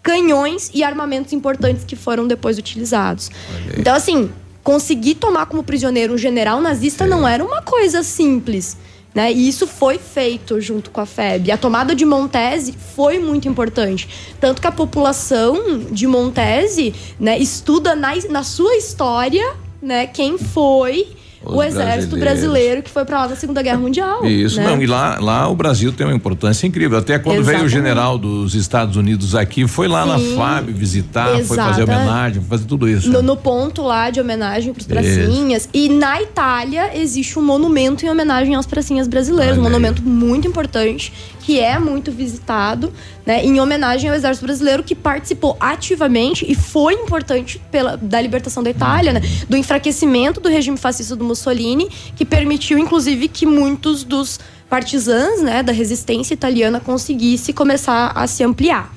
[0.03, 3.31] canhões e armamentos importantes que foram depois utilizados.
[3.75, 4.29] Então, assim,
[4.65, 8.75] conseguir tomar como prisioneiro um general nazista não era uma coisa simples.
[9.13, 9.31] Né?
[9.31, 11.51] E isso foi feito junto com a FEB.
[11.51, 14.09] A tomada de Montese foi muito importante.
[14.41, 21.15] Tanto que a população de Montese né, estuda na, na sua história né, quem foi
[21.45, 24.25] Os o exército brasileiro que foi para lá na Segunda Guerra Mundial.
[24.25, 24.67] Isso, né?
[24.67, 26.97] não, e lá, lá o Brasil tem uma importância incrível.
[26.97, 27.71] Até quando veio o Exatamente.
[27.71, 32.49] general dos Estados Unidos aqui, foi lá na Sim, FAB visitar, foi fazer homenagem, foi
[32.57, 33.09] fazer tudo isso.
[33.09, 35.69] No, no ponto lá de homenagem para os pracinhas.
[35.73, 39.57] E na Itália existe um monumento em homenagem aos pracinhas brasileiros.
[39.57, 39.71] Um Olha aí.
[39.71, 41.13] monumento muito importante,
[41.45, 42.91] que é muito visitado,
[43.23, 43.45] né?
[43.45, 48.71] Em homenagem ao Exército Brasileiro, que participou ativamente e foi importante pela, da libertação da
[48.71, 49.21] Itália, né?
[49.47, 55.61] Do enfraquecimento do regime fascista do Mussolini, que permitiu, inclusive, que muitos dos partisãs né,
[55.61, 58.91] da resistência italiana conseguisse começar a se ampliar.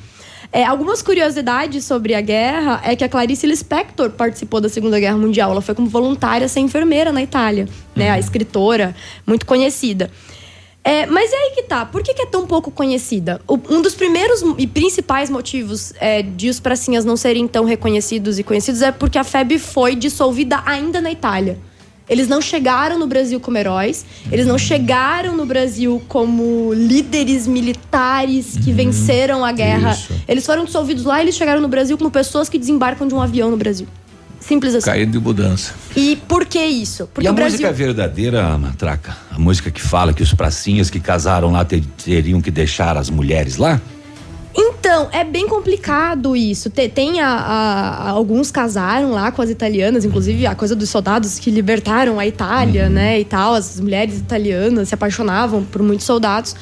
[0.51, 5.19] É, algumas curiosidades sobre a guerra é que a Clarice Lispector participou da Segunda Guerra
[5.19, 5.51] Mundial.
[5.51, 8.11] Ela foi como voluntária ser enfermeira na Itália, né?
[8.11, 8.97] A escritora,
[9.27, 10.11] muito conhecida.
[10.85, 11.85] É, mas é aí que tá.
[11.85, 13.41] Por que, que é tão pouco conhecida?
[13.47, 18.39] O- um dos primeiros e principais motivos é, de os pracinhas não serem tão reconhecidos
[18.39, 21.59] e conhecidos é porque a FEB foi dissolvida ainda na Itália.
[22.09, 28.57] Eles não chegaram no Brasil como heróis, eles não chegaram no Brasil como líderes militares
[28.65, 29.91] que venceram a guerra.
[29.93, 30.15] isso.
[30.27, 33.21] Eles foram dissolvidos lá e eles chegaram no Brasil como pessoas que desembarcam de um
[33.21, 33.87] avião no Brasil.
[34.49, 34.87] Simples assim.
[34.87, 35.75] Caído de mudança.
[35.95, 37.07] E por que isso?
[37.13, 37.53] Porque e a Brasil.
[37.59, 39.15] música verdadeira, Matraca?
[39.31, 43.11] A música que fala que os pracinhas que casaram lá ter- teriam que deixar as
[43.11, 43.79] mulheres lá?
[44.57, 46.71] Então, é bem complicado isso.
[46.71, 51.39] Te- Tem, a, a- alguns casaram lá com as italianas, inclusive a coisa dos soldados
[51.39, 53.21] que libertaram a Itália, né?
[53.21, 53.53] E tal.
[53.55, 56.57] As mulheres italianas se apaixonavam por muitos soldados.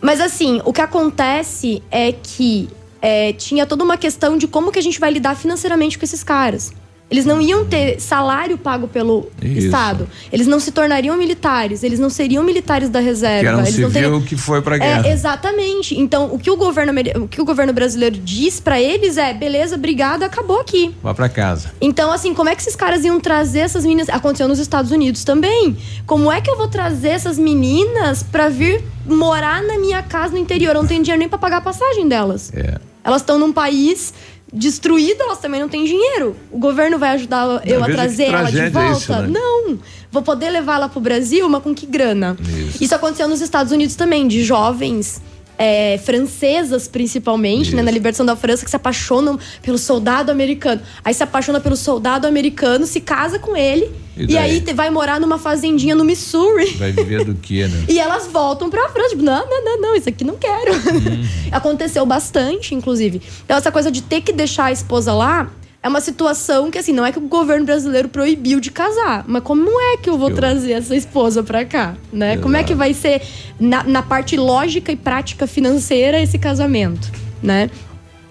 [0.00, 2.68] Mas assim, o que acontece é que
[3.00, 6.22] é, tinha toda uma questão de como que a gente vai lidar financeiramente com esses
[6.22, 6.70] caras.
[7.10, 9.66] Eles não iam ter salário pago pelo Isso.
[9.66, 10.06] Estado.
[10.30, 11.82] Eles não se tornariam militares.
[11.82, 13.40] Eles não seriam militares da reserva.
[13.40, 15.08] Que era um eles não teriam- civil que foi pra é, guerra.
[15.08, 15.98] exatamente.
[15.98, 19.76] Então, o que o governo, o que o governo brasileiro diz pra eles é: beleza,
[19.76, 20.94] obrigada, acabou aqui.
[21.02, 21.72] Vá pra casa.
[21.80, 24.10] Então, assim, como é que esses caras iam trazer essas meninas?
[24.10, 25.78] Aconteceu nos Estados Unidos também.
[26.06, 30.38] Como é que eu vou trazer essas meninas pra vir morar na minha casa no
[30.38, 30.74] interior?
[30.74, 32.52] Eu não tenho dinheiro nem pra pagar a passagem delas.
[32.54, 32.78] É.
[33.02, 34.12] Elas estão num país
[34.52, 36.34] destruído, elas também não têm dinheiro.
[36.50, 38.98] O governo vai ajudar eu a trazer ela de é volta?
[38.98, 39.28] isso, né?
[39.28, 39.78] Não.
[40.10, 42.36] Vou poder levar ela pro Brasil, mas com que grana?
[42.80, 45.20] Isso, aconteceu nos Estados Unidos também, de jovens.
[45.58, 50.80] É, francesas, principalmente, né, na libertação da França, que se apaixonam pelo soldado americano.
[51.04, 55.20] Aí se apaixona pelo soldado americano, se casa com ele, E e, aí vai morar
[55.20, 56.66] numa fazendinha no Missouri.
[56.76, 57.84] Vai viver do que, né?
[57.88, 59.10] E elas voltam pra França.
[59.10, 60.72] Tipo, não, não, não, não, isso aqui não quero.
[60.72, 61.24] Uhum.
[61.50, 63.20] Aconteceu bastante, inclusive.
[63.44, 65.50] Então, essa coisa de ter que deixar a esposa lá
[65.88, 69.42] é uma situação que, assim, não é que o governo brasileiro proibiu de casar, mas
[69.42, 71.96] como é que eu vou Eu- trazer essa esposa pra cá?
[72.12, 72.36] Né?
[72.36, 73.22] Como é que vai ser,
[73.58, 77.10] na, na parte lógica e prática financeira, esse casamento?
[77.42, 77.70] Né?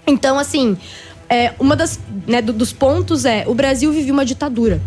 [0.06, 0.76] Então, assim,
[1.28, 4.80] é, uma das né, do- dos pontos é o Brasil vivia uma ditadura.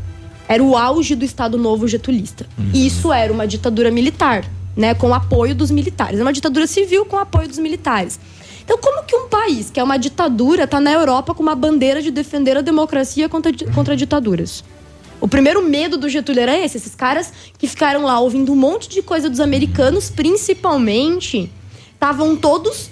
[0.48, 2.46] Era o auge do Estado Novo getulista.
[2.74, 4.44] E isso era uma ditadura militar,
[4.76, 6.20] né, com apoio dos militares.
[6.20, 8.20] É uma ditadura civil com apoio dos militares.
[8.64, 12.02] Então, como que um país que é uma ditadura está na Europa com uma bandeira
[12.02, 14.64] de defender a democracia contra, contra ditaduras?
[15.20, 16.78] O primeiro medo do Getúlio era esse.
[16.78, 21.52] Esses caras que ficaram lá ouvindo um monte de coisa dos americanos, principalmente,
[21.94, 22.90] estavam todos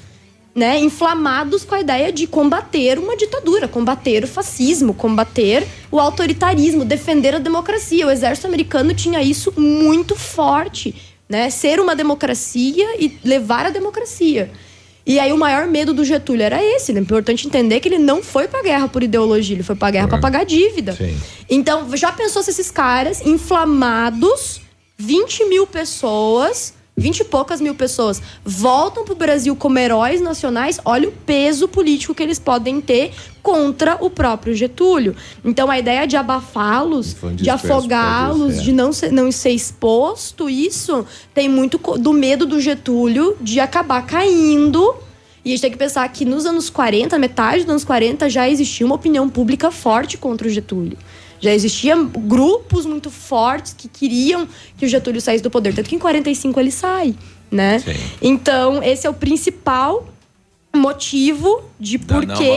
[0.53, 6.85] né, inflamados com a ideia de combater uma ditadura, combater o fascismo, combater o autoritarismo,
[6.85, 8.05] defender a democracia.
[8.05, 10.93] O exército americano tinha isso muito forte,
[11.27, 11.49] né?
[11.49, 14.51] Ser uma democracia e levar a democracia.
[15.09, 16.99] E aí o maior medo do Getúlio era esse, né?
[16.99, 20.19] Importante entender que ele não foi pra guerra por ideologia, ele foi pra guerra pra
[20.19, 20.95] pagar dívida.
[21.49, 24.61] Então, já pensou se esses caras inflamados,
[24.99, 30.79] 20 mil pessoas, 20 e poucas mil pessoas, voltam pro Brasil como heróis nacionais?
[30.83, 33.11] Olha o peso político que eles podem ter
[33.41, 35.15] contra o próprio Getúlio.
[35.43, 38.63] Então, a ideia de abafá-los, de afogá-los, disso, é.
[38.63, 44.05] de não ser, não ser exposto, isso tem muito do medo do Getúlio de acabar
[44.05, 44.95] caindo.
[45.43, 48.49] E a gente tem que pensar que nos anos 40, metade dos anos 40, já
[48.49, 50.97] existia uma opinião pública forte contra o Getúlio.
[51.41, 54.47] Já existiam grupos muito fortes que queriam
[54.77, 55.73] que o Getúlio saísse do poder.
[55.73, 57.15] Tanto que em 45 ele sai,
[57.51, 57.81] né?
[58.21, 60.05] Então, esse é o principal
[60.75, 62.49] motivo de por não que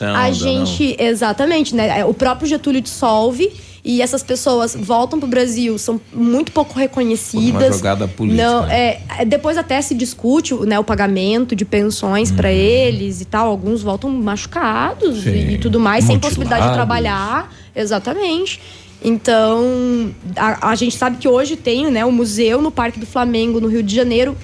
[0.00, 3.48] a não- gente exatamente né o próprio Getúlio dissolve
[3.84, 8.76] e essas pessoas voltam pro Brasil são muito pouco reconhecidas Uma jogada política, não né?
[8.76, 12.54] é é, depois até se discute né o pagamento de pensões pra Uhum.
[12.54, 15.30] eles e tal alguns voltam machucados Sim.
[15.30, 18.60] e, e tudo mais sem possibilidade de trabalhar exatamente
[19.02, 23.60] então a, a gente sabe que hoje tem né o museu no Parque do Flamengo
[23.60, 24.36] no Rio de Janeiro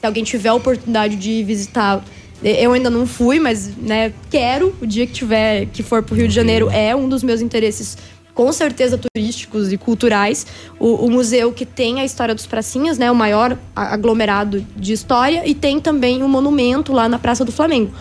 [0.00, 2.02] se alguém tiver a oportunidade de visitar,
[2.42, 6.26] eu ainda não fui, mas né, quero o dia que tiver que for pro Rio
[6.26, 7.98] de Janeiro é um dos meus interesses
[8.32, 10.46] com certeza turísticos e culturais.
[10.78, 15.46] O, o museu que tem a história dos pracinhas, né, o maior aglomerado de história
[15.46, 17.92] e tem também um monumento lá na Praça do Flamengo.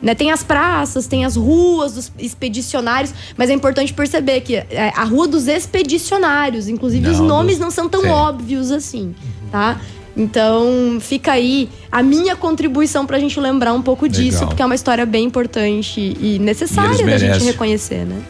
[0.00, 4.92] Né, tem as praças, tem as ruas dos expedicionários, mas é importante perceber que é,
[4.94, 8.08] a rua dos expedicionários, inclusive os Não, nomes dos- não são tão Sim.
[8.08, 9.12] óbvios assim,
[9.50, 9.80] tá?
[10.16, 14.48] Então, fica aí a minha contribuição pra gente lembrar um pouco disso, Legal.
[14.48, 18.20] porque é uma história bem importante e E necessária eles da gente reconhecer, né?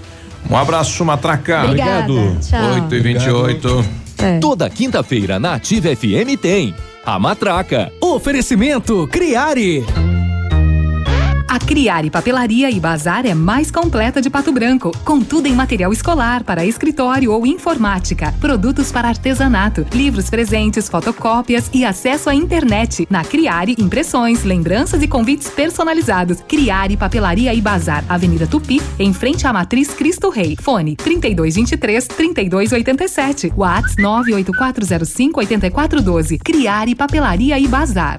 [0.50, 1.64] Um abraço, Matraca.
[1.64, 2.12] Obrigada.
[2.40, 2.74] Tchau.
[2.82, 3.84] 8 e 28
[4.40, 6.74] Toda quinta-feira na Ativa FM tem
[7.06, 7.92] a Matraca.
[8.00, 9.84] Oferecimento Criare.
[11.48, 15.90] A Criare Papelaria e Bazar é mais completa de Pato Branco, com tudo em material
[15.90, 23.06] escolar para escritório ou informática, produtos para artesanato, livros presentes, fotocópias e acesso à internet.
[23.08, 26.42] Na Criare, impressões, lembranças e convites personalizados.
[26.46, 30.54] Criare Papelaria e Bazar, Avenida Tupi, em frente à Matriz Cristo Rei.
[30.60, 33.52] Fone 3223 3287.
[33.56, 36.38] Whats 98405 8412.
[36.40, 38.18] Criare Papelaria e Bazar.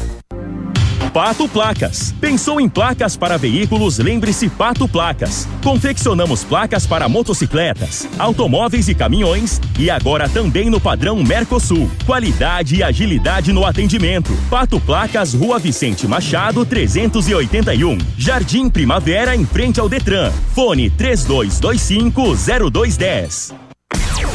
[1.13, 2.13] Pato Placas.
[2.21, 3.97] Pensou em placas para veículos?
[3.97, 5.45] Lembre-se Pato Placas.
[5.61, 11.91] Confeccionamos placas para motocicletas, automóveis e caminhões e agora também no padrão Mercosul.
[12.05, 14.31] Qualidade e agilidade no atendimento.
[14.49, 17.97] Pato Placas, Rua Vicente Machado, 381.
[18.17, 20.31] Jardim Primavera, em frente ao Detran.
[20.53, 23.70] Fone 32250210.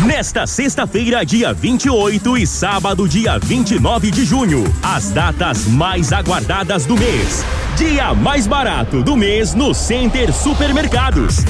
[0.04, 6.96] Nesta sexta-feira, dia 28 e sábado, dia 29 de junho, as datas mais aguardadas do
[6.98, 7.42] mês.
[7.78, 11.44] Dia mais barato do mês no Center Supermercados.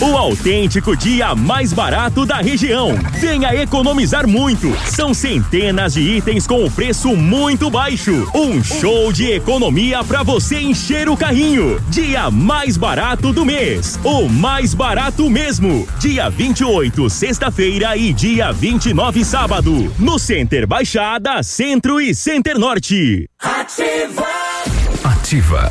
[0.00, 2.98] O autêntico dia mais barato da região.
[3.20, 4.76] Venha economizar muito.
[4.86, 8.28] São centenas de itens com preço muito baixo.
[8.34, 11.80] Um show de economia para você encher o carrinho.
[11.88, 13.98] Dia mais barato do mês.
[14.02, 15.86] O mais barato mesmo.
[16.00, 19.92] Dia 28, sexta-feira e dia 29, sábado.
[19.98, 23.28] No Center Baixada, Centro e Center Norte.
[23.40, 24.28] Ativa.
[25.02, 25.70] Ativa.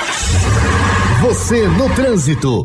[1.21, 2.63] Você no trânsito.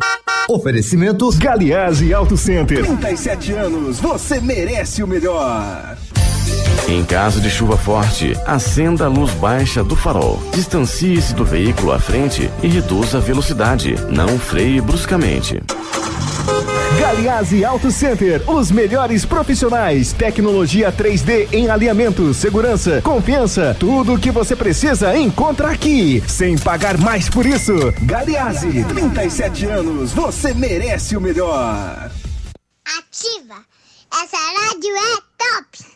[0.48, 2.82] Oferecimento Galiase Auto Center.
[2.86, 5.98] 37 anos, você merece o melhor.
[6.88, 10.42] Em caso de chuva forte, acenda a luz baixa do farol.
[10.54, 13.94] Distancie-se do veículo à frente e reduza a velocidade.
[14.08, 15.62] Não freie bruscamente.
[17.06, 24.32] Galiase Auto Center, os melhores profissionais, tecnologia 3D em alinhamento, segurança, confiança, tudo o que
[24.32, 27.72] você precisa encontra aqui, sem pagar mais por isso.
[28.02, 32.10] Galiase, 37 anos, você merece o melhor.
[32.98, 33.54] Ativa.
[34.12, 35.95] Essa rádio é top.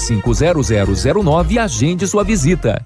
[0.01, 2.85] 32250009 e agende sua visita.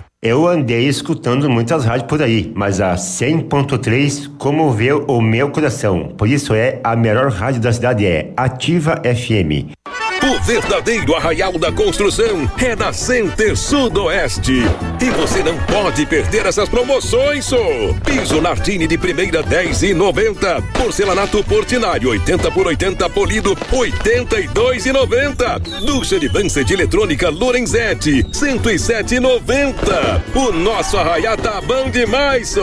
[0.00, 0.10] 04001244/2019.
[0.22, 6.08] Eu andei escutando muitas rádios por aí, mas a 100.3 comoveu o meu coração.
[6.16, 9.72] Por isso é a melhor rádio da cidade é Ativa FM.
[10.22, 14.62] O verdadeiro arraial da construção é na Center Sudoeste.
[15.00, 17.56] E você não pode perder essas promoções, só.
[18.04, 20.60] Piso Nardini de primeira 10 e 90.
[20.74, 25.58] Porcelanato Portinari 80 por 80 polido 82 e 90.
[25.86, 30.24] Ducha de Vance de eletrônica Lorenzetti 107 e 90.
[30.34, 32.62] O nosso arraial tá bom demais, só.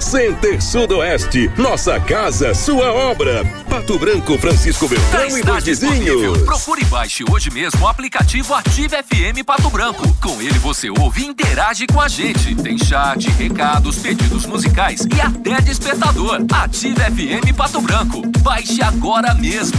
[0.00, 3.44] Center Sudoeste, nossa casa, sua obra.
[3.70, 6.42] Pato Branco, Francisco Beltrão Já e vizinhos.
[6.42, 10.02] Procure baixe hoje mesmo o aplicativo Ative FM Pato Branco.
[10.18, 12.54] Com ele você ouve e interage com a gente.
[12.54, 16.40] Tem chat, recados, pedidos musicais e até despertador.
[16.50, 18.22] Ative FM Pato Branco.
[18.40, 19.76] Baixe agora mesmo.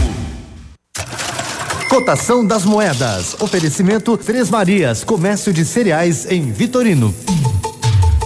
[1.88, 3.34] Cotação das moedas.
[3.40, 7.12] Oferecimento Três Marias, comércio de cereais em Vitorino.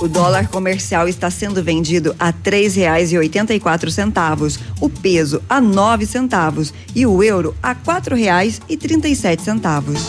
[0.03, 4.91] O dólar comercial está sendo vendido a três reais e oitenta e quatro centavos, o
[4.91, 10.09] peso a nove centavos e o euro a quatro reais e trinta e sete centavos.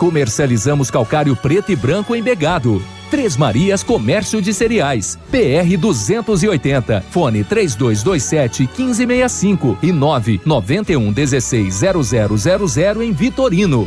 [0.00, 2.82] Comercializamos calcário preto e branco embegado.
[3.10, 5.18] Três Marias Comércio de Cereais.
[5.30, 7.02] PR 280.
[7.10, 13.86] Fone 3227 1565 e 991 16 0000 em Vitorino.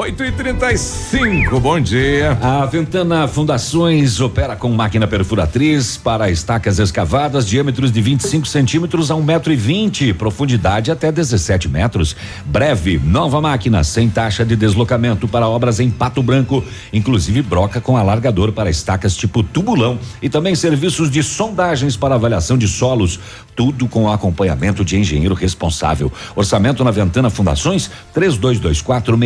[0.00, 2.32] 8 e 35 bom dia.
[2.40, 9.14] A Ventana Fundações opera com máquina perfuratriz para estacas escavadas, diâmetros de 25 centímetros a
[9.14, 12.16] 1 metro e 20, profundidade até 17 metros.
[12.46, 16.64] Breve, nova máquina sem taxa de deslocamento para obras em Pato Branco,
[16.94, 22.56] inclusive broca com alargador para estacas tipo tubulão e também serviços de sondagens para avaliação
[22.56, 23.20] de solos,
[23.54, 26.10] tudo com acompanhamento de engenheiro responsável.
[26.34, 29.18] Orçamento na Ventana Fundações 3224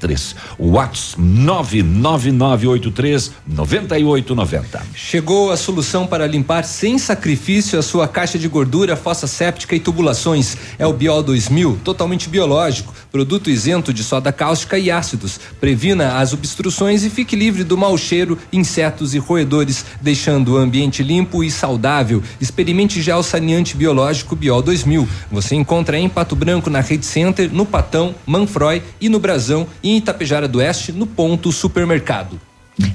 [0.00, 0.34] 6863.
[0.58, 4.82] Whats 99983 9890.
[4.94, 9.80] Chegou a solução para limpar sem sacrifício a sua caixa de gordura, fossa séptica e
[9.80, 10.56] tubulações.
[10.78, 15.38] É o Biol 2000, totalmente biológico, produto isento de soda cáustica e ácidos.
[15.60, 21.02] Previna as obstruções e fique livre do mau cheiro, insetos e roedores, deixando o ambiente
[21.02, 22.22] limpo e saudável.
[22.40, 25.08] Experimente já o saneante biológico Biol 2000.
[25.30, 29.90] Você encontra em Pato Branco na Rede Center, no Patão, Manfroy e no Brasão e
[29.90, 32.40] em Itapejara do Oeste no Ponto Supermercado.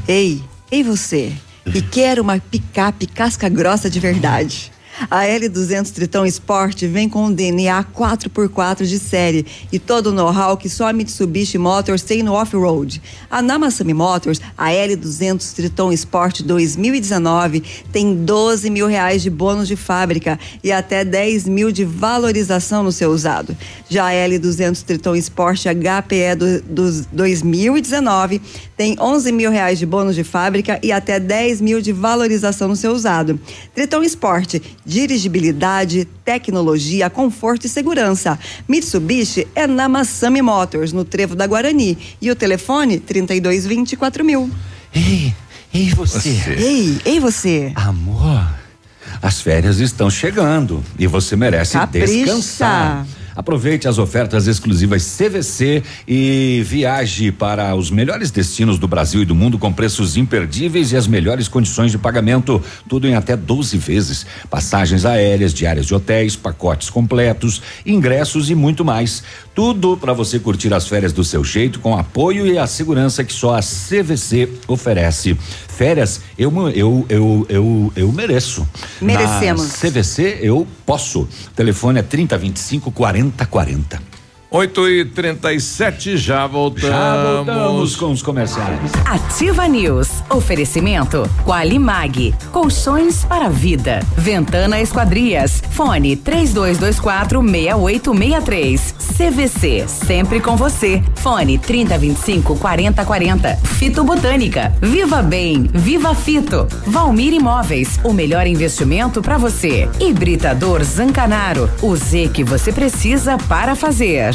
[0.08, 1.32] Ei, ei você,
[1.72, 4.75] que quer uma picape casca grossa de verdade.
[5.10, 10.56] A L200 Tritão Sport vem com um DNA 4x4 de série e todo o know-how
[10.56, 13.02] que só a Mitsubishi Motors tem no off-road.
[13.30, 17.62] A Namasami Motors, a L200 Tritão Sport 2019,
[17.92, 22.92] tem 12 mil reais de bônus de fábrica e até 10 mil de valorização no
[22.92, 23.56] seu usado.
[23.90, 28.42] Já a L200 Tritão Sport HPE do, dos 2019
[28.78, 32.76] tem 11 mil reais de bônus de fábrica e até 10 mil de valorização no
[32.76, 33.40] seu usado.
[33.74, 34.56] Tritão Sport
[34.86, 38.38] dirigibilidade, tecnologia, conforto e segurança.
[38.68, 41.98] Mitsubishi é na Massami Motors, no Trevo da Guarani.
[42.22, 44.50] E o telefone 3224 mil.
[44.94, 45.34] Ei,
[45.74, 46.30] ei você.
[46.58, 47.72] Ei, ei você.
[47.76, 48.48] Amor,
[49.22, 52.08] as férias estão chegando e você merece Capricha.
[52.08, 53.06] descansar.
[53.36, 59.36] Aproveite as ofertas exclusivas CVC e viaje para os melhores destinos do Brasil e do
[59.36, 64.26] mundo com preços imperdíveis e as melhores condições de pagamento, tudo em até 12 vezes.
[64.50, 69.22] Passagens aéreas, diárias de hotéis, pacotes completos, ingressos e muito mais.
[69.54, 73.34] Tudo para você curtir as férias do seu jeito, com apoio e a segurança que
[73.34, 75.38] só a CVC oferece.
[75.68, 78.66] Férias, eu eu eu eu, eu mereço.
[79.02, 79.68] Merecemos.
[79.68, 81.28] Na CVC eu posso.
[81.54, 82.92] Telefone é 3025
[83.32, 84.15] 4040.
[84.50, 86.90] 8 e 37 já voltamos.
[86.90, 88.92] Já voltamos com os comerciais.
[89.06, 90.10] Ativa News.
[90.30, 92.34] Oferecimento Qualimag.
[92.52, 94.02] Colchões para vida.
[94.16, 95.62] Ventana Esquadrias.
[95.72, 98.96] Fone 3224 6863.
[99.18, 99.86] CVC.
[99.88, 101.04] Sempre com você.
[101.16, 103.56] Fone 3025 4040.
[103.58, 104.74] Fito Botânica.
[104.82, 105.70] Viva Bem.
[105.74, 106.68] Viva Fito.
[106.86, 108.00] Valmir Imóveis.
[108.04, 109.90] O melhor investimento para você.
[110.00, 111.70] Hibridador Zancanaro.
[111.82, 114.35] O Z que você precisa para fazer.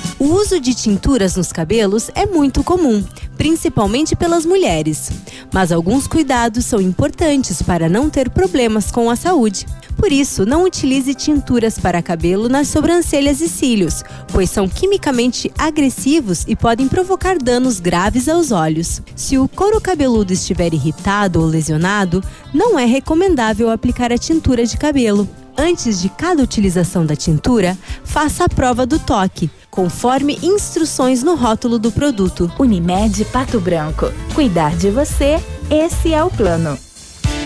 [0.21, 3.03] O uso de tinturas nos cabelos é muito comum,
[3.35, 5.09] principalmente pelas mulheres.
[5.51, 9.65] Mas alguns cuidados são importantes para não ter problemas com a saúde.
[9.97, 16.45] Por isso, não utilize tinturas para cabelo nas sobrancelhas e cílios, pois são quimicamente agressivos
[16.47, 19.01] e podem provocar danos graves aos olhos.
[19.15, 22.23] Se o couro cabeludo estiver irritado ou lesionado,
[22.53, 25.27] não é recomendável aplicar a tintura de cabelo.
[25.57, 31.77] Antes de cada utilização da tintura, faça a prova do toque, conforme instruções no rótulo
[31.77, 32.51] do produto.
[32.59, 34.11] Unimed Pato Branco.
[34.33, 36.77] Cuidar de você, esse é o plano.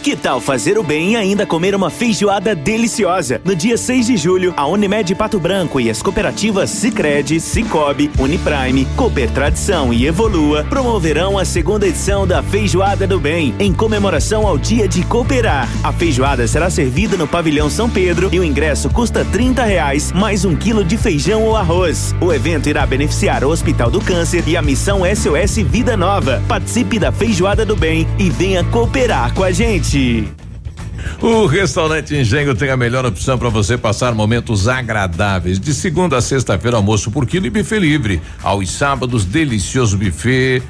[0.06, 3.42] Que tal fazer o bem e ainda comer uma feijoada deliciosa?
[3.44, 8.86] No dia 6 de julho, a Unimed Pato Branco e as cooperativas Sicredi, Cicobi, Uniprime,
[8.96, 14.60] Cooper Tradição e Evolua promoverão a segunda edição da Feijoada do Bem, em comemoração ao
[14.60, 15.68] Dia de Cooperar.
[15.84, 20.46] A feijoada será servida no pavilhão São Pedro e o ingresso custa 30 reais mais
[20.46, 22.14] um quilo de feijão ou arroz.
[22.22, 26.44] O evento irá beneficiar o Hospital do Câncer e a missão SOS Vida Nova.
[26.48, 29.95] Participe da Feijoada do Bem e venha cooperar com a gente.
[31.22, 35.60] O restaurante Engenho tem a melhor opção para você passar momentos agradáveis.
[35.60, 38.22] De segunda a sexta-feira, almoço por quilo e buffet livre.
[38.44, 40.62] Aos sábados, delicioso buffet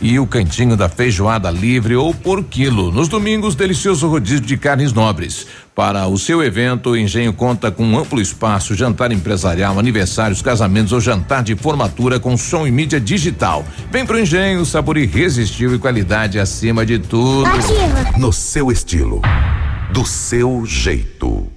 [0.00, 2.90] e o cantinho da feijoada livre ou por quilo.
[2.90, 5.46] Nos domingos, delicioso rodízio de carnes nobres.
[5.74, 10.92] Para o seu evento, o Engenho conta com um amplo espaço, jantar empresarial, aniversários, casamentos
[10.92, 13.64] ou jantar de formatura com som e mídia digital.
[13.90, 17.46] Vem pro Engenho, sabor irresistível e qualidade acima de tudo.
[17.46, 18.18] Ativa.
[18.18, 19.20] No seu estilo,
[19.92, 21.50] do seu jeito.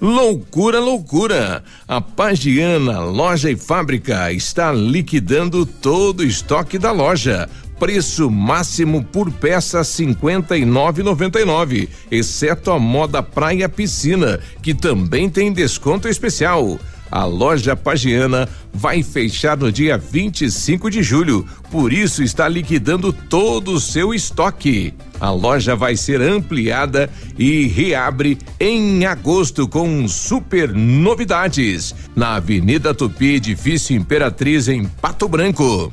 [0.00, 1.64] Loucura, loucura!
[1.88, 7.48] A Pagiana Loja e Fábrica está liquidando todo o estoque da loja.
[7.78, 14.40] Preço máximo por peça cinquenta e nove noventa e nove, exceto a moda praia piscina,
[14.60, 16.78] que também tem desconto especial.
[17.10, 23.72] A loja Pagiana vai fechar no dia 25 de julho, por isso está liquidando todo
[23.72, 24.92] o seu estoque.
[25.20, 33.36] A loja vai ser ampliada e reabre em agosto com super novidades na Avenida Tupi,
[33.36, 35.92] edifício Imperatriz em Pato Branco.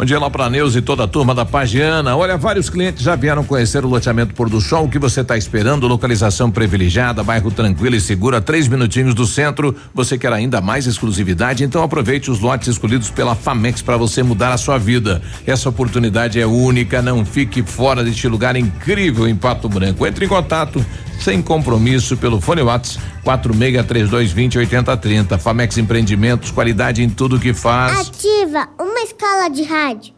[0.00, 2.16] Bom dia lá para Neus e toda a turma da Pagiana.
[2.16, 4.86] Olha, vários clientes já vieram conhecer o loteamento Pôr do Sol.
[4.86, 5.86] O que você está esperando?
[5.86, 9.76] Localização privilegiada, bairro tranquilo e seguro, a três minutinhos do centro.
[9.92, 11.64] Você quer ainda mais exclusividade?
[11.64, 15.20] Então aproveite os lotes escolhidos pela Famex para você mudar a sua vida.
[15.46, 17.02] Essa oportunidade é única.
[17.02, 20.06] Não fique fora deste lugar incrível em Pato Branco.
[20.06, 20.82] Entre em contato
[21.20, 25.38] sem compromisso pelo fone Whats 463220 8030.
[25.38, 28.08] Famex Empreendimentos, qualidade em tudo que faz.
[28.08, 30.14] Ativa uma escala de rádio.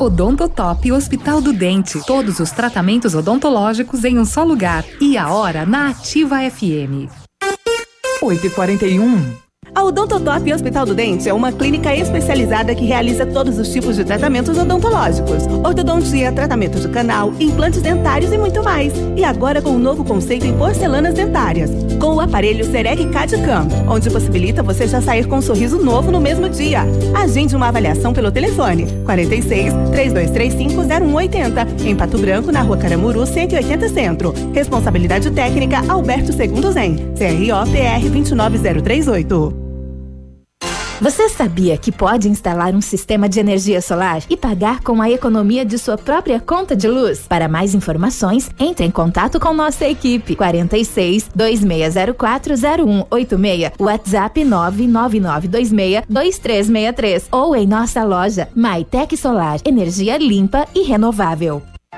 [0.00, 2.00] Odontotop Hospital do Dente.
[2.06, 4.84] Todos os tratamentos odontológicos em um só lugar.
[5.00, 7.10] E a hora na Ativa FM.
[8.22, 13.58] 8 e 41 A Odontotop Hospital do Dente é uma clínica especializada que realiza todos
[13.58, 18.92] os tipos de tratamentos odontológicos: ortodontia, tratamento de canal, implantes dentários e muito mais.
[19.16, 21.70] E agora com um novo conceito em porcelanas dentárias,
[22.00, 26.20] com o aparelho Serec CAD-CAM, onde possibilita você já sair com um sorriso novo no
[26.20, 26.82] mesmo dia.
[27.14, 33.88] Agende uma avaliação pelo telefone 46 3235 0180 em Pato Branco, na Rua Caramuru, 180
[33.88, 34.34] Centro.
[34.52, 36.96] Responsabilidade técnica Alberto Segundo Zen.
[37.16, 39.59] CRO PR 29038.
[41.00, 45.64] Você sabia que pode instalar um sistema de energia solar e pagar com a economia
[45.64, 47.20] de sua própria conta de luz?
[47.26, 57.28] Para mais informações, entre em contato com nossa equipe 46 2604 0186, WhatsApp 99926 2363
[57.32, 61.62] ou em nossa loja MyTech Solar, energia limpa e renovável.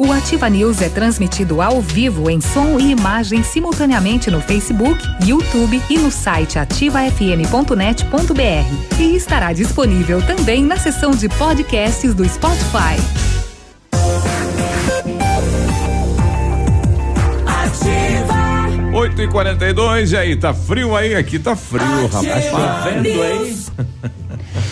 [0.00, 5.78] O Ativa News é transmitido ao vivo em som e imagem simultaneamente no Facebook, YouTube
[5.90, 8.98] e no site ativafm.net.br.
[8.98, 12.96] E estará disponível também na seção de podcasts do Spotify.
[17.46, 18.98] Ativa.
[18.98, 21.14] 8 e 42 e aí, tá frio aí?
[21.14, 22.50] Aqui tá frio, rapaz.
[22.50, 23.54] Tá vendo aí?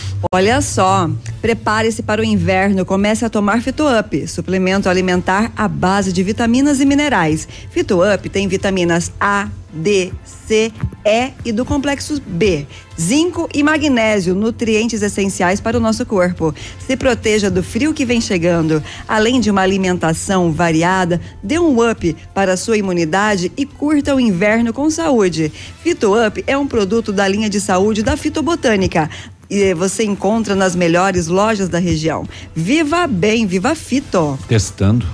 [0.32, 1.08] Olha só,
[1.40, 6.84] prepare-se para o inverno, comece a tomar Fitup, suplemento alimentar à base de vitaminas e
[6.84, 7.46] minerais.
[7.70, 10.72] Fitup tem vitaminas A, D, C,
[11.04, 12.66] E e do complexo B,
[13.00, 16.52] zinco e magnésio, nutrientes essenciais para o nosso corpo.
[16.84, 18.82] Se proteja do frio que vem chegando.
[19.06, 24.20] Além de uma alimentação variada, dê um up para a sua imunidade e curta o
[24.20, 25.52] inverno com saúde.
[25.80, 29.08] Fitup é um produto da linha de saúde da Fitobotânica
[29.50, 32.26] e você encontra nas melhores lojas da região.
[32.54, 34.38] Viva bem, viva Fito.
[34.48, 35.06] Testando.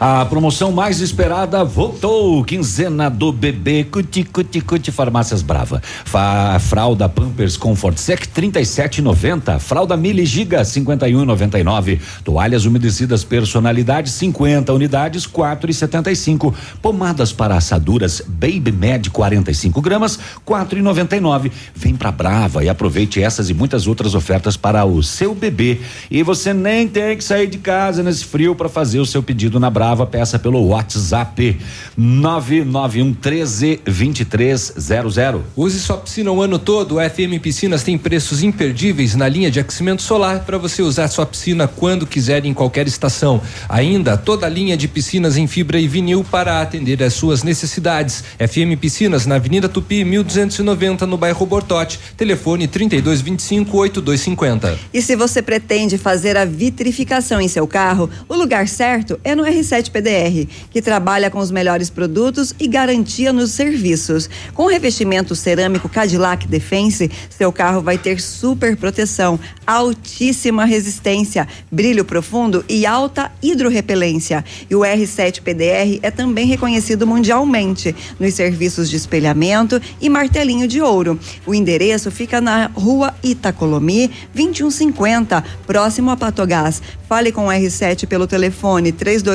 [0.00, 2.44] A promoção mais esperada voltou.
[2.44, 5.82] Quinzena do bebê Cuti Cuti Cuti Farmácias Brava.
[6.04, 9.58] Fa, fralda Pampers Comfort Sec 37,90.
[9.58, 12.00] Fralda Mili Giga 51,99.
[12.24, 16.54] Toalhas umedecidas personalidade 50 unidades 4,75.
[16.82, 21.50] Pomadas para assaduras Baby Med 45 gramas 4,99.
[21.74, 25.80] Vem pra Brava e aproveite essas e muitas outras ofertas para o seu bebê.
[26.10, 29.60] E você nem tem que sair de casa nesse frio para fazer o seu pedido
[29.60, 31.58] na Brava, peça pelo WhatsApp
[31.96, 35.40] 991 13 2300.
[35.56, 36.98] Use sua piscina o ano todo.
[36.98, 41.26] A FM Piscinas tem preços imperdíveis na linha de aquecimento solar para você usar sua
[41.26, 43.40] piscina quando quiser em qualquer estação.
[43.68, 48.24] Ainda toda a linha de piscinas em fibra e vinil para atender às suas necessidades.
[48.38, 51.98] FM Piscinas na Avenida Tupi 1290 no bairro Bortote.
[52.16, 54.78] Telefone 3225 8250.
[54.92, 59.42] E se você pretende fazer a vitrificação em seu carro, o lugar certo é no
[59.54, 64.28] R7 PDR, que trabalha com os melhores produtos e garantia nos serviços.
[64.52, 72.64] Com revestimento cerâmico Cadillac Defense, seu carro vai ter super proteção, altíssima resistência, brilho profundo
[72.68, 74.44] e alta hidrorrepelência.
[74.68, 80.80] E o R7 PDR é também reconhecido mundialmente nos serviços de espelhamento e martelinho de
[80.80, 81.18] ouro.
[81.46, 86.82] O endereço fica na rua Itacolomi, 2150, próximo a Patogás.
[87.08, 88.90] Fale com o R7 pelo telefone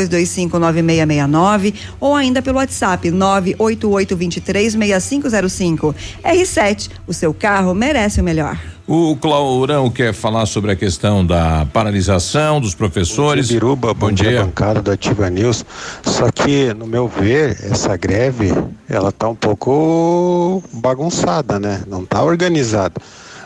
[0.10, 5.96] 32259669 ou ainda pelo WhatsApp 988236505.
[6.24, 8.60] R7, o seu carro merece o melhor.
[8.92, 13.46] O Claurão quer falar sobre a questão da paralisação dos professores.
[13.46, 15.64] Bom dia, Biruba, bom, bom dia, dia, bancada do Ativa News.
[16.02, 18.52] Só que, no meu ver, essa greve,
[18.90, 21.84] ela tá um pouco bagunçada, né?
[21.86, 23.00] Não tá organizada.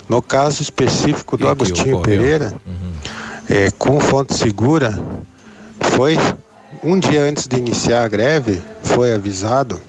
[0.08, 2.94] No caso específico do Agostinho Pereira, uhum.
[3.50, 4.98] é, com fonte segura,
[5.82, 6.18] foi
[6.84, 9.80] um dia antes de iniciar a greve, foi avisado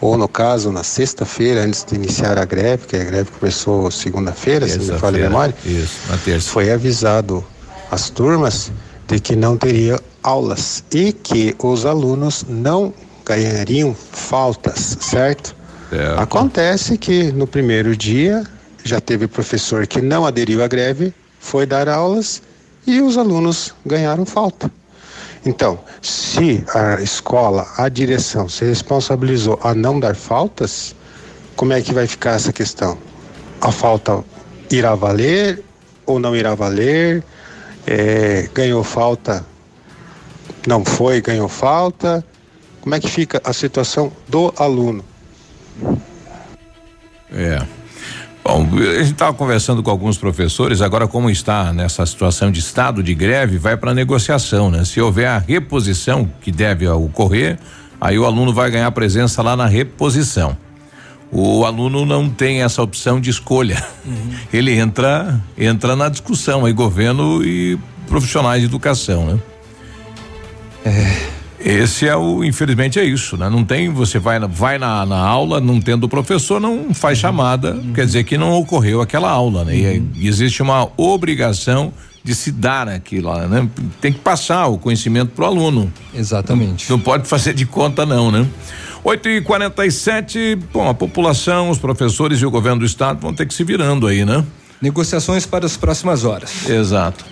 [0.00, 4.66] ou no caso na sexta-feira antes de iniciar a greve, que a greve começou segunda-feira,
[4.66, 5.54] se me falha a memória.
[5.64, 6.50] Isso, na terça.
[6.50, 7.44] Foi avisado
[7.90, 8.72] as turmas
[9.06, 12.94] de que não teria aulas e que os alunos não
[13.26, 15.54] ganhariam faltas, certo?
[15.90, 16.18] certo?
[16.18, 18.44] Acontece que no primeiro dia
[18.82, 22.40] já teve professor que não aderiu à greve, foi dar aulas
[22.86, 24.70] e os alunos ganharam falta.
[25.44, 30.94] Então, se a escola, a direção se responsabilizou a não dar faltas,
[31.56, 32.98] como é que vai ficar essa questão?
[33.60, 34.22] A falta
[34.70, 35.62] irá valer
[36.04, 37.24] ou não irá valer?
[37.86, 39.44] É, ganhou falta,
[40.66, 42.24] não foi, ganhou falta.
[42.80, 45.04] Como é que fica a situação do aluno?
[47.32, 47.79] É.
[48.50, 53.00] Bom, a gente estava conversando com alguns professores, agora como está nessa situação de estado
[53.00, 54.84] de greve, vai para negociação, né?
[54.84, 57.60] Se houver a reposição que deve ocorrer,
[58.00, 60.56] aí o aluno vai ganhar presença lá na reposição.
[61.30, 63.86] O aluno não tem essa opção de escolha.
[64.04, 64.30] Uhum.
[64.52, 67.78] Ele entra entra na discussão aí governo e
[68.08, 69.38] profissionais de educação, né?
[70.84, 71.39] É.
[71.62, 73.50] Esse é o, infelizmente é isso, né?
[73.50, 77.74] Não tem, você vai, vai na, na aula, não tendo o professor, não faz chamada,
[77.74, 77.92] uhum.
[77.92, 79.72] quer dizer que não ocorreu aquela aula, né?
[79.72, 80.08] Uhum.
[80.14, 81.92] E, e, existe uma obrigação
[82.24, 83.68] de se dar aquilo, né?
[84.00, 85.92] Tem que passar o conhecimento pro aluno.
[86.14, 86.88] Exatamente.
[86.88, 88.46] Não, não pode fazer de conta não, né?
[89.02, 93.46] 8 e 47 bom, a população, os professores e o governo do estado vão ter
[93.46, 94.44] que se virando aí, né?
[94.80, 96.66] Negociações para as próximas horas.
[96.68, 97.24] Exato.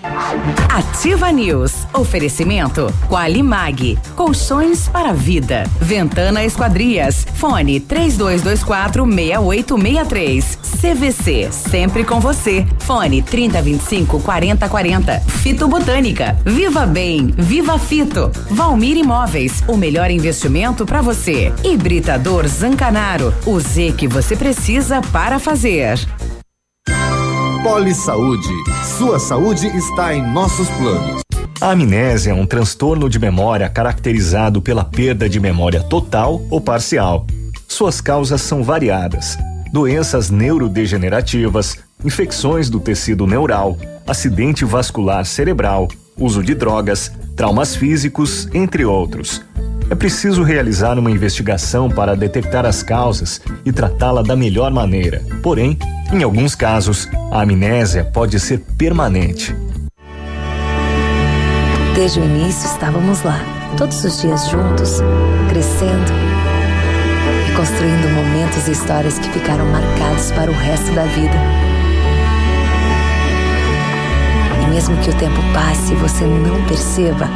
[0.69, 1.73] Ativa News.
[1.93, 3.97] Oferecimento Qualimag.
[4.15, 5.63] Colchões para vida.
[5.81, 7.25] Ventana Esquadrias.
[7.35, 10.59] Fone 3224 6863.
[10.79, 11.51] CVC.
[11.51, 12.67] Sempre com você.
[12.79, 15.19] Fone 3025 4040.
[15.21, 16.37] Fito Botânica.
[16.45, 17.33] Viva Bem.
[17.35, 18.31] Viva Fito.
[18.51, 19.63] Valmir Imóveis.
[19.67, 21.51] O melhor investimento para você.
[21.63, 23.33] Hibridador Zancanaro.
[23.47, 25.97] O Z que você precisa para fazer.
[27.63, 28.47] Poli Saúde.
[28.97, 31.21] Sua saúde está em nossos planos.
[31.59, 37.27] A amnésia é um transtorno de memória caracterizado pela perda de memória total ou parcial.
[37.67, 39.37] Suas causas são variadas:
[39.73, 43.77] doenças neurodegenerativas, infecções do tecido neural,
[44.07, 49.41] acidente vascular cerebral, uso de drogas, traumas físicos, entre outros.
[49.89, 55.23] É preciso realizar uma investigação para detectar as causas e tratá-la da melhor maneira.
[55.41, 55.77] Porém,
[56.13, 59.55] em alguns casos, a amnésia pode ser permanente.
[61.95, 63.41] Desde o início estávamos lá,
[63.77, 64.99] todos os dias juntos,
[65.49, 66.11] crescendo
[67.49, 71.68] e construindo momentos e histórias que ficaram marcados para o resto da vida.
[74.79, 77.27] Mesmo que o tempo passe e você não perceba,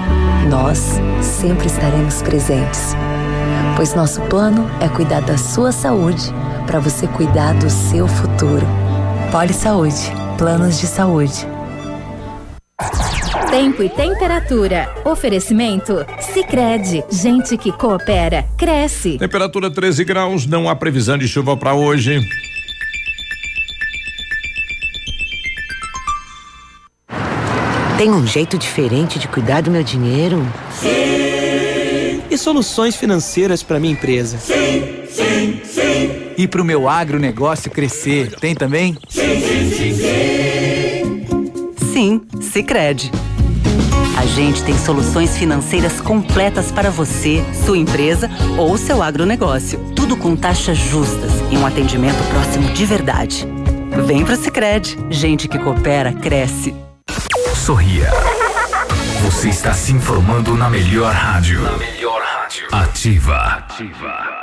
[0.50, 2.96] nós sempre estaremos presentes.
[3.76, 6.32] Pois nosso plano é cuidar da sua saúde
[6.66, 8.66] para você cuidar do seu futuro.
[9.30, 11.46] Poli Saúde, planos de saúde.
[13.50, 14.90] Tempo e temperatura.
[15.04, 16.06] Oferecimento?
[16.22, 19.18] Sicredi Gente que coopera, cresce.
[19.18, 22.22] Temperatura 13 graus, não há previsão de chuva para hoje.
[28.04, 30.46] Tem um jeito diferente de cuidar do meu dinheiro?
[30.78, 32.22] Sim.
[32.30, 34.38] E soluções financeiras para minha empresa?
[34.40, 38.36] Sim, sim, sim e para o meu agronegócio crescer.
[38.42, 38.98] Tem também?
[39.08, 41.94] Sim, sim, sim, sim.
[41.94, 43.10] Sim, Sicredi.
[44.18, 49.80] A gente tem soluções financeiras completas para você, sua empresa ou seu agronegócio.
[49.96, 53.48] Tudo com taxas justas e um atendimento próximo de verdade.
[54.06, 54.98] Vem pro Sicredi.
[55.10, 56.83] Gente que coopera cresce.
[57.64, 58.10] Sorria.
[59.22, 61.62] Você está se informando na melhor rádio.
[61.62, 62.68] Na melhor rádio.
[62.74, 63.38] Ativa.
[63.38, 64.43] Ativa.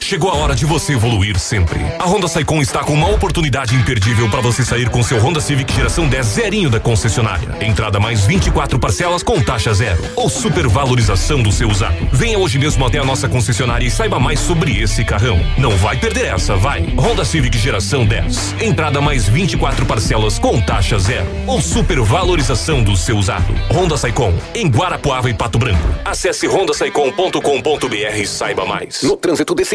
[0.00, 1.80] Chegou a hora de você evoluir sempre.
[1.98, 5.72] A Honda Saicon está com uma oportunidade imperdível para você sair com seu Honda Civic
[5.74, 7.48] geração 10 zerinho da concessionária.
[7.60, 11.96] Entrada mais 24 parcelas com taxa zero ou supervalorização do seu usado.
[12.12, 15.40] Venha hoje mesmo até a nossa concessionária e saiba mais sobre esse carrão.
[15.58, 16.82] Não vai perder essa, vai.
[16.96, 18.56] Honda Civic geração 10.
[18.60, 23.52] Entrada mais 24 parcelas com taxa zero ou supervalorização do seu usado.
[23.72, 25.88] Honda Saicon em Guarapuava e Pato Branco.
[26.04, 29.02] Acesse rondasaicon.com.br e saiba mais.
[29.02, 29.74] No trânsito desse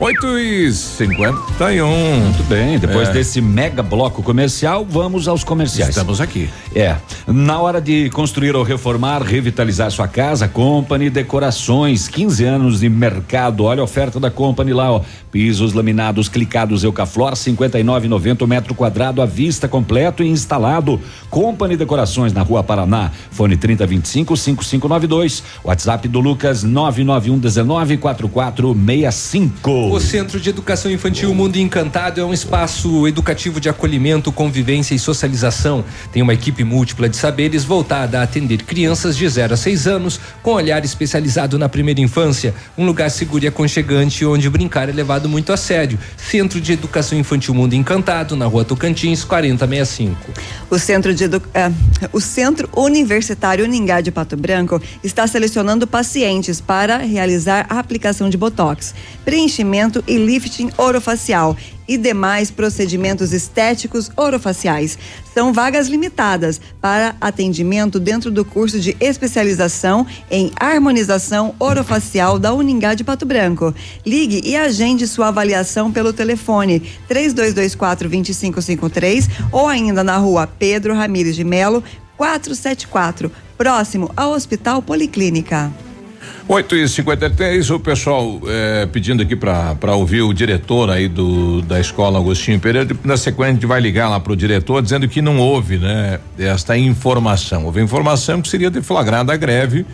[0.00, 3.12] 8 e 51 Muito bem, depois É.
[3.14, 5.90] desse mega bloco comercial, vamos aos comerciais.
[5.90, 6.48] Estamos aqui.
[6.72, 6.94] É.
[7.26, 13.64] Na hora de construir ou reformar, revitalizar sua casa, Company Decorações, 15 anos de mercado.
[13.64, 15.00] Olha a oferta da Company lá, ó.
[15.32, 21.00] Pisos laminados, clicados Eucaflor, 59,90 metro quadrado à vista, completo e instalado.
[21.28, 23.10] Company Decorações na Rua Paraná.
[23.32, 25.42] Fone 3025 5592.
[25.64, 27.98] WhatsApp do Lucas 991 19
[29.88, 29.96] 4465.
[29.96, 34.98] O Centro de Educação Infantil Mundo Encantado é um espaço educativo de acolhimento, convivência e
[34.98, 35.84] socialização.
[36.12, 40.20] Tem uma equipe múltipla de saberes voltada a atender crianças de 0 a 6 anos,
[40.42, 42.54] com olhar especializado na primeira infância.
[42.76, 45.98] Um lugar seguro e aconchegante onde brincar é levado muito a sério.
[46.16, 50.16] Centro de Educação Infantil Mundo Encantado, na rua Tocantins, 4065.
[50.70, 51.72] O Centro, de Edu- ah,
[52.12, 58.36] o Centro Universitário Uningá de Pato Branco está selecionando pacientes para realizar a aplicação de
[58.36, 58.94] Botox,
[59.24, 61.56] preenchimento e lifting orofacial
[61.86, 64.98] e demais procedimentos estéticos orofaciais.
[65.32, 72.94] São vagas limitadas para atendimento dentro do curso de especialização em harmonização orofacial da Uningá
[72.94, 73.74] de Pato Branco.
[74.04, 81.36] Ligue e agende sua avaliação pelo telefone 3224 2553 ou ainda na rua Pedro Ramires
[81.36, 81.82] de Melo,
[82.16, 85.72] 474, próximo ao Hospital Policlínica.
[86.50, 91.78] 8 e 53 o pessoal eh, pedindo aqui para ouvir o diretor aí do da
[91.78, 92.96] escola Agostinho Pereira.
[93.04, 96.74] Na sequência, a gente vai ligar lá pro diretor dizendo que não houve, né, esta
[96.78, 97.66] informação.
[97.66, 99.84] Houve informação que seria deflagrada a greve,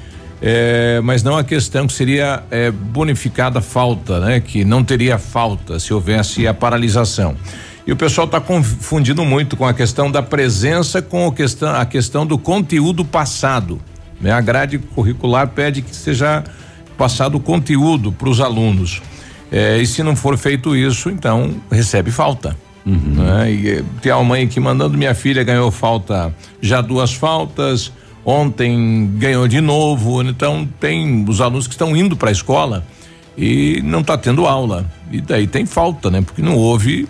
[0.40, 5.18] eh, mas não a questão que seria eh, bonificada a falta, né, que não teria
[5.18, 7.34] falta se houvesse a paralisação.
[7.84, 11.84] E o pessoal está confundindo muito com a questão da presença com a questão, a
[11.84, 13.80] questão do conteúdo passado.
[14.24, 14.32] Né?
[14.32, 16.42] A grade curricular pede que seja
[16.96, 19.02] passado o conteúdo para os alunos.
[19.52, 22.56] Eh, e se não for feito isso, então recebe falta.
[22.86, 23.52] né?
[23.52, 27.92] E eh, tem uma mãe aqui mandando minha filha ganhou falta, já duas faltas,
[28.24, 30.22] ontem ganhou de novo.
[30.22, 32.82] Então tem os alunos que estão indo para a escola
[33.36, 34.86] e não está tendo aula.
[35.12, 36.22] E daí tem falta, né?
[36.22, 37.06] Porque não houve,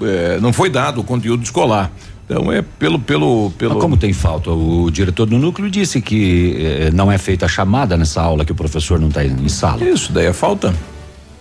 [0.00, 1.92] eh, não foi dado o conteúdo escolar.
[2.30, 3.74] Então é pelo pelo pelo.
[3.74, 4.50] Mas como tem falta?
[4.50, 8.52] O diretor do núcleo disse que eh, não é feita a chamada nessa aula que
[8.52, 9.82] o professor não está em sala.
[9.82, 10.74] Isso daí é falta?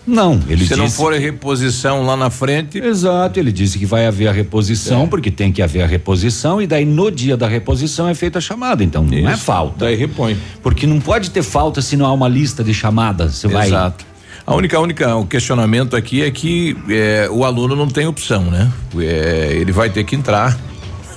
[0.07, 0.76] Não, ele Se disse.
[0.77, 2.77] não for reposição lá na frente.
[2.80, 5.07] Exato, ele disse que vai haver a reposição, É.
[5.07, 8.41] porque tem que haver a reposição, e daí no dia da reposição é feita a
[8.41, 8.81] chamada.
[8.81, 9.84] Então não é falta.
[9.84, 10.38] Daí repõe.
[10.64, 13.35] Porque não pode ter falta se não há uma lista de chamadas.
[13.35, 13.68] Você vai.
[13.68, 14.05] Exato.
[14.45, 18.45] A única, a única, o questionamento aqui é que eh, o aluno não tem opção,
[18.45, 18.72] né?
[18.97, 20.57] Eh, ele vai ter que entrar.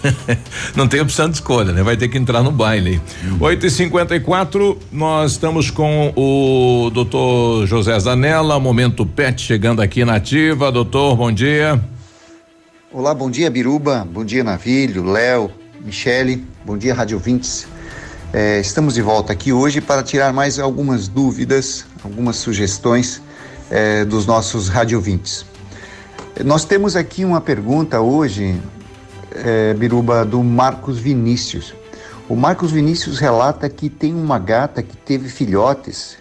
[0.74, 1.82] não tem opção de escolha, né?
[1.82, 3.00] Vai ter que entrar no baile.
[3.38, 10.16] 8 e 54 nós estamos com o doutor José Zanella, momento pet chegando aqui na
[10.16, 10.70] ativa.
[10.72, 11.80] Doutor, bom dia.
[12.92, 15.50] Olá, bom dia Biruba, bom dia Navilho, Léo,
[15.80, 17.68] Michele, bom dia Rádio Vintes.
[18.32, 23.22] É, estamos de volta aqui hoje para tirar mais algumas dúvidas, algumas sugestões
[23.70, 25.46] é, dos nossos radiovintes.
[26.44, 28.60] Nós temos aqui uma pergunta hoje,
[29.34, 31.74] é, Biruba, do Marcos Vinícius.
[32.28, 36.16] O Marcos Vinícius relata que tem uma gata que teve filhotes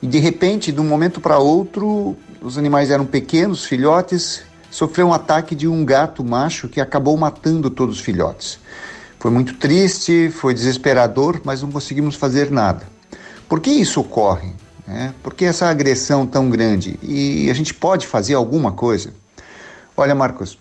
[0.00, 5.12] e de repente, de um momento para outro, os animais eram pequenos, filhotes, sofreu um
[5.12, 8.60] ataque de um gato macho que acabou matando todos os filhotes.
[9.18, 12.86] Foi muito triste, foi desesperador, mas não conseguimos fazer nada.
[13.48, 14.52] Por que isso ocorre?
[14.88, 15.14] né?
[15.22, 16.98] Por que essa agressão tão grande?
[17.02, 19.12] E a gente pode fazer alguma coisa?
[19.94, 20.58] Olha, Marcos,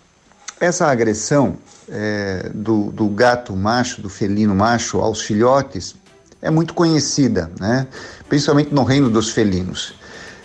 [0.60, 1.58] essa agressão
[1.90, 5.96] é, do, do gato macho, do felino macho aos filhotes
[6.42, 7.88] é muito conhecida, né?
[8.30, 9.96] principalmente no reino dos felinos.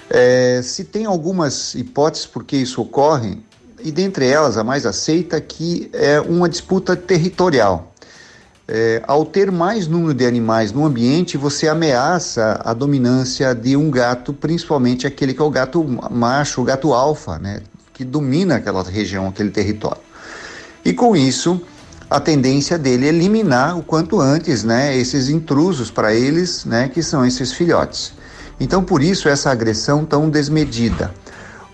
[0.08, 3.38] É, se tem algumas hipóteses por que isso ocorre,
[3.80, 7.92] e dentre elas a mais aceita que é uma disputa territorial.
[8.68, 13.90] É, ao ter mais número de animais no ambiente, você ameaça a dominância de um
[13.90, 17.60] gato, principalmente aquele que é o gato macho, o gato alfa, né,
[18.02, 20.02] que domina aquela região, aquele território.
[20.84, 21.62] E com isso,
[22.10, 27.02] a tendência dele é eliminar o quanto antes, né, esses intrusos para eles, né, que
[27.02, 28.12] são esses filhotes.
[28.58, 31.14] Então, por isso essa agressão tão desmedida.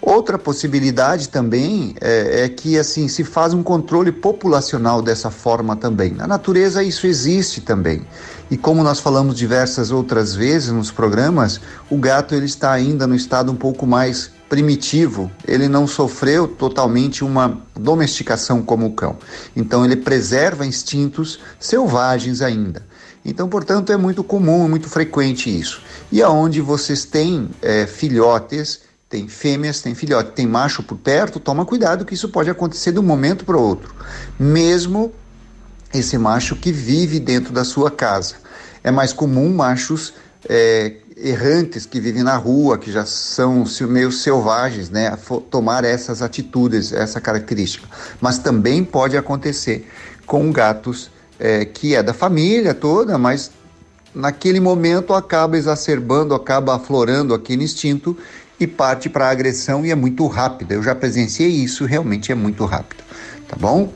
[0.00, 6.12] Outra possibilidade também é, é, que assim se faz um controle populacional dessa forma também.
[6.12, 8.06] Na natureza isso existe também.
[8.50, 11.60] E como nós falamos diversas outras vezes nos programas,
[11.90, 15.30] o gato ele está ainda no estado um pouco mais primitivo.
[15.46, 19.16] Ele não sofreu totalmente uma domesticação como o cão.
[19.54, 22.86] Então ele preserva instintos selvagens ainda.
[23.24, 25.82] Então, portanto, é muito comum, é muito frequente isso.
[26.10, 31.64] E aonde vocês têm é, filhotes tem fêmeas, tem filhote, tem macho por perto, toma
[31.64, 33.94] cuidado que isso pode acontecer de um momento para o outro.
[34.38, 35.12] Mesmo
[35.94, 38.36] esse macho que vive dentro da sua casa.
[38.84, 40.12] É mais comum machos
[40.46, 45.16] é, errantes que vivem na rua, que já são meio selvagens, né,
[45.50, 47.88] tomar essas atitudes, essa característica.
[48.20, 49.88] Mas também pode acontecer
[50.26, 53.50] com gatos é, que é da família toda, mas
[54.14, 58.16] naquele momento acaba exacerbando, acaba aflorando aquele instinto
[58.58, 60.74] e parte para a agressão e é muito rápida.
[60.74, 63.04] Eu já presenciei isso, realmente é muito rápido.
[63.46, 63.92] Tá bom?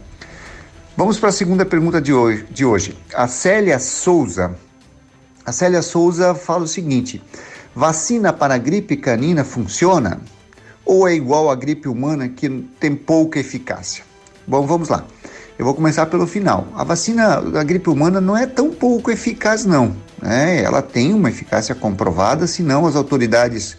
[0.96, 2.96] Vamos para a segunda pergunta de hoje, de hoje.
[3.14, 4.54] A Célia Souza.
[5.44, 7.22] A Célia Souza fala o seguinte:
[7.74, 10.20] vacina para gripe canina funciona?
[10.84, 12.48] Ou é igual à gripe humana que
[12.78, 14.04] tem pouca eficácia?
[14.46, 15.04] Bom, vamos lá.
[15.58, 16.66] Eu vou começar pelo final.
[16.74, 19.96] A vacina da gripe humana não é tão pouco eficaz, não.
[20.20, 20.62] Né?
[20.62, 23.76] Ela tem uma eficácia comprovada, senão as autoridades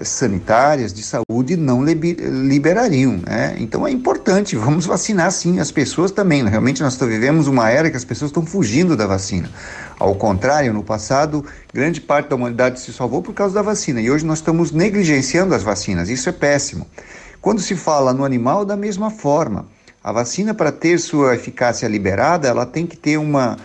[0.00, 3.56] sanitárias de saúde não liberariam, né?
[3.58, 6.46] Então é importante, vamos vacinar sim as pessoas também.
[6.48, 9.50] Realmente nós vivemos uma era que as pessoas estão fugindo da vacina.
[10.00, 11.44] Ao contrário, no passado,
[11.74, 15.54] grande parte da humanidade se salvou por causa da vacina e hoje nós estamos negligenciando
[15.54, 16.08] as vacinas.
[16.08, 16.86] Isso é péssimo.
[17.38, 19.66] Quando se fala no animal, da mesma forma.
[20.02, 23.58] A vacina, para ter sua eficácia liberada, ela tem que ter uma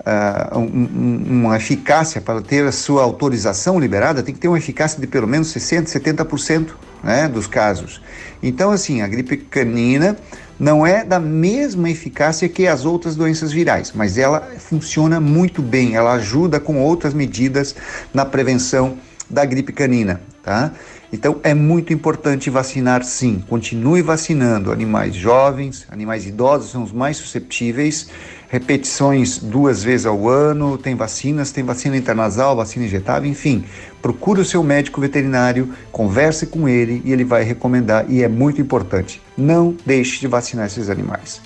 [0.00, 5.00] uh, um, uma eficácia, para ter a sua autorização liberada, tem que ter uma eficácia
[5.00, 6.68] de pelo menos 60%, 70%
[7.02, 8.00] né, dos casos.
[8.42, 10.16] Então, assim, a gripe canina
[10.58, 15.94] não é da mesma eficácia que as outras doenças virais, mas ela funciona muito bem,
[15.94, 17.74] ela ajuda com outras medidas
[18.12, 18.98] na prevenção
[19.30, 20.72] da gripe canina, tá?
[21.12, 23.42] Então é muito importante vacinar sim.
[23.48, 28.08] Continue vacinando animais jovens, animais idosos são os mais susceptíveis
[28.48, 33.64] repetições duas vezes ao ano, tem vacinas, tem vacina intranasal, vacina injetável, enfim.
[34.00, 38.60] Procure o seu médico veterinário, converse com ele e ele vai recomendar e é muito
[38.60, 39.20] importante.
[39.36, 41.42] Não deixe de vacinar esses animais.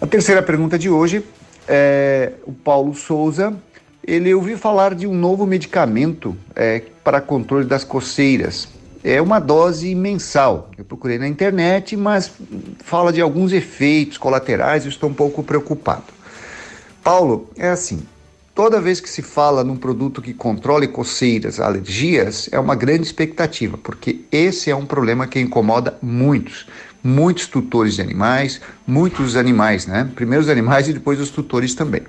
[0.00, 1.24] A terceira pergunta de hoje
[1.68, 3.54] é o Paulo Souza.
[4.06, 8.66] Ele ouviu falar de um novo medicamento é, para controle das coceiras
[9.04, 10.70] é uma dose mensal.
[10.78, 12.32] Eu procurei na internet, mas
[12.82, 16.04] fala de alguns efeitos colaterais e estou um pouco preocupado.
[17.02, 18.02] Paulo, é assim:
[18.54, 23.76] toda vez que se fala num produto que controle coceiras, alergias, é uma grande expectativa,
[23.76, 26.66] porque esse é um problema que incomoda muitos.
[27.06, 30.10] Muitos tutores de animais, muitos animais, né?
[30.14, 32.00] Primeiro os animais e depois os tutores também.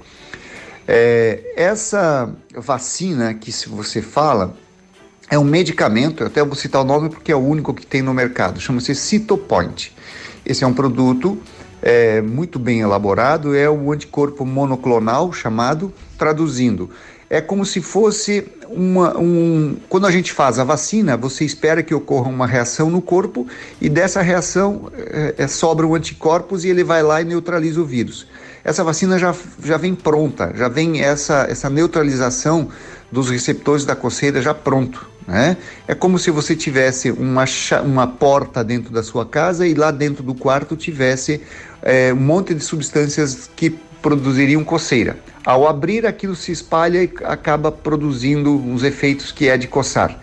[0.87, 4.55] É, essa vacina que se você fala,
[5.29, 8.01] é um medicamento, eu até vou citar o nome porque é o único que tem
[8.01, 9.93] no mercado, chama-se Cytopoint.
[10.45, 11.37] Esse é um produto
[11.81, 16.89] é, muito bem elaborado, é um anticorpo monoclonal chamado, traduzindo,
[17.29, 19.77] é como se fosse uma, um.
[19.89, 23.47] Quando a gente faz a vacina, você espera que ocorra uma reação no corpo
[23.81, 27.85] e dessa reação é, é, sobra um anticorpos e ele vai lá e neutraliza o
[27.85, 28.27] vírus.
[28.63, 29.33] Essa vacina já,
[29.63, 32.69] já vem pronta, já vem essa, essa neutralização
[33.11, 35.14] dos receptores da coceira já pronto.
[35.27, 35.57] Né?
[35.87, 37.45] É como se você tivesse uma,
[37.83, 41.41] uma porta dentro da sua casa e lá dentro do quarto tivesse
[41.81, 43.71] é, um monte de substâncias que
[44.01, 45.17] produziriam coceira.
[45.43, 50.19] Ao abrir, aquilo se espalha e acaba produzindo uns efeitos que é de coçar.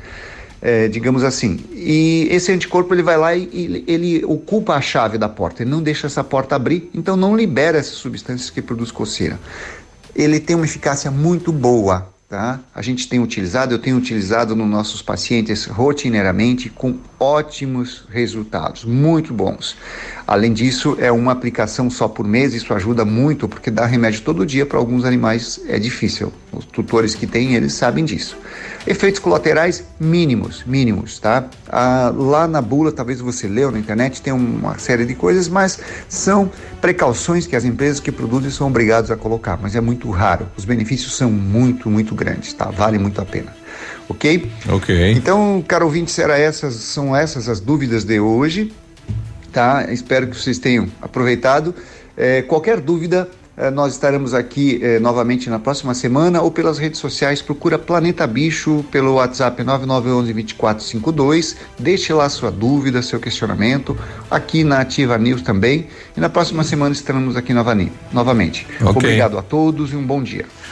[0.65, 1.59] É, digamos assim.
[1.73, 5.83] E esse anticorpo ele vai lá e, ele ocupa a chave da porta, ele não
[5.83, 9.41] deixa essa porta abrir, então não libera essas substâncias que produzem coceira.
[10.15, 12.61] Ele tem uma eficácia muito boa, Tá?
[12.75, 19.35] A gente tem utilizado, eu tenho utilizado nos nossos pacientes rotineiramente com ótimos resultados, muito
[19.35, 19.77] bons.
[20.27, 24.47] Além disso, é uma aplicação só por mês, isso ajuda muito, porque dar remédio todo
[24.47, 26.33] dia para alguns animais é difícil.
[26.53, 28.37] Os tutores que têm, eles sabem disso.
[28.87, 31.45] Efeitos colaterais mínimos, mínimos, tá?
[31.69, 35.79] Ah, lá na bula, talvez você leu na internet, tem uma série de coisas, mas
[36.09, 36.51] são
[36.81, 40.49] precauções que as empresas que produzem são obrigadas a colocar, mas é muito raro.
[40.57, 42.67] Os benefícios são muito, muito grandes, tá?
[42.67, 43.55] Vale muito a pena.
[44.09, 44.51] Ok?
[44.69, 45.13] Ok.
[45.13, 48.73] Então, caro ouvinte, era essas, são essas as dúvidas de hoje,
[49.53, 49.87] tá?
[49.93, 51.75] Espero que vocês tenham aproveitado.
[52.17, 56.99] É, qualquer dúvida, é, nós estaremos aqui é, novamente na próxima semana ou pelas redes
[56.99, 57.43] sociais.
[57.43, 61.57] Procura Planeta Bicho pelo WhatsApp 9911-2452.
[61.79, 63.97] Deixe lá sua dúvida, seu questionamento.
[64.31, 65.87] Aqui na Ativa News também.
[66.17, 68.67] E na próxima semana estaremos aqui novamente.
[68.81, 68.91] Ok.
[68.91, 70.47] Obrigado a todos e um bom dia.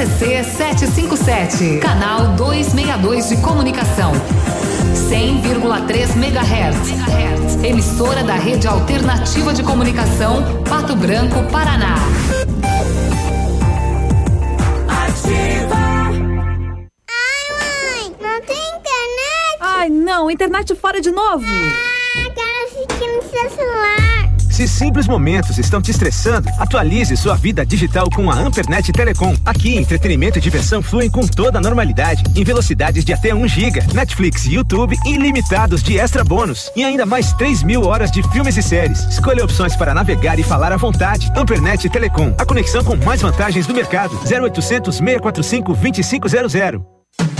[0.00, 4.12] CZC 757, canal 262 de comunicação.
[4.94, 7.62] 100,3 MHz.
[7.62, 11.96] Emissora da Rede Alternativa de Comunicação, Pato Branco, Paraná.
[18.18, 19.58] Não tem internet?
[19.60, 21.44] Ai, não, internet fora de novo.
[21.44, 24.19] Ah, quero assistir no seu celular.
[24.60, 29.34] Se simples momentos estão te estressando, atualize sua vida digital com a Ampernet Telecom.
[29.42, 33.80] Aqui, entretenimento e diversão fluem com toda a normalidade, em velocidades de até 1 GB,
[33.94, 38.58] Netflix e YouTube ilimitados de extra bônus e ainda mais 3 mil horas de filmes
[38.58, 39.00] e séries.
[39.06, 41.32] Escolha opções para navegar e falar à vontade.
[41.34, 44.14] Ampernet Telecom, a conexão com mais vantagens do mercado.
[44.30, 47.39] 0800 645 2500.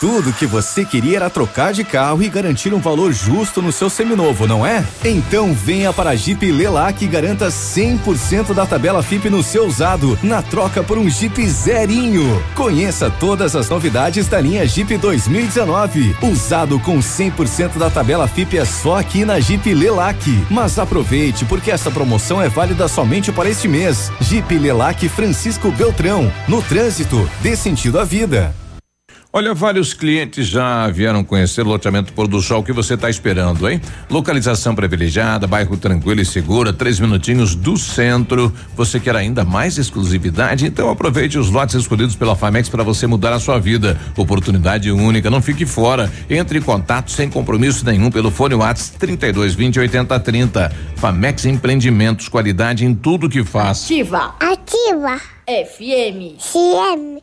[0.00, 3.90] Tudo que você queria era trocar de carro e garantir um valor justo no seu
[3.90, 4.82] seminovo, não é?
[5.04, 10.18] Então venha para a Jeep Lelac e garanta 100% da tabela FIP no seu usado,
[10.22, 12.42] na troca por um Jeep zerinho.
[12.54, 16.16] Conheça todas as novidades da linha Jeep 2019.
[16.22, 20.46] Usado com 100% da tabela FIP é só aqui na Jeep Lelac.
[20.48, 24.10] Mas aproveite, porque essa promoção é válida somente para este mês.
[24.18, 26.32] Jeep Lelac Francisco Beltrão.
[26.48, 28.54] No trânsito, dê sentido à vida.
[29.32, 32.62] Olha, vários clientes já vieram conhecer o loteamento Pôr do Sol.
[32.62, 33.80] O que você está esperando, hein?
[34.10, 38.52] Localização privilegiada, bairro tranquilo e segura, três minutinhos do centro.
[38.74, 40.66] Você quer ainda mais exclusividade?
[40.66, 43.96] Então aproveite os lotes escolhidos pela Famex para você mudar a sua vida.
[44.16, 46.10] Oportunidade única, não fique fora.
[46.28, 50.72] Entre em contato sem compromisso nenhum pelo fone Whats 32 20 80 30.
[50.96, 53.84] Famex Empreendimentos, qualidade em tudo que faz.
[53.84, 54.34] Ativa.
[54.40, 55.20] Ativa.
[55.46, 56.36] FM.
[56.36, 57.22] CM.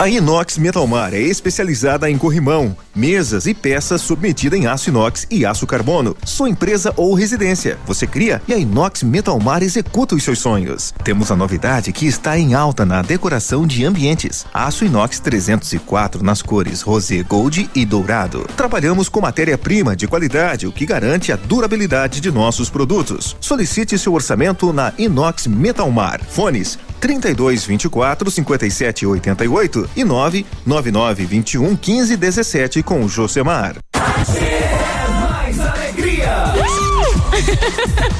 [0.00, 5.44] A Inox Metalmar é especializada em corrimão, mesas e peças submetida em aço inox e
[5.44, 6.16] aço carbono.
[6.24, 7.76] Sua empresa ou residência.
[7.84, 10.94] Você cria e a Inox Metalmar executa os seus sonhos.
[11.02, 14.46] Temos a novidade que está em alta na decoração de ambientes.
[14.54, 18.46] Aço inox 304 nas cores rosé gold e dourado.
[18.56, 23.36] Trabalhamos com matéria-prima de qualidade, o que garante a durabilidade de nossos produtos.
[23.40, 26.20] Solicite seu orçamento na Inox Metalmar.
[26.22, 33.76] Fones 32 24 57 88 e 999 21 15 17 com o Josemar.
[33.94, 36.54] Mais alegria.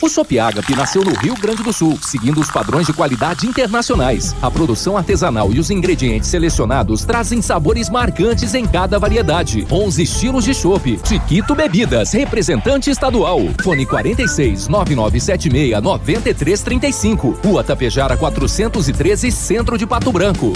[0.00, 4.34] O Shop Agape nasceu no Rio Grande do Sul, seguindo os padrões de qualidade internacionais.
[4.40, 9.66] A produção artesanal e os ingredientes selecionados trazem sabores marcantes em cada variedade.
[9.68, 11.00] 11 estilos de chopp.
[11.04, 13.40] Chiquito Bebidas, representante estadual.
[13.60, 17.40] Fone 46 9976 9335.
[17.44, 20.52] Rua Tapejara 413, Centro de Pato Branco.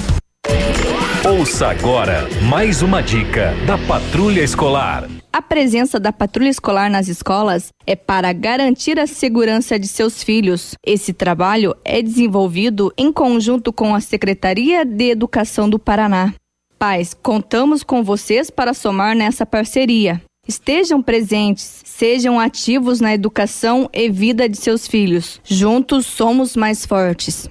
[1.25, 5.09] Ouça agora mais uma dica da Patrulha Escolar.
[5.33, 10.75] A presença da patrulha escolar nas escolas é para garantir a segurança de seus filhos.
[10.85, 16.35] Esse trabalho é desenvolvido em conjunto com a Secretaria de Educação do Paraná.
[16.79, 20.21] Pais, contamos com vocês para somar nessa parceria.
[20.47, 25.41] Estejam presentes, sejam ativos na educação e vida de seus filhos.
[25.45, 27.49] Juntos somos mais fortes.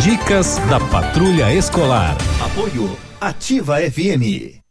[0.00, 2.16] Dicas da Patrulha Escolar.
[2.44, 4.61] Apoio Ativa FM.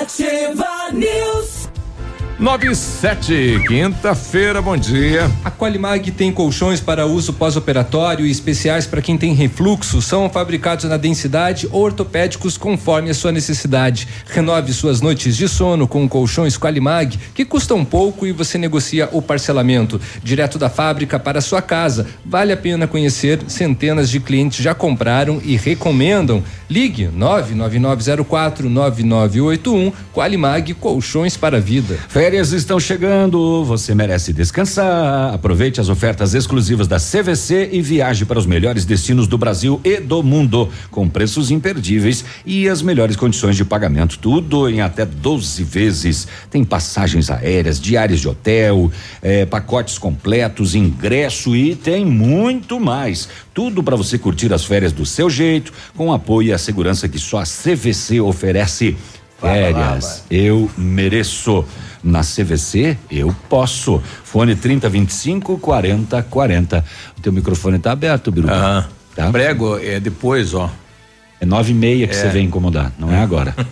[0.00, 1.39] Ativa News.
[2.40, 5.30] 97, quinta-feira, bom dia.
[5.44, 10.00] A Qualimag tem colchões para uso pós-operatório e especiais para quem tem refluxo.
[10.00, 14.08] São fabricados na densidade ou ortopédicos conforme a sua necessidade.
[14.26, 19.20] Renove suas noites de sono com colchões Qualimag, que custam pouco e você negocia o
[19.20, 22.06] parcelamento direto da fábrica para a sua casa.
[22.24, 23.38] Vale a pena conhecer.
[23.48, 26.42] Centenas de clientes já compraram e recomendam.
[26.70, 31.98] Ligue 99904 9981 Qualimag Colchões para a Vida.
[32.30, 35.34] Férias estão chegando, você merece descansar.
[35.34, 39.96] Aproveite as ofertas exclusivas da CVC e viaje para os melhores destinos do Brasil e
[39.96, 44.16] do mundo, com preços imperdíveis e as melhores condições de pagamento.
[44.16, 46.28] Tudo em até 12 vezes.
[46.48, 53.28] Tem passagens aéreas, diárias de hotel, eh, pacotes completos, ingresso e tem muito mais.
[53.52, 57.18] Tudo para você curtir as férias do seu jeito, com apoio e a segurança que
[57.18, 58.96] só a CVC oferece.
[59.40, 61.64] Férias, eu mereço.
[62.02, 64.02] Na CVC, eu posso.
[64.24, 66.84] Fone 3025 40 40.
[67.18, 68.48] O teu microfone tá aberto, Biru.
[68.50, 68.86] Aham.
[69.14, 69.30] Tá?
[69.30, 70.70] Prego é depois, ó.
[71.40, 72.18] É nove e meia que É.
[72.20, 73.54] você vem incomodar, não é, agora.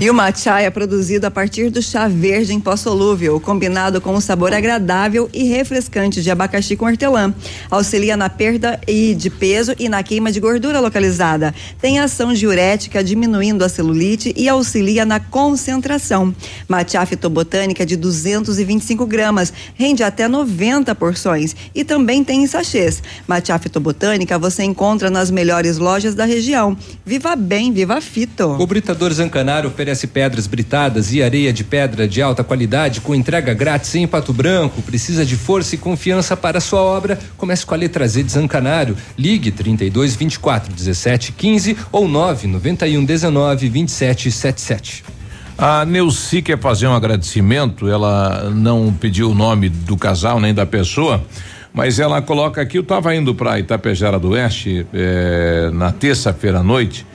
[0.00, 4.14] E o matcha é produzido a partir do chá verde em pó solúvel, combinado com
[4.14, 7.34] um sabor agradável e refrescante de abacaxi com hortelã.
[7.70, 11.54] Auxilia na perda e de peso e na queima de gordura localizada.
[11.82, 16.34] Tem ação diurética, diminuindo a celulite e auxilia na concentração.
[16.66, 23.02] Matcha fitobotânica de 225 gramas, rende até 90 porções e também tem em sachês.
[23.28, 26.76] Matcha fitobotânica você encontra nas melhores lojas da região.
[27.04, 28.44] Viva bem, viva fito.
[28.44, 33.52] O Britador Zancanaro oferece pedras britadas e areia de pedra de alta qualidade com entrega
[33.52, 34.82] grátis em Pato Branco.
[34.82, 37.18] Precisa de força e confiança para a sua obra?
[37.36, 38.96] Comece com a letra Z de Zancanaro.
[39.18, 45.04] Ligue 32 24 17 15 ou 9 91 19 27 77.
[45.62, 50.64] A Neuci quer fazer um agradecimento, ela não pediu o nome do casal nem da
[50.64, 51.22] pessoa,
[51.72, 56.62] mas ela coloca aqui, eu estava indo para Itapejara do Oeste eh, na terça-feira à
[56.62, 57.06] noite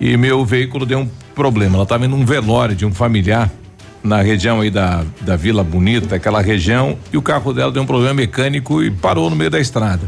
[0.00, 3.50] e meu veículo deu um problema, ela estava indo num velório de um familiar
[4.04, 7.86] na região aí da, da Vila Bonita, aquela região, e o carro dela deu um
[7.86, 10.02] problema mecânico e parou no meio da estrada.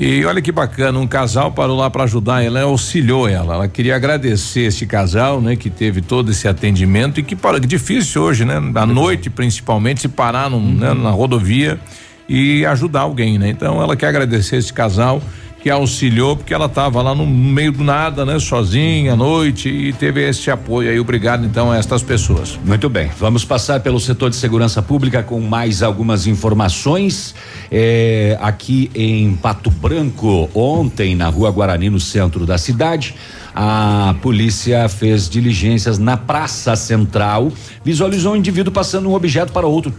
[0.00, 3.54] E olha que bacana, um casal parou lá para ajudar ela, auxiliou ela.
[3.54, 8.22] Ela queria agradecer esse casal, né, que teve todo esse atendimento e que para difícil
[8.22, 11.80] hoje, né, à noite principalmente se parar num, né, na rodovia
[12.28, 13.48] e ajudar alguém, né?
[13.48, 15.22] Então ela quer agradecer esse casal
[15.60, 19.92] que auxiliou porque ela estava lá no meio do nada, né, sozinha à noite e
[19.92, 21.00] teve esse apoio aí.
[21.00, 22.58] Obrigado então a estas pessoas.
[22.64, 27.34] Muito bem, vamos passar pelo setor de segurança pública com mais algumas informações.
[27.70, 33.16] É, aqui em Pato Branco, ontem, na rua Guarani, no centro da cidade,
[33.54, 37.52] a polícia fez diligências na Praça Central,
[37.84, 39.92] visualizou um indivíduo passando um objeto para outro.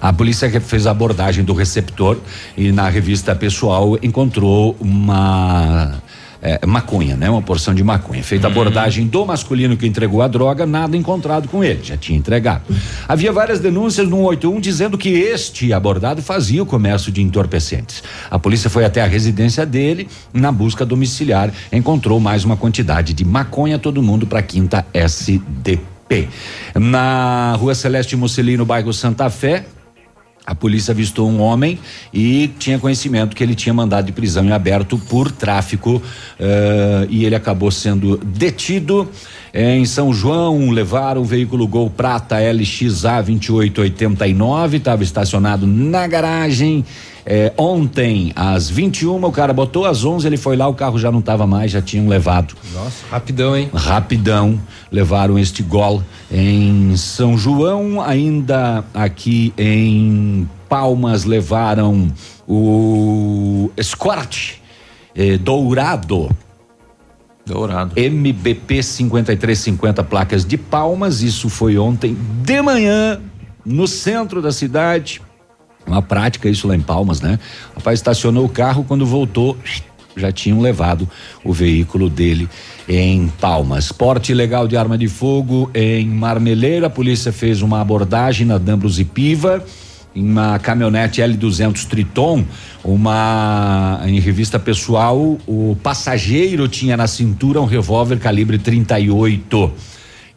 [0.00, 2.18] A polícia fez a abordagem do receptor
[2.56, 6.00] e na revista pessoal encontrou uma
[6.42, 7.28] é, maconha, né?
[7.28, 8.22] Uma porção de maconha.
[8.22, 12.18] Feita a abordagem do masculino que entregou a droga, nada encontrado com ele, já tinha
[12.18, 12.62] entregado.
[13.06, 18.02] Havia várias denúncias no 81 dizendo que este abordado fazia o comércio de entorpecentes.
[18.30, 23.24] A polícia foi até a residência dele na busca domiciliar, encontrou mais uma quantidade de
[23.24, 25.78] maconha, todo mundo para quinta SD.
[26.08, 26.28] P.
[26.74, 29.64] Na rua Celeste Mussolini, no bairro Santa Fé,
[30.46, 31.78] a polícia avistou um homem
[32.12, 36.02] e tinha conhecimento que ele tinha mandado de prisão em aberto por tráfico
[36.38, 39.08] eh, e ele acabou sendo detido.
[39.52, 46.84] Em São João, levaram o veículo Gol Prata LXA 2889, estava estacionado na garagem.
[47.24, 51.10] É, ontem, às 21, o cara botou às 11, ele foi lá, o carro já
[51.10, 52.54] não estava mais, já tinham levado.
[52.72, 53.68] Nossa, rapidão, hein?
[53.74, 54.60] Rapidão,
[54.90, 62.12] levaram este gol em São João, ainda aqui em Palmas levaram
[62.46, 64.54] o Escort
[65.14, 66.30] eh, Dourado.
[67.44, 67.98] Dourado.
[67.98, 73.20] MBP 5350 placas de Palmas, isso foi ontem de manhã
[73.64, 75.20] no centro da cidade.
[75.86, 77.38] Uma prática isso lá em Palmas, né?
[77.72, 79.56] O rapaz estacionou o carro, quando voltou,
[80.16, 81.08] já tinham levado
[81.44, 82.48] o veículo dele
[82.88, 83.90] em Palmas.
[83.92, 88.98] Porte ilegal de arma de fogo em Marmeleira, a polícia fez uma abordagem na Dambros
[88.98, 89.64] e Piva
[90.14, 92.44] em uma caminhonete L200 Triton,
[92.82, 99.72] uma em revista pessoal, o passageiro tinha na cintura um revólver calibre 38.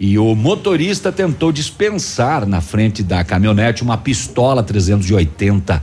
[0.06, 5.82] E o motorista tentou dispensar na frente da caminhonete uma pistola 380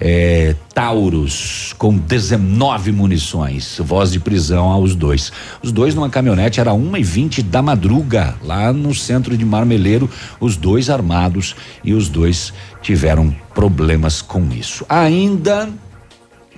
[0.00, 3.76] é, Taurus com 19 munições.
[3.84, 5.30] Voz de prisão aos dois.
[5.62, 10.08] Os dois numa caminhonete era uma e vinte da madruga, lá no centro de Marmeleiro,
[10.40, 11.54] os dois armados
[11.84, 14.86] e os dois tiveram problemas com isso.
[14.88, 15.68] Ainda,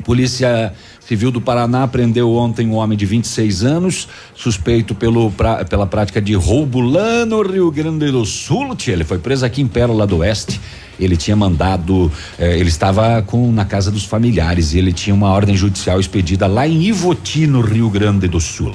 [0.04, 0.72] polícia
[1.10, 6.22] Civil do Paraná prendeu ontem um homem de 26 anos, suspeito pelo, pra, pela prática
[6.22, 8.76] de roubo lá no Rio Grande do Sul.
[8.86, 10.60] Ele foi preso aqui em Pérola do Oeste.
[11.00, 15.30] Ele tinha mandado, eh, ele estava com na casa dos familiares e ele tinha uma
[15.30, 18.72] ordem judicial expedida lá em Ivoti, no Rio Grande do Sul.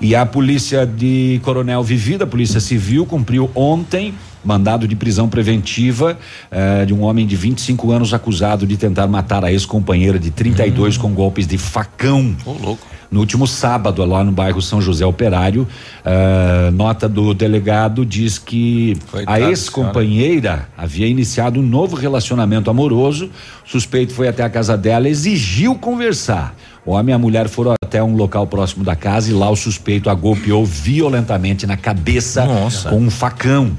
[0.00, 4.12] E a polícia de Coronel Vivida, a Polícia Civil, cumpriu ontem
[4.46, 6.16] mandado de prisão preventiva
[6.50, 10.96] eh, de um homem de 25 anos acusado de tentar matar a ex-companheira de 32
[10.96, 12.34] com golpes de facão.
[12.46, 12.86] Ô, louco.
[13.10, 15.66] No último sábado, lá no bairro São José Operário,
[16.04, 23.30] eh, nota do delegado diz que Coitada a ex-companheira havia iniciado um novo relacionamento amoroso.
[23.66, 26.54] O suspeito foi até a casa dela, exigiu conversar.
[26.84, 29.56] O homem e a mulher foram até um local próximo da casa e lá o
[29.56, 32.90] suspeito a golpeou violentamente na cabeça Nossa.
[32.90, 33.72] com um facão.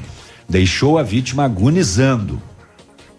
[0.50, 2.42] Deixou a vítima agonizando.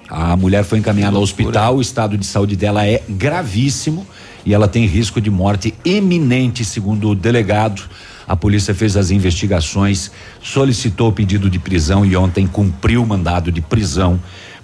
[0.09, 4.07] A mulher foi encaminhada ao hospital, o estado de saúde dela é gravíssimo
[4.45, 7.83] e ela tem risco de morte iminente, segundo o delegado.
[8.27, 10.11] A polícia fez as investigações,
[10.43, 14.19] solicitou o pedido de prisão e ontem cumpriu o mandado de prisão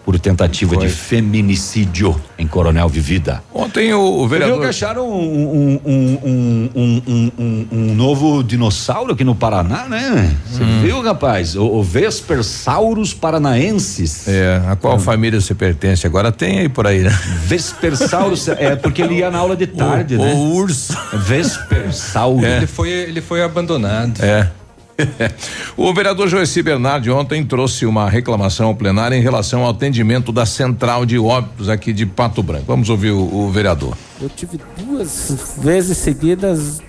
[0.05, 3.43] por tentativa de feminicídio em Coronel Vivida.
[3.53, 4.61] Ontem o, o Viu vereador.
[4.61, 9.87] que acharam um, um, um, um, um, um, um- um novo dinossauro aqui no Paraná,
[9.89, 10.37] né?
[10.51, 10.83] Você Hum.
[10.83, 11.57] viu, rapaz?
[11.57, 14.29] O, o Vespersaurus paranaensis.
[14.29, 16.07] É, a qual família você pertence?
[16.07, 17.11] Agora tem aí por aí, né?
[17.47, 20.35] Vespersaurus, é porque ele ia na aula de tarde, o, né?
[20.35, 20.95] O urso.
[21.15, 22.45] Vespersaurus.
[22.45, 24.23] Ele foi, ele foi abandonado.
[24.23, 24.49] É.
[25.77, 30.47] o vereador Joeci Bernardi ontem trouxe uma reclamação ao plenário em relação ao atendimento da
[30.47, 32.65] central de óbitos aqui de Pato Branco.
[32.67, 33.97] Vamos ouvir o, o vereador.
[34.21, 36.81] Eu tive duas vezes seguidas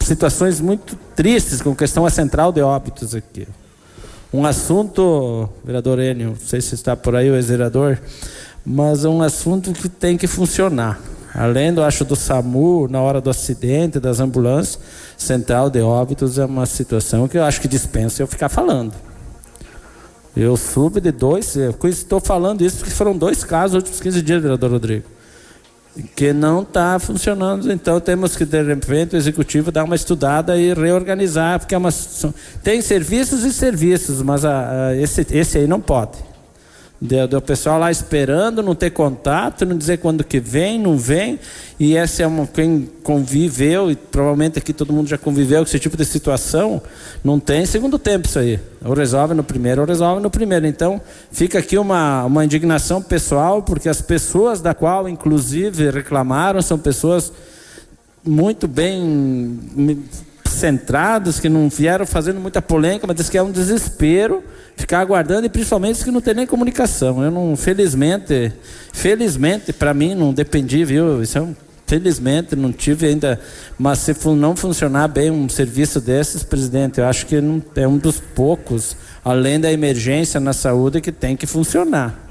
[0.00, 3.48] situações muito tristes com questão à central de óbitos aqui.
[4.32, 7.98] Um assunto, vereador Enio, não sei se está por aí o ex-vereador,
[8.64, 11.00] mas é um assunto que tem que funcionar.
[11.36, 14.78] Além do acho do SAMU, na hora do acidente, das ambulâncias,
[15.18, 18.94] central de óbitos é uma situação que eu acho que dispensa eu ficar falando.
[20.36, 24.42] Eu soube de dois, estou falando isso porque foram dois casos nos últimos 15 dias,
[24.42, 25.04] vereador Rodrigo
[26.14, 27.72] que não está funcionando.
[27.72, 31.88] Então temos que de repente o executivo dar uma estudada e reorganizar, porque é uma,
[32.62, 36.18] tem serviços e serviços, mas a- a- esse, esse aí não pode.
[36.98, 41.38] Do, do pessoal lá esperando, não ter contato, não dizer quando que vem, não vem.
[41.78, 45.78] E essa é uma quem conviveu, e provavelmente aqui todo mundo já conviveu com esse
[45.78, 46.80] tipo de situação,
[47.22, 48.58] não tem segundo tempo isso aí.
[48.82, 50.66] Ou resolve no primeiro, ou resolve no primeiro.
[50.66, 50.98] Então,
[51.30, 57.30] fica aqui uma, uma indignação pessoal, porque as pessoas da qual, inclusive, reclamaram são pessoas
[58.24, 60.02] muito bem me-
[60.48, 64.42] centradas, que não vieram fazendo muita polêmica, mas diz que é um desespero
[64.76, 67.22] ficar aguardando e principalmente que não tem nem comunicação.
[67.22, 68.52] Eu não, felizmente,
[68.92, 71.22] felizmente para mim não dependi, viu?
[71.22, 73.40] Isso é um, felizmente não tive ainda,
[73.78, 77.96] mas se não funcionar bem um serviço desses, presidente, eu acho que não, é um
[77.96, 82.25] dos poucos, além da emergência na saúde, que tem que funcionar.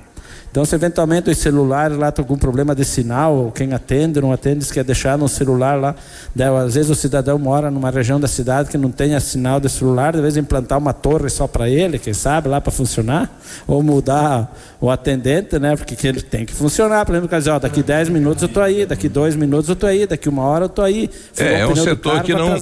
[0.55, 4.31] Então, se eventualmente os celulares lá tem algum problema de sinal, ou quem atende, não
[4.31, 5.93] atende, quer deixar no celular lá,
[6.33, 9.67] daí, às vezes o cidadão mora numa região da cidade que não tenha sinal de
[9.67, 13.37] celular, às vezes implantar uma torre só para ele, quem sabe, lá para funcionar,
[13.67, 14.49] ou mudar
[14.79, 15.75] o atendente, né?
[15.75, 17.05] Porque ele tem que funcionar.
[17.05, 19.85] Por exemplo, dizer, ó, daqui 10 minutos eu tô aí, daqui dois minutos eu tô
[19.85, 21.09] aí, daqui uma hora eu tô aí.
[21.37, 22.55] É, é um setor que não,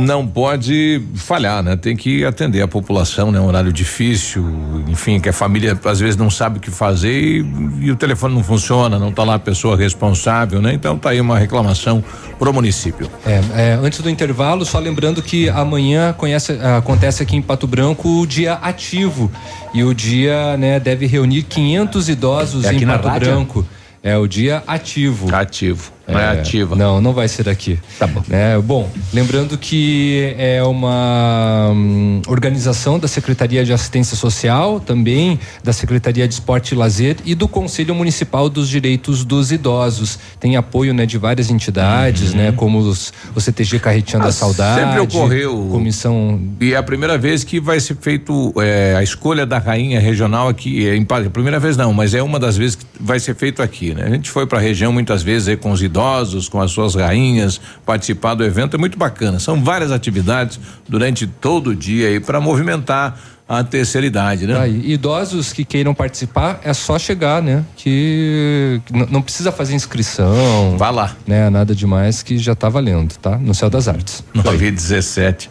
[0.00, 1.76] não pode falhar, né?
[1.76, 3.38] Tem que atender a população, né?
[3.38, 4.44] Um horário difícil,
[4.88, 8.34] enfim, que a família às vezes não sabe o que fazer e, e o telefone
[8.34, 10.72] não funciona, não está lá a pessoa responsável, né?
[10.72, 12.02] Então tá aí uma reclamação
[12.38, 13.10] pro município.
[13.26, 18.08] É, é, antes do intervalo, só lembrando que amanhã conhece, acontece aqui em Pato Branco
[18.08, 19.30] o dia ativo
[19.74, 23.28] e o dia, né, deve reunir 500 idosos é em Pato rádio?
[23.28, 23.66] Branco.
[24.02, 25.34] É o dia ativo.
[25.34, 25.97] Ativo.
[26.08, 26.74] Não é, é ativa.
[26.74, 27.78] Não, não vai ser aqui.
[27.98, 28.22] Tá bom.
[28.30, 35.72] É, bom, lembrando que é uma hum, organização da Secretaria de Assistência Social, também da
[35.72, 40.18] Secretaria de Esporte e Lazer e do Conselho Municipal dos Direitos dos Idosos.
[40.40, 44.80] Tem apoio, né, de várias entidades, né, como os, o CTG Carretinha da Saudade.
[44.80, 45.68] Sempre ocorreu.
[45.70, 46.40] Comissão.
[46.58, 50.48] E é a primeira vez que vai ser feito é, a escolha da rainha regional
[50.48, 50.88] aqui.
[50.88, 53.62] É, em, a primeira vez não, mas é uma das vezes que vai ser feito
[53.62, 54.04] aqui, né?
[54.04, 56.70] A gente foi para a região muitas vezes aí com os idosos idosos, com as
[56.70, 59.38] suas rainhas, participar do evento é muito bacana.
[59.40, 63.18] São várias atividades durante todo o dia aí para movimentar
[63.48, 64.58] a terceira idade, né?
[64.58, 67.64] Aí, idosos que queiram participar é só chegar, né?
[67.76, 70.76] Que, que não precisa fazer inscrição.
[70.76, 71.16] Vá lá.
[71.26, 71.48] Né?
[71.48, 73.38] Nada demais que já tá valendo, tá?
[73.38, 74.22] No Céu das Artes.
[74.34, 75.50] 917.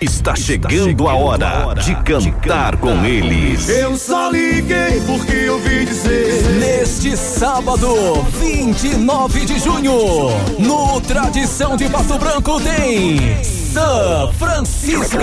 [0.00, 3.68] Está chegando a hora de cantar com eles.
[3.68, 6.42] Eu só liguei porque eu ouvi dizer.
[6.58, 15.18] Neste sábado, 29 de junho, no Tradição de Pato Branco tem São Francisco.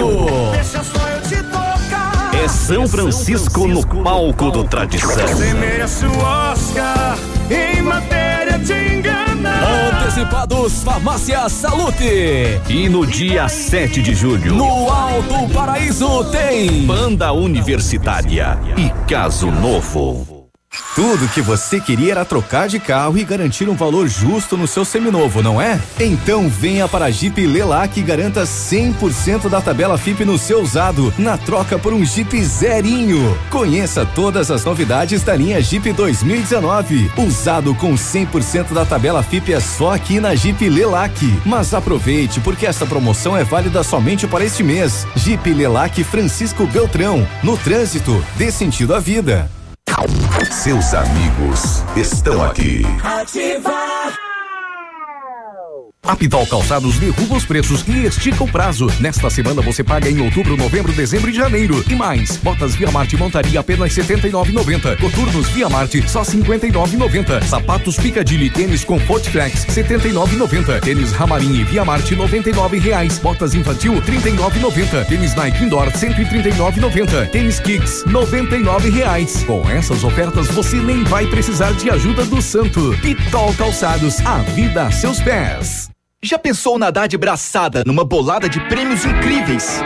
[0.51, 2.35] Deixa só eu te tocar.
[2.35, 5.09] É São Francisco no palco do Tradição.
[5.09, 7.17] Você merece o Oscar
[7.49, 8.26] em matéria.
[10.17, 12.59] Antecipados Farmácia Salute.
[12.67, 20.36] E no dia 7 de julho, No Alto Paraíso tem Banda Universitária e Caso Novo.
[20.95, 24.83] Tudo que você queria era trocar de carro e garantir um valor justo no seu
[24.83, 25.79] seminovo, não é?
[25.99, 31.13] Então venha para a Jeep Lelac e garanta 100% da tabela FIP no seu usado,
[31.17, 33.37] na troca por um Jeep zerinho.
[33.49, 37.11] Conheça todas as novidades da linha Jeep 2019.
[37.17, 41.41] Usado com 100% da tabela FIP é só aqui na Jeep Lelac.
[41.45, 45.05] Mas aproveite, porque esta promoção é válida somente para este mês.
[45.15, 49.49] Jeep Lelac Francisco Beltrão, no trânsito, dê sentido à vida.
[50.51, 52.83] Seus amigos estão aqui.
[53.03, 54.26] Ativa.
[56.07, 58.87] A Pitol Calçados derruba os preços e estica o prazo.
[59.01, 61.83] Nesta semana você paga em outubro, novembro, dezembro e janeiro.
[61.89, 64.97] E mais, botas Via Marte montaria apenas R$ 79,90.
[65.01, 67.43] Coturnos Via Marte só R$ 59,90.
[67.43, 70.79] Sapatos Picadilly tênis Comfort Flex R$ 79,90.
[70.79, 73.19] Tênis Ramarim e Via Marte 99 reais.
[73.19, 75.05] Botas infantil R$ 39,90.
[75.07, 77.29] Tênis Nike Indoor R$ 139,90.
[77.31, 79.43] Tênis Kicks 99 reais.
[79.43, 82.97] Com essas ofertas você nem vai precisar de ajuda do santo.
[83.01, 85.96] Pitol Calçados, a vida a seus pés.
[86.27, 89.79] Já pensou nadar de braçada numa bolada de prêmios incríveis?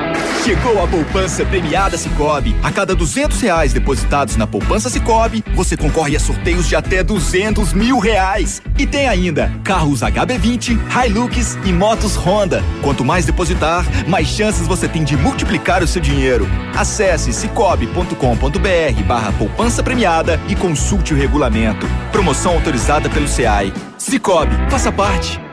[0.43, 2.55] Chegou a poupança premiada Cicobi.
[2.63, 7.73] A cada duzentos reais depositados na poupança Cicobi, você concorre a sorteios de até duzentos
[7.73, 8.59] mil reais.
[8.75, 12.63] E tem ainda carros HB20, Hilux e motos Honda.
[12.81, 16.47] Quanto mais depositar, mais chances você tem de multiplicar o seu dinheiro.
[16.75, 21.85] Acesse cicobi.com.br barra poupança premiada e consulte o regulamento.
[22.11, 23.71] Promoção autorizada pelo SEAI.
[23.95, 25.50] Cicobi, faça parte.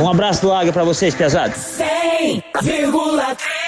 [0.00, 1.78] Um abraço do Águia pra vocês, pesados.
[2.62, 3.67] 100,3.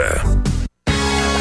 [0.00, 0.69] Yeah.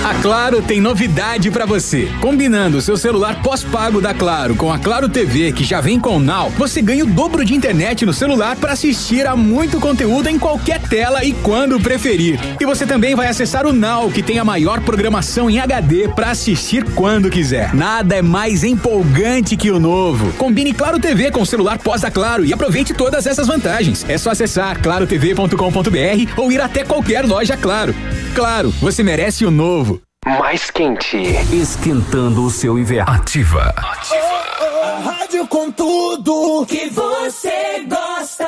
[0.04, 2.10] A Claro tem novidade para você.
[2.22, 6.20] Combinando seu celular pós-pago da Claro com a Claro TV, que já vem com o
[6.20, 10.40] Now, você ganha o dobro de internet no celular para assistir a muito conteúdo em
[10.40, 12.40] qualquer tela e quando preferir.
[12.62, 16.32] E você também vai acessar o Now, que tem a maior programação em HD para
[16.32, 17.74] assistir quando quiser.
[17.76, 20.32] Nada é mais empolgante que o novo.
[20.34, 24.06] Combine Claro TV com o celular pós da Claro e aproveite todas essas vantagens.
[24.08, 27.94] É só acessar clarotv.com.br ou ir até qualquer loja Claro.
[28.34, 29.89] Claro, você merece o novo.
[30.26, 31.18] Mais quente.
[31.52, 33.12] Esquentando o seu inverno.
[33.12, 33.74] Ativa.
[33.76, 38.48] A rádio com tudo que você gosta.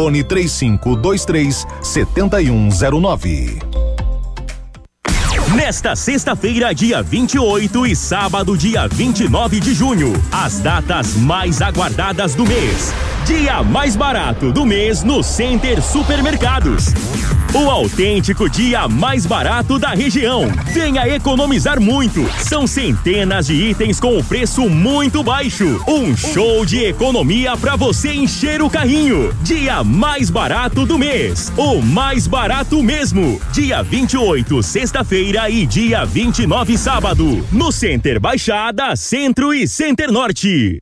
[0.01, 3.59] Fone 3523 7109.
[5.53, 12.47] Nesta sexta-feira, dia 28 e sábado, dia 29 de junho, as datas mais aguardadas do
[12.47, 12.91] mês.
[13.27, 16.85] Dia mais barato do mês no Center Supermercados.
[17.53, 20.43] O autêntico dia mais barato da região.
[20.71, 22.25] Venha economizar muito.
[22.39, 25.83] São centenas de itens com o preço muito baixo.
[25.85, 29.35] Um show de economia para você encher o carrinho.
[29.41, 31.51] Dia mais barato do mês.
[31.57, 33.41] O mais barato mesmo.
[33.51, 37.45] Dia 28, sexta-feira e dia 29, sábado.
[37.51, 40.81] No Center Baixada, Centro e Center Norte.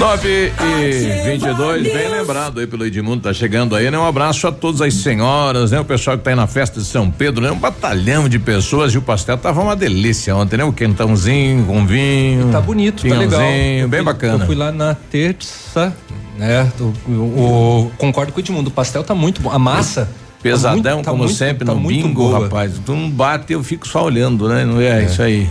[0.00, 3.98] 9 e 22, bem lembrado aí pelo Edmundo, tá chegando aí, né?
[3.98, 5.78] Um abraço a todas as senhoras, né?
[5.78, 7.50] O pessoal que tá aí na festa de São Pedro, né?
[7.50, 10.64] Um batalhão de pessoas e o pastel tava uma delícia ontem, né?
[10.64, 12.50] O quentãozinho com vinho.
[12.50, 13.40] Tá bonito, tá legal.
[13.42, 14.42] bem fui, bacana.
[14.42, 15.94] Eu fui lá na terça,
[16.38, 16.72] né?
[16.80, 19.50] O, o, o, concordo com o Edmundo, o pastel tá muito bom.
[19.50, 20.08] A massa.
[20.42, 22.44] Pesadão, tá muito, tá como muito, sempre, tá no bingo, boa.
[22.44, 22.72] rapaz.
[22.86, 24.64] Tu não bate, eu fico só olhando, né?
[24.64, 25.46] Não é, isso aí.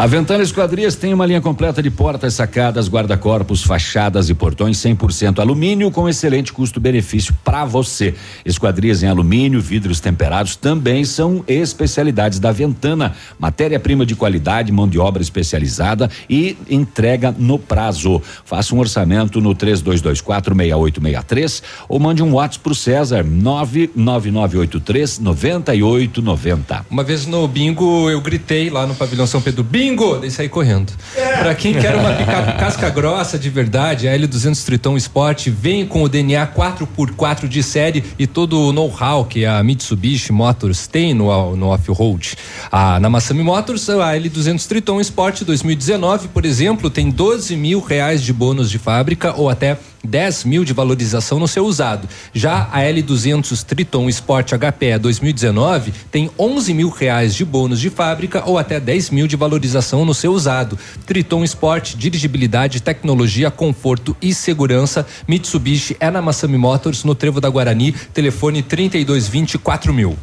[0.00, 5.40] A Ventana Esquadrias tem uma linha completa de portas, sacadas, guarda-corpos, fachadas e portões 100%
[5.40, 8.14] alumínio com excelente custo-benefício para você.
[8.42, 13.14] Esquadrias em alumínio, vidros temperados também são especialidades da Ventana.
[13.38, 18.22] Matéria-prima de qualidade, mão de obra especializada e entrega no prazo.
[18.42, 26.86] Faça um orçamento no 32246863 ou mande um WhatsApp pro César 99983 9890.
[26.88, 29.89] Uma vez no bingo eu gritei lá no pavilhão São Pedro, bingo!
[30.20, 30.92] Daí saí correndo.
[31.14, 36.02] Pra quem quer uma picape casca grossa de verdade, a L200 Triton Sport vem com
[36.02, 41.56] o DNA 4x4 de série e todo o know-how que a Mitsubishi Motors tem no,
[41.56, 42.36] no off-road.
[42.70, 48.22] Ah, na Massami Motors, a L200 Triton Sport 2019, por exemplo, tem 12 mil reais
[48.22, 52.08] de bônus de fábrica ou até 10 mil de valorização no seu usado.
[52.32, 58.42] Já a L200 Triton Sport HPE 2019 tem 11 mil reais de bônus de fábrica
[58.46, 60.78] ou até 10 mil de valorização no seu usado.
[61.06, 65.06] Triton Sport, dirigibilidade, tecnologia, conforto e segurança.
[65.28, 70.16] Mitsubishi é na Massami Motors, no Trevo da Guarani, telefone 3224 mil.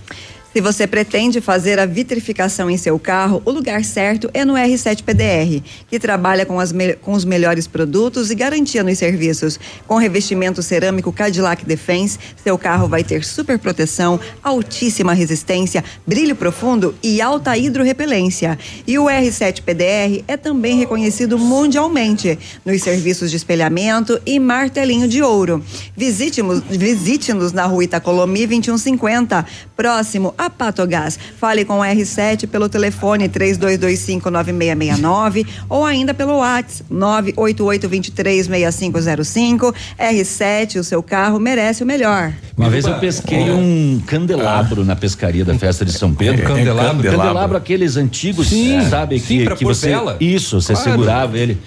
[0.58, 5.04] Se você pretende fazer a vitrificação em seu carro, o lugar certo é no R7
[5.04, 9.60] PDR, que trabalha com, as com os melhores produtos e garantia nos serviços.
[9.86, 16.96] Com revestimento cerâmico Cadillac Defense, seu carro vai ter super proteção, altíssima resistência, brilho profundo
[17.04, 18.58] e alta hidrorrepelência.
[18.88, 25.22] E o R7 PDR é também reconhecido mundialmente nos serviços de espelhamento e martelinho de
[25.22, 25.64] ouro.
[25.96, 29.46] Visite-nos visite na rua Itacolomi 2150,
[29.76, 31.18] próximo a a Patogás.
[31.40, 39.74] Fale com o R7 pelo telefone 32259669 ou ainda pelo WhatsApp 988236505.
[40.00, 42.34] R7, o seu carro merece o melhor.
[42.58, 46.44] Uma vez eu pesquei um candelabro na pescaria da festa de São Pedro.
[46.44, 47.04] Um candelabro?
[47.12, 49.20] Candelabro, aqueles antigos, Sim, sabe?
[49.20, 49.92] sim, que pra que você.
[50.20, 50.92] Isso, você Claro.
[50.92, 51.58] segurava ele.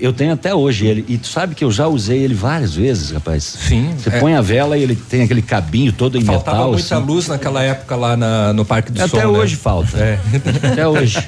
[0.00, 1.04] Eu tenho até hoje ele.
[1.08, 3.44] E tu sabe que eu já usei ele várias vezes, rapaz.
[3.44, 3.94] Sim.
[3.98, 4.18] Você é.
[4.18, 6.72] põe a vela e ele tem aquele cabinho todo em Faltava metal.
[6.72, 7.06] muita assim.
[7.06, 9.06] luz naquela época lá na- no Parque do Sol.
[9.06, 9.26] Até né?
[9.26, 9.98] hoje falta.
[9.98, 10.18] É.
[10.72, 11.18] Até hoje.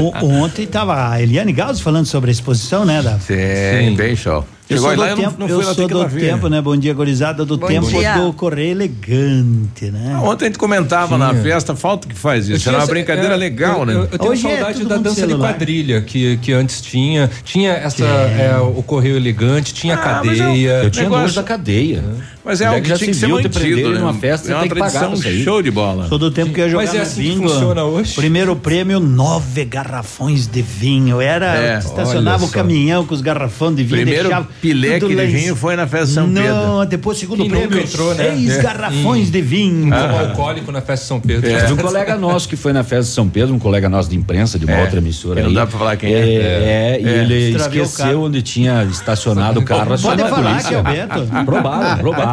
[0.00, 3.00] On- on- ontem tava a Eliane Gauss falando sobre a exposição, né?
[3.02, 3.20] Da...
[3.20, 4.44] Sim, bem show.
[4.68, 6.60] Eu sou do eu não- tempo, não eu sou do tempo, né?
[6.60, 8.14] Bom dia, gorizada, do Bom tempo dia.
[8.18, 10.18] do Correio Elegante, né?
[10.22, 12.68] Ontem a gente comentava na festa, falta que faz isso.
[12.68, 13.94] Era uma brincadeira é, legal, eu, né?
[13.94, 15.48] Eu, eu tenho Hoje é saudade todo da dança celular.
[15.52, 17.30] de quadrilha que, que antes tinha.
[17.44, 20.70] Tinha essa é, o correio elegante, tinha a Ah, cadeia.
[20.82, 22.02] Eu tinha Negócio- nojo da cadeia.
[22.46, 23.98] Mas é algo que já tinha que se ser viu te mantido, né?
[23.98, 26.06] numa festa, é uma tem que pagar show de bola.
[26.08, 28.14] Sou do tempo que eu ia jogar Mas é assim que funciona hoje?
[28.14, 31.20] Primeiro prêmio, nove garrafões de vinho.
[31.20, 34.02] Era, É, estacionava o caminhão com os garrafões de vinho.
[34.02, 36.54] Primeiro pileque de vinho foi na festa de São Pedro.
[36.54, 38.24] Não, depois segundo Quem nunca prêmio, entrou, né?
[38.30, 38.62] seis É.
[38.62, 39.90] garrafões Em- de vinho.
[39.90, 41.42] Como alcoólico na festa de São Pedro.
[41.50, 44.16] Teve um colega nosso que foi na festa de São Pedro, um colega nosso de
[44.16, 45.42] imprensa, de uma É, outra emissora.
[45.42, 46.18] não dá pra falar quem é.
[46.18, 46.20] é.
[46.20, 47.18] É, e É.
[47.22, 49.98] ele Extraviou o esqueceu onde tinha estacionado o carro.
[49.98, 50.82] Pode falar que é o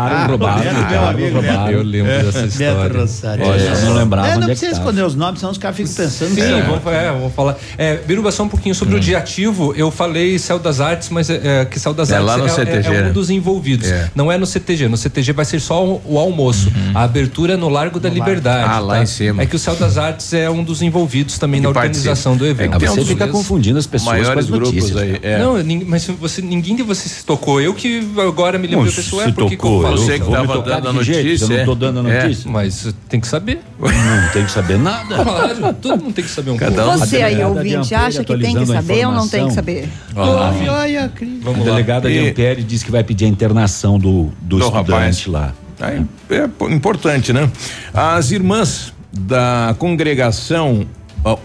[0.04, 0.62] roubaram, roubaram.
[0.64, 1.72] Beto, meu roubaram, amigo, roubaram.
[1.72, 3.46] Eu lembro dessa Beto história.
[3.46, 4.84] Olha, eu não lembrava É, não é precisa tava.
[4.84, 6.36] esconder os nomes, senão os caras ficam pensando.
[6.36, 7.58] Sim, vamos, é, vamos falar.
[7.78, 9.74] É, Biruba, só um pouquinho sobre o dia ativo.
[9.76, 12.46] Eu falei Céu das Artes, mas é, é, que Céu das É Artes lá no
[12.46, 13.10] é, CTG, é né?
[13.10, 13.88] um dos envolvidos.
[13.90, 14.10] É.
[14.16, 14.88] Não é no CTG.
[14.88, 16.72] No CTG vai ser só o, o almoço.
[16.94, 18.70] A abertura é no Largo da Liberdade.
[18.70, 19.04] Ah, lá tá?
[19.04, 19.44] em cima.
[19.44, 22.46] É que o Céu das Artes é um dos envolvidos também Que na organização do
[22.46, 22.76] evento.
[22.76, 24.98] É Você fica confundindo as pessoas maiores com as grupos notícias.
[24.98, 25.20] aí.
[25.22, 25.40] É.
[25.40, 25.56] Não,
[25.88, 27.62] mas você, ninguém de vocês se tocou.
[27.62, 29.24] Eu que agora me lembrei Não, a pessoa.
[29.24, 30.24] É porque tocou, falo Você eu que isso?
[30.24, 31.24] vou me tava tocar dando a jeito?
[31.24, 31.92] notícia, Eu não tô é?
[31.92, 32.24] dando a É.
[32.24, 32.52] notícia.
[32.52, 33.60] Mas tem que saber.
[33.80, 35.16] Não tem que saber nada.
[35.24, 36.92] Claro, todo mundo tem que saber um Cada pouco.
[36.92, 36.98] um.
[37.00, 39.90] Você aí, ouvinte, acha que tem que a saber ou não tem que saber?
[40.16, 41.06] Olha, olha.
[41.06, 41.10] A
[41.44, 41.66] Vamos lá.
[41.66, 45.26] delegada de Ampere disse que vai pedir a internação do, do, Do estudante rapaz.
[45.28, 45.54] lá.
[45.82, 47.50] É, é po- importante, né?
[47.94, 50.86] As irmãs da congregação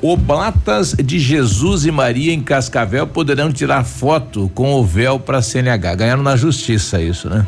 [0.02, 5.94] Oblatas de Jesus e Maria em Cascavel poderão tirar foto com o véu para CNH.
[5.94, 7.46] Ganharam na justiça isso, né?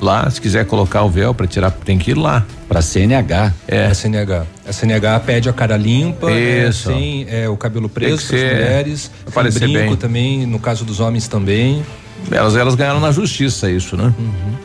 [0.00, 2.44] Lá, se quiser colocar o véu para tirar, tem que ir lá.
[2.68, 3.52] Pra CNH.
[3.66, 3.86] É.
[3.86, 4.44] A CNH.
[4.68, 6.88] A CNH pede a cara limpa, né, Isso.
[6.90, 9.96] sem é, o cabelo preso para as ser- mulheres, aparecer brinco bem.
[9.96, 11.82] também, no caso dos homens também.
[12.30, 14.12] Elas, elas ganharam na justiça isso, né?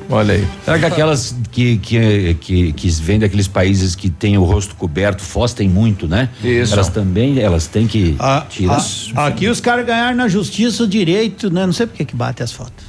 [0.10, 0.48] Olha aí.
[0.66, 5.22] Será que aquelas que, que, que, que vêm daqueles países que têm o rosto coberto,
[5.22, 6.30] fostem muito, né?
[6.44, 6.74] Isso.
[6.74, 8.84] Elas também, elas têm que Ah, tirar.
[9.16, 11.66] ah, aqui os caras ganharam na justiça o direito, né?
[11.66, 12.86] Não sei por que que bate as fotos.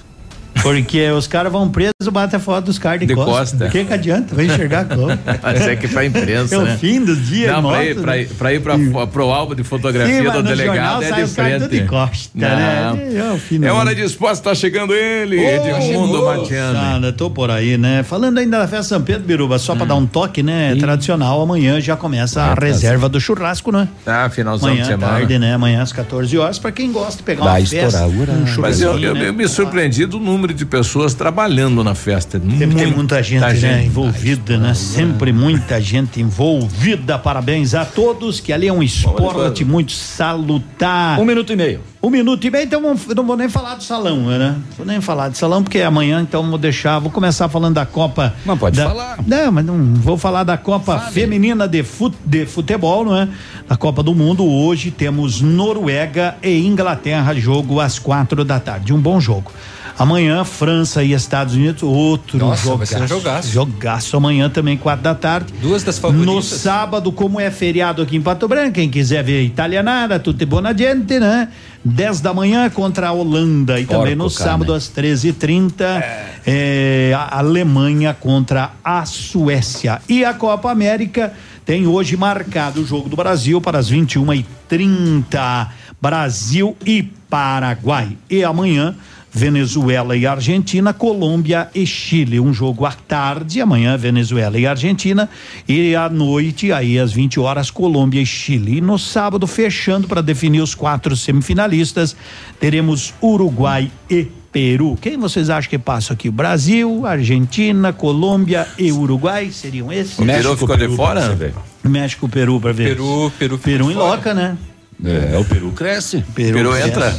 [0.62, 3.66] Porque os caras vão presos, batem a foto dos caras de, De costa.
[3.66, 4.34] O que que adianta?
[4.34, 5.06] Vai enxergar como?
[5.42, 6.76] Mas é que pra imprensa, É o né?
[6.80, 8.22] fim do dia, Não, pra ir, pra né?
[8.22, 11.68] ir, pra ir pra, pro álbum de fotografia Sim, do delegado é de frente.
[11.68, 12.48] de costa, Não.
[12.48, 13.12] né?
[13.16, 16.72] É o fim do É hora de esporte, tá chegando ele, Edmundo Matiano.
[16.74, 18.02] Nada, tô por aí, né?
[18.02, 19.76] Falando ainda da festa São Pedro Biruba, só Hum.
[19.76, 20.74] pra dar um toque, né?
[20.76, 23.88] Tradicional, amanhã já começa a reserva do churrasco, né?
[24.06, 25.12] Ah, finalzão Amanhã de semana.
[25.12, 25.54] tarde, né?
[25.54, 28.98] Amanhã às 14 horas, pra quem gosta de pegar Vai uma festa, um Mas eu,
[28.98, 29.28] eu, né?
[29.28, 32.40] eu me surpreendi do número de pessoas trabalhando na festa.
[32.40, 33.86] Sempre tem muita gente, né, gente.
[33.86, 34.74] envolvida, né?
[34.74, 37.18] Sempre muita gente envolvida.
[37.18, 41.20] Parabéns a todos, que ali é um esporte muito salutar.
[41.20, 41.80] Um minuto e meio.
[42.02, 44.56] Um minuto e meio, então não vou nem falar do salão, né?
[44.76, 48.34] Vou nem falar de salão, porque amanhã, então, vou deixar, vou começar falando da Copa.
[48.44, 49.18] Mas pode da- falar.
[49.24, 53.28] Não, mas não vou falar da Copa Feminina de, fut, de Futebol, não é?
[53.68, 58.92] Da Copa do Mundo, hoje temos Noruega e Inglaterra, jogo às quatro da tarde.
[58.92, 59.52] Um bom jogo.
[59.98, 62.94] Amanhã, França e Estados Unidos, outro Nossa, jogaço.
[62.94, 63.48] vai um jogaço.
[63.50, 65.52] Jogaço amanhã também, quatro da tarde.
[65.60, 66.34] Duas das favoritas.
[66.34, 70.76] No sábado, como é feriado aqui em Pato Branco, quem quiser ver italianada, tudo buona
[70.76, 71.48] gente, né?
[71.84, 73.80] 10 da manhã contra a Holanda.
[73.80, 74.78] E também no sábado, né?
[74.78, 76.02] às 13h30,
[76.46, 80.00] é, a Alemanha contra a Suécia.
[80.08, 81.32] E a Copa América
[81.64, 85.68] tem hoje marcado o jogo do Brasil para as 21h30.
[86.00, 88.16] Brasil e Paraguai.
[88.28, 88.94] E amanhã.
[89.32, 92.38] Venezuela e Argentina, Colômbia e Chile.
[92.38, 95.28] Um jogo à tarde, amanhã Venezuela e Argentina,
[95.66, 98.76] e à noite, aí às 20 horas, Colômbia e Chile.
[98.76, 102.14] E no sábado, fechando para definir os quatro semifinalistas,
[102.60, 104.98] teremos Uruguai e Peru.
[105.00, 106.28] Quem vocês acham que passa aqui?
[106.30, 109.50] Brasil, Argentina, Colômbia e Uruguai?
[109.50, 110.18] Seriam esses?
[110.18, 111.34] O Peru ficou de fora?
[111.34, 111.54] ver.
[111.82, 112.88] México, Peru, para ver.
[112.88, 114.06] Peru, Peru, Peru em fora.
[114.06, 114.58] loca, né?
[115.02, 116.22] É, o Peru cresce.
[116.34, 116.88] Peru cresce.
[116.88, 117.16] entra?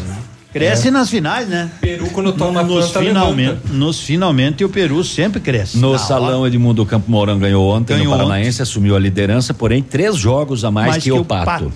[0.53, 0.91] Cresce É.
[0.91, 1.69] nas finais, né?
[1.81, 3.73] Peru quando toma nos planta, finalmente, levanta.
[3.73, 5.79] nos finalmente o Peru sempre cresce.
[5.79, 9.81] No Na salão Edmundo Campo Mourão ganhou ontem Ganhou no Paranaense, assumiu a liderança, porém
[9.81, 11.71] três jogos a mais, que, o Pato.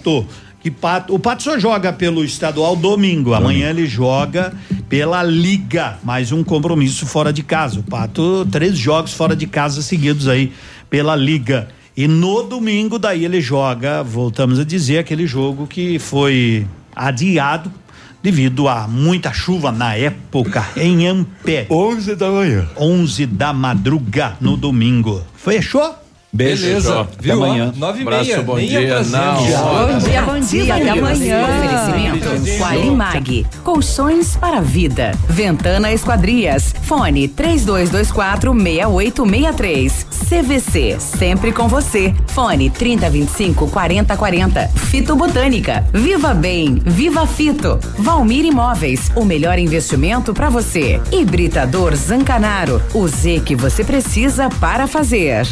[0.61, 1.13] Que Pato.
[1.15, 3.33] O Pato só joga pelo estadual domingo.
[3.33, 4.53] Amanhã ele joga
[4.89, 5.97] pela Liga.
[6.03, 7.79] Mais um compromisso fora de casa.
[7.79, 10.51] O Pato, três jogos fora de casa seguidos aí
[10.89, 11.67] pela Liga.
[11.95, 17.71] E no domingo, daí ele joga, voltamos a dizer, aquele jogo que foi adiado
[18.21, 21.67] devido a muita chuva na época em Ampé.
[21.69, 22.67] 11 da manhã.
[22.77, 25.21] 11 da madruga no domingo.
[25.35, 26.06] Fechou?
[26.31, 26.65] Beijo.
[26.67, 27.01] Beleza.
[27.01, 27.43] Até Viu?
[27.43, 27.73] amanhã.
[27.77, 28.41] Nove e Abraço, meia.
[28.41, 29.35] bom Nem dia, não.
[29.35, 30.75] Bom dia, bom dia.
[30.75, 31.45] Até amanhã.
[31.47, 33.47] Oferecimento Qualimag.
[33.63, 35.11] Colchões para a vida.
[35.29, 36.75] Ventana Esquadrias.
[36.83, 40.07] Fone 3224 6863.
[40.27, 40.97] CVC.
[40.99, 42.13] Sempre com você.
[42.27, 44.67] Fone 3025 4040.
[44.75, 45.85] Fito Botânica.
[45.93, 46.81] Viva Bem.
[46.85, 47.79] Viva Fito.
[47.97, 49.11] Valmir Imóveis.
[49.15, 50.99] O melhor investimento para você.
[51.11, 52.81] Hibridador Zancanaro.
[52.93, 55.47] O Z que você precisa para fazer.